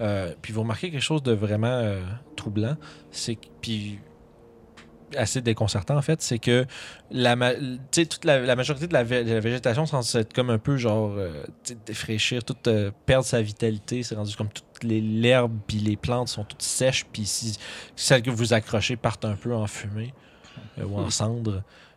Euh, 0.00 0.32
puis 0.40 0.52
vous 0.52 0.62
remarquez 0.62 0.90
quelque 0.90 1.02
chose 1.02 1.22
de 1.22 1.32
vraiment 1.32 1.66
euh, 1.68 2.00
troublant, 2.34 2.74
c'est 3.10 3.34
que 3.36 3.46
puis 3.60 3.98
assez 5.16 5.40
déconcertant 5.40 5.96
en 5.96 6.02
fait, 6.02 6.20
c'est 6.22 6.38
que 6.38 6.66
la, 7.10 7.36
ma- 7.36 7.54
tu 7.54 7.78
sais, 7.92 8.06
toute 8.06 8.24
la, 8.24 8.40
la 8.40 8.56
majorité 8.56 8.86
de 8.86 8.92
la, 8.92 9.04
vé- 9.04 9.24
de 9.24 9.32
la 9.32 9.40
végétation 9.40 9.86
semble 9.86 10.04
être 10.20 10.32
comme 10.32 10.50
un 10.50 10.58
peu 10.58 10.76
genre 10.76 11.12
euh, 11.16 11.44
défraîchir, 11.86 12.44
toute 12.44 12.66
euh, 12.68 12.90
perdre 13.06 13.24
sa 13.24 13.42
vitalité. 13.42 14.02
C'est 14.02 14.14
rendu 14.14 14.34
comme 14.36 14.48
toutes 14.48 14.84
les 14.84 15.00
l'herbe 15.00 15.56
puis 15.66 15.78
les 15.78 15.96
plantes 15.96 16.28
sont 16.28 16.44
toutes 16.44 16.62
sèches, 16.62 17.04
puis 17.12 17.26
si 17.26 17.58
celles 17.96 18.22
que 18.22 18.30
vous 18.30 18.52
accrochez 18.52 18.96
partent 18.96 19.24
un 19.24 19.34
peu 19.36 19.54
en 19.54 19.66
fumée 19.66 20.14
euh, 20.78 20.84
ou 20.84 20.98
en. 20.98 21.10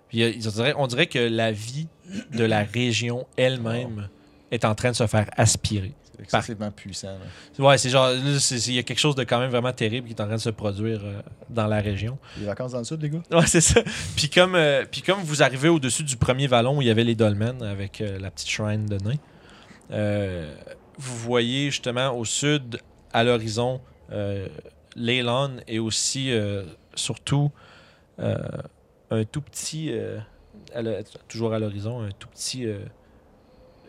Puis, 0.10 0.24
on, 0.46 0.50
dirait, 0.52 0.74
on 0.78 0.88
dirait 0.88 1.08
que 1.08 1.18
la 1.20 1.52
vie 1.52 1.88
de 2.34 2.44
la 2.44 2.64
région 2.64 3.26
elle-même 3.38 4.10
est 4.52 4.64
en 4.66 4.76
train 4.76 4.92
de 4.92 4.96
se 4.96 5.08
faire 5.08 5.28
aspirer. 5.38 5.94
Excessivement 6.20 6.72
puissant. 6.72 7.18
là. 7.60 7.66
Ouais, 7.66 7.78
c'est 7.78 7.90
genre, 7.90 8.12
il 8.12 8.74
y 8.74 8.80
a 8.80 8.84
quelque 8.84 9.00
chose 9.00 9.16
de 9.16 9.24
quand 9.24 9.40
même 9.40 9.50
vraiment 9.50 9.74
terrible 9.74 10.08
qui 10.08 10.14
est 10.14 10.22
en 10.22 10.26
train 10.26 10.36
de 10.36 10.42
se 10.42 10.50
produire 10.50 11.02
euh, 11.04 11.22
dans 11.50 11.68
la 11.68 11.82
région. 11.82 12.18
Les 12.40 12.46
vacances 12.46 12.74
dans 12.74 12.80
le 12.80 12.84
sud, 12.84 13.02
les 13.02 13.10
gars? 13.10 13.22
Ouais, 13.32 13.46
c'est 13.48 13.62
ça. 13.62 13.82
Puis 14.16 14.30
comme, 14.30 14.56
euh, 14.56 14.86
puis 14.90 15.02
comme 15.02 15.22
vous 15.22 15.42
arrivez 15.42 15.70
au-dessus 15.70 16.04
du 16.04 16.16
premier 16.16 16.48
vallon 16.48 16.78
où 16.78 16.82
il 16.82 16.88
y 16.88 16.92
avait 16.92 17.04
les 17.04 17.16
dolmens 17.16 17.62
avec 17.62 18.02
euh, 18.02 18.20
la 18.20 18.30
petite 18.32 18.50
shrine 18.50 18.86
de 18.86 18.98
nain, 18.98 19.18
vous 20.98 21.18
voyez 21.18 21.72
justement 21.72 22.16
au 22.16 22.26
sud, 22.26 22.80
à 23.12 23.24
l'horizon, 23.24 23.82
Leyland 24.96 25.58
et 25.68 25.80
aussi, 25.80 26.32
surtout, 26.96 27.52
un 28.20 29.24
tout 29.32 29.42
petit, 29.42 29.92
à 30.76 30.82
toujours 31.28 31.54
à 31.54 31.60
l'horizon, 31.60 32.04
un 32.04 32.12
tout 32.12 32.28
petit, 32.28 32.68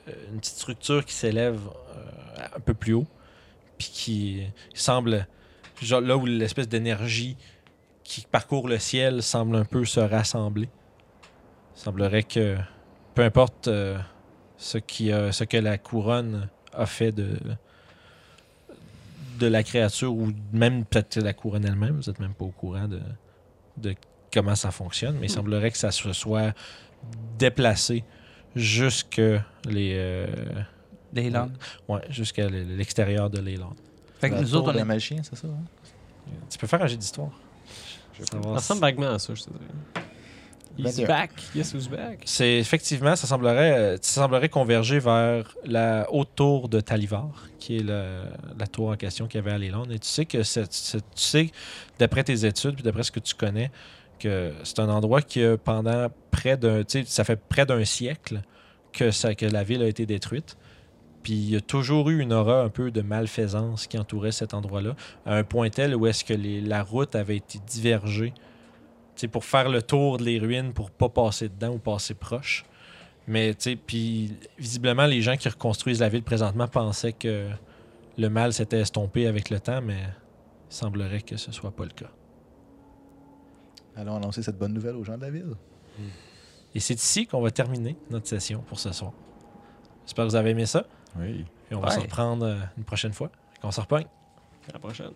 une 0.07 0.39
petite 0.39 0.57
structure 0.57 1.05
qui 1.05 1.15
s'élève 1.15 1.61
euh, 1.97 2.47
un 2.57 2.61
peu 2.61 2.75
plus 2.75 2.95
haut, 2.95 3.07
puis 3.79 3.89
qui 3.93 4.47
semble, 4.75 5.27
genre 5.81 6.01
là 6.01 6.17
où 6.17 6.27
l'espèce 6.27 6.69
d'énergie 6.69 7.37
qui 8.03 8.27
parcourt 8.31 8.69
le 8.69 8.79
ciel 8.79 9.23
semble 9.23 9.57
un 9.57 9.65
peu 9.65 9.85
se 9.85 10.01
rassembler. 10.01 10.69
Il 11.77 11.81
semblerait 11.81 12.23
que 12.23 12.57
peu 13.15 13.23
importe 13.23 13.69
euh, 13.69 13.99
ce, 14.59 14.79
qui, 14.79 15.09
ce 15.09 15.45
que 15.45 15.57
la 15.57 15.79
couronne 15.79 16.49
a 16.73 16.87
fait 16.87 17.13
de, 17.13 17.39
de 19.39 19.47
la 19.47 19.63
créature 19.63 20.13
ou 20.13 20.33
même 20.53 20.85
peut-être 20.85 21.17
la 21.17 21.33
couronne 21.33 21.65
elle-même, 21.65 22.01
vous 22.01 22.11
n'êtes 22.11 22.21
même 22.21 22.35
pas 22.35 22.45
au 22.45 22.51
courant 22.51 22.89
de, 22.89 23.01
de 23.77 23.95
comment 24.33 24.55
ça 24.55 24.71
fonctionne, 24.71 25.17
mais 25.19 25.27
il 25.27 25.31
semblerait 25.31 25.71
que 25.71 25.79
ça 25.79 25.91
se 25.91 26.13
soit 26.13 26.55
déplacé 27.39 28.05
jusque 28.57 29.21
les 29.69 29.93
euh, 29.97 30.27
Les 31.13 31.31
langues. 31.31 31.53
ouais, 31.89 32.01
jusqu'à 32.11 32.49
l'extérieur 32.49 33.31
de 33.31 33.41
Leyland. 33.41 33.75
Fait 34.21 34.31
que 34.31 34.35
La 34.37 34.41
nous 34.43 34.55
autres, 34.55 34.73
on 34.75 34.79
est. 34.79 34.85
magicien, 34.85 35.23
c'est 35.23 35.37
ça? 35.37 35.49
hein? 35.49 35.65
Tu 36.51 36.59
peux 36.59 36.67
faire 36.67 36.83
un 36.83 36.87
jet 36.87 36.97
d'histoire. 36.97 37.31
Ça 38.31 38.39
ressemble 38.39 38.81
vaguement 38.81 39.11
à 39.11 39.19
ça, 39.19 39.35
je 39.35 39.43
te 39.43 39.51
dirais. 39.51 40.05
He's 40.77 40.97
21. 40.99 41.07
back. 41.07 41.31
Yes, 41.55 41.73
who's 41.75 41.89
back. 41.89 42.23
C'est 42.25 42.55
effectivement, 42.59 43.15
ça 43.15 43.29
semblerait, 43.29 43.79
euh, 43.79 43.97
ça 44.03 44.23
semblerait 44.23 44.49
converger 44.49 44.99
vers 44.99 45.55
la 45.65 46.07
haute 46.11 46.31
tour 46.35 46.69
de 46.69 46.81
Talivar, 46.81 47.29
qui 47.61 47.77
est 47.77 47.83
le- 47.83 48.25
la 48.59 48.67
tour 48.67 48.89
en 48.89 48.97
question 48.97 49.29
qu'il 49.29 49.39
y 49.39 49.43
avait 49.45 49.53
à 49.53 49.59
Leyland. 49.59 49.85
Et 49.91 49.99
tu 50.01 50.09
sais 50.09 50.25
que 50.25 50.43
c'est- 50.43 50.73
c'est- 50.73 50.99
tu 50.99 51.05
sais, 51.15 51.51
d'après 52.01 52.25
tes 52.25 52.45
études, 52.45 52.75
puis 52.75 52.83
d'après 52.83 53.05
ce 53.05 53.13
que 53.13 53.21
tu 53.21 53.35
connais, 53.37 53.71
c'est 54.62 54.79
un 54.79 54.89
endroit 54.89 55.22
qui 55.22 55.43
pendant 55.64 56.09
près 56.31 56.57
d'un, 56.57 56.83
ça 57.07 57.25
fait 57.25 57.37
près 57.37 57.66
d'un 57.66 57.85
siècle 57.85 58.43
que, 58.93 59.47
la 59.47 59.64
ville 59.64 59.83
a 59.83 59.87
été 59.87 60.07
détruite. 60.07 60.57
Puis 61.22 61.33
il 61.33 61.51
y 61.51 61.57
a 61.57 61.61
toujours 61.61 62.11
eu 62.11 62.20
une 62.20 62.33
aura 62.33 62.62
un 62.62 62.68
peu 62.68 62.91
de 62.91 63.01
malfaisance 63.01 63.87
qui 63.87 63.99
entourait 63.99 64.33
cet 64.33 64.53
endroit-là, 64.53 64.95
à 65.25 65.37
un 65.37 65.45
point 65.45 65.70
tel 65.70 65.97
où 65.97 66.07
est-ce 66.07 66.25
que 66.25 66.35
la 66.35 66.83
route 66.83 67.14
avait 67.14 67.37
été 67.37 67.59
divergée 67.66 68.35
pour 69.31 69.45
faire 69.45 69.68
le 69.68 69.81
tour 69.81 70.18
des 70.18 70.39
ruines, 70.39 70.72
pour 70.72 70.91
pas 70.91 71.09
passer 71.09 71.49
dedans 71.49 71.75
ou 71.75 71.79
passer 71.79 72.14
proche. 72.14 72.64
Mais, 73.27 73.55
puis 73.87 74.37
visiblement, 74.59 75.07
les 75.07 75.22
gens 75.22 75.37
qui 75.37 75.49
reconstruisent 75.49 76.01
la 76.01 76.09
ville 76.11 76.22
présentement 76.22 76.68
pensaient 76.68 77.14
que 77.14 77.49
le 78.18 78.29
mal 78.29 78.53
s'était 78.53 78.81
estompé 78.81 79.27
avec 79.27 79.49
le 79.49 79.61
temps, 79.61 79.81
mais 79.81 80.01
il 80.70 80.75
semblerait 80.75 81.22
que 81.22 81.37
ce 81.37 81.53
soit 81.53 81.70
pas 81.70 81.85
le 81.85 81.91
cas. 81.91 82.11
Allons 83.97 84.17
annoncer 84.17 84.43
cette 84.43 84.59
bonne 84.59 84.73
nouvelle 84.73 84.97
aux 84.97 85.05
gens 85.05 85.17
de 85.17 85.23
la 85.23 85.31
ville. 85.31 85.55
Et 86.75 86.81
c'est 86.81 86.95
ici 86.95 87.27
qu'on 87.27 87.41
va 87.41 87.51
terminer 87.51 87.97
notre 88.11 88.27
session 88.27 88.63
pour 88.67 88.79
ce 88.79 88.93
soir. 88.93 89.13
J'espère 90.05 90.25
que 90.25 90.31
vous 90.31 90.37
avez 90.37 90.51
aimé 90.51 90.67
ça. 90.67 90.85
Oui. 91.19 91.45
Et 91.71 91.75
on 91.75 91.81
va 91.81 91.89
Ouais. 91.89 91.95
se 91.95 92.01
reprendre 92.01 92.45
euh, 92.47 92.57
une 92.77 92.85
prochaine 92.85 93.13
fois. 93.13 93.31
Qu'on 93.63 93.71
se 93.71 93.81
repogne. 93.81 94.07
À 94.69 94.73
la 94.73 94.79
prochaine. 94.79 95.13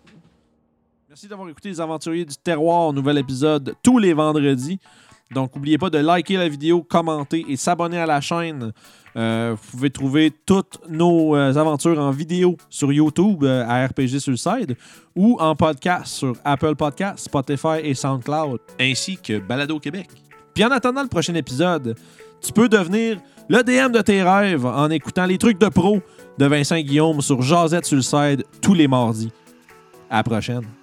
Merci 1.09 1.27
d'avoir 1.27 1.49
écouté 1.49 1.69
Les 1.69 1.81
Aventuriers 1.81 2.25
du 2.25 2.35
Terroir, 2.37 2.93
nouvel 2.93 3.17
épisode 3.17 3.75
tous 3.83 3.97
les 3.97 4.13
vendredis. 4.13 4.79
Donc, 5.31 5.53
n'oubliez 5.55 5.77
pas 5.77 5.89
de 5.89 5.97
liker 5.99 6.37
la 6.37 6.47
vidéo, 6.49 6.81
commenter 6.81 7.45
et 7.47 7.55
s'abonner 7.57 7.99
à 7.99 8.05
la 8.07 8.21
chaîne. 8.21 8.71
Euh, 9.15 9.55
vous 9.55 9.71
pouvez 9.71 9.89
trouver 9.89 10.31
toutes 10.45 10.79
nos 10.87 11.35
euh, 11.35 11.55
aventures 11.55 11.99
en 11.99 12.11
vidéo 12.11 12.57
sur 12.69 12.91
YouTube 12.91 13.43
euh, 13.43 13.65
à 13.67 13.85
RPG 13.87 14.19
Suicide 14.19 14.75
ou 15.15 15.37
en 15.39 15.55
podcast 15.55 16.07
sur 16.07 16.35
Apple 16.45 16.75
Podcasts, 16.75 17.25
Spotify 17.25 17.79
et 17.83 17.93
SoundCloud, 17.93 18.59
ainsi 18.79 19.17
que 19.17 19.39
Balado 19.39 19.79
Québec. 19.79 20.09
Puis 20.53 20.63
en 20.63 20.71
attendant 20.71 21.01
le 21.01 21.09
prochain 21.09 21.33
épisode, 21.35 21.95
tu 22.41 22.53
peux 22.53 22.69
devenir 22.69 23.19
le 23.49 23.63
DM 23.63 23.91
de 23.91 24.01
tes 24.01 24.21
rêves 24.21 24.65
en 24.65 24.89
écoutant 24.89 25.25
les 25.25 25.37
trucs 25.37 25.59
de 25.59 25.69
pro 25.69 25.99
de 26.37 26.45
Vincent 26.45 26.79
Guillaume 26.79 27.21
sur 27.21 27.41
Jazette 27.41 27.85
Suicide 27.85 28.43
tous 28.61 28.73
les 28.73 28.87
mardis. 28.87 29.31
À 30.09 30.17
la 30.17 30.23
prochaine. 30.23 30.78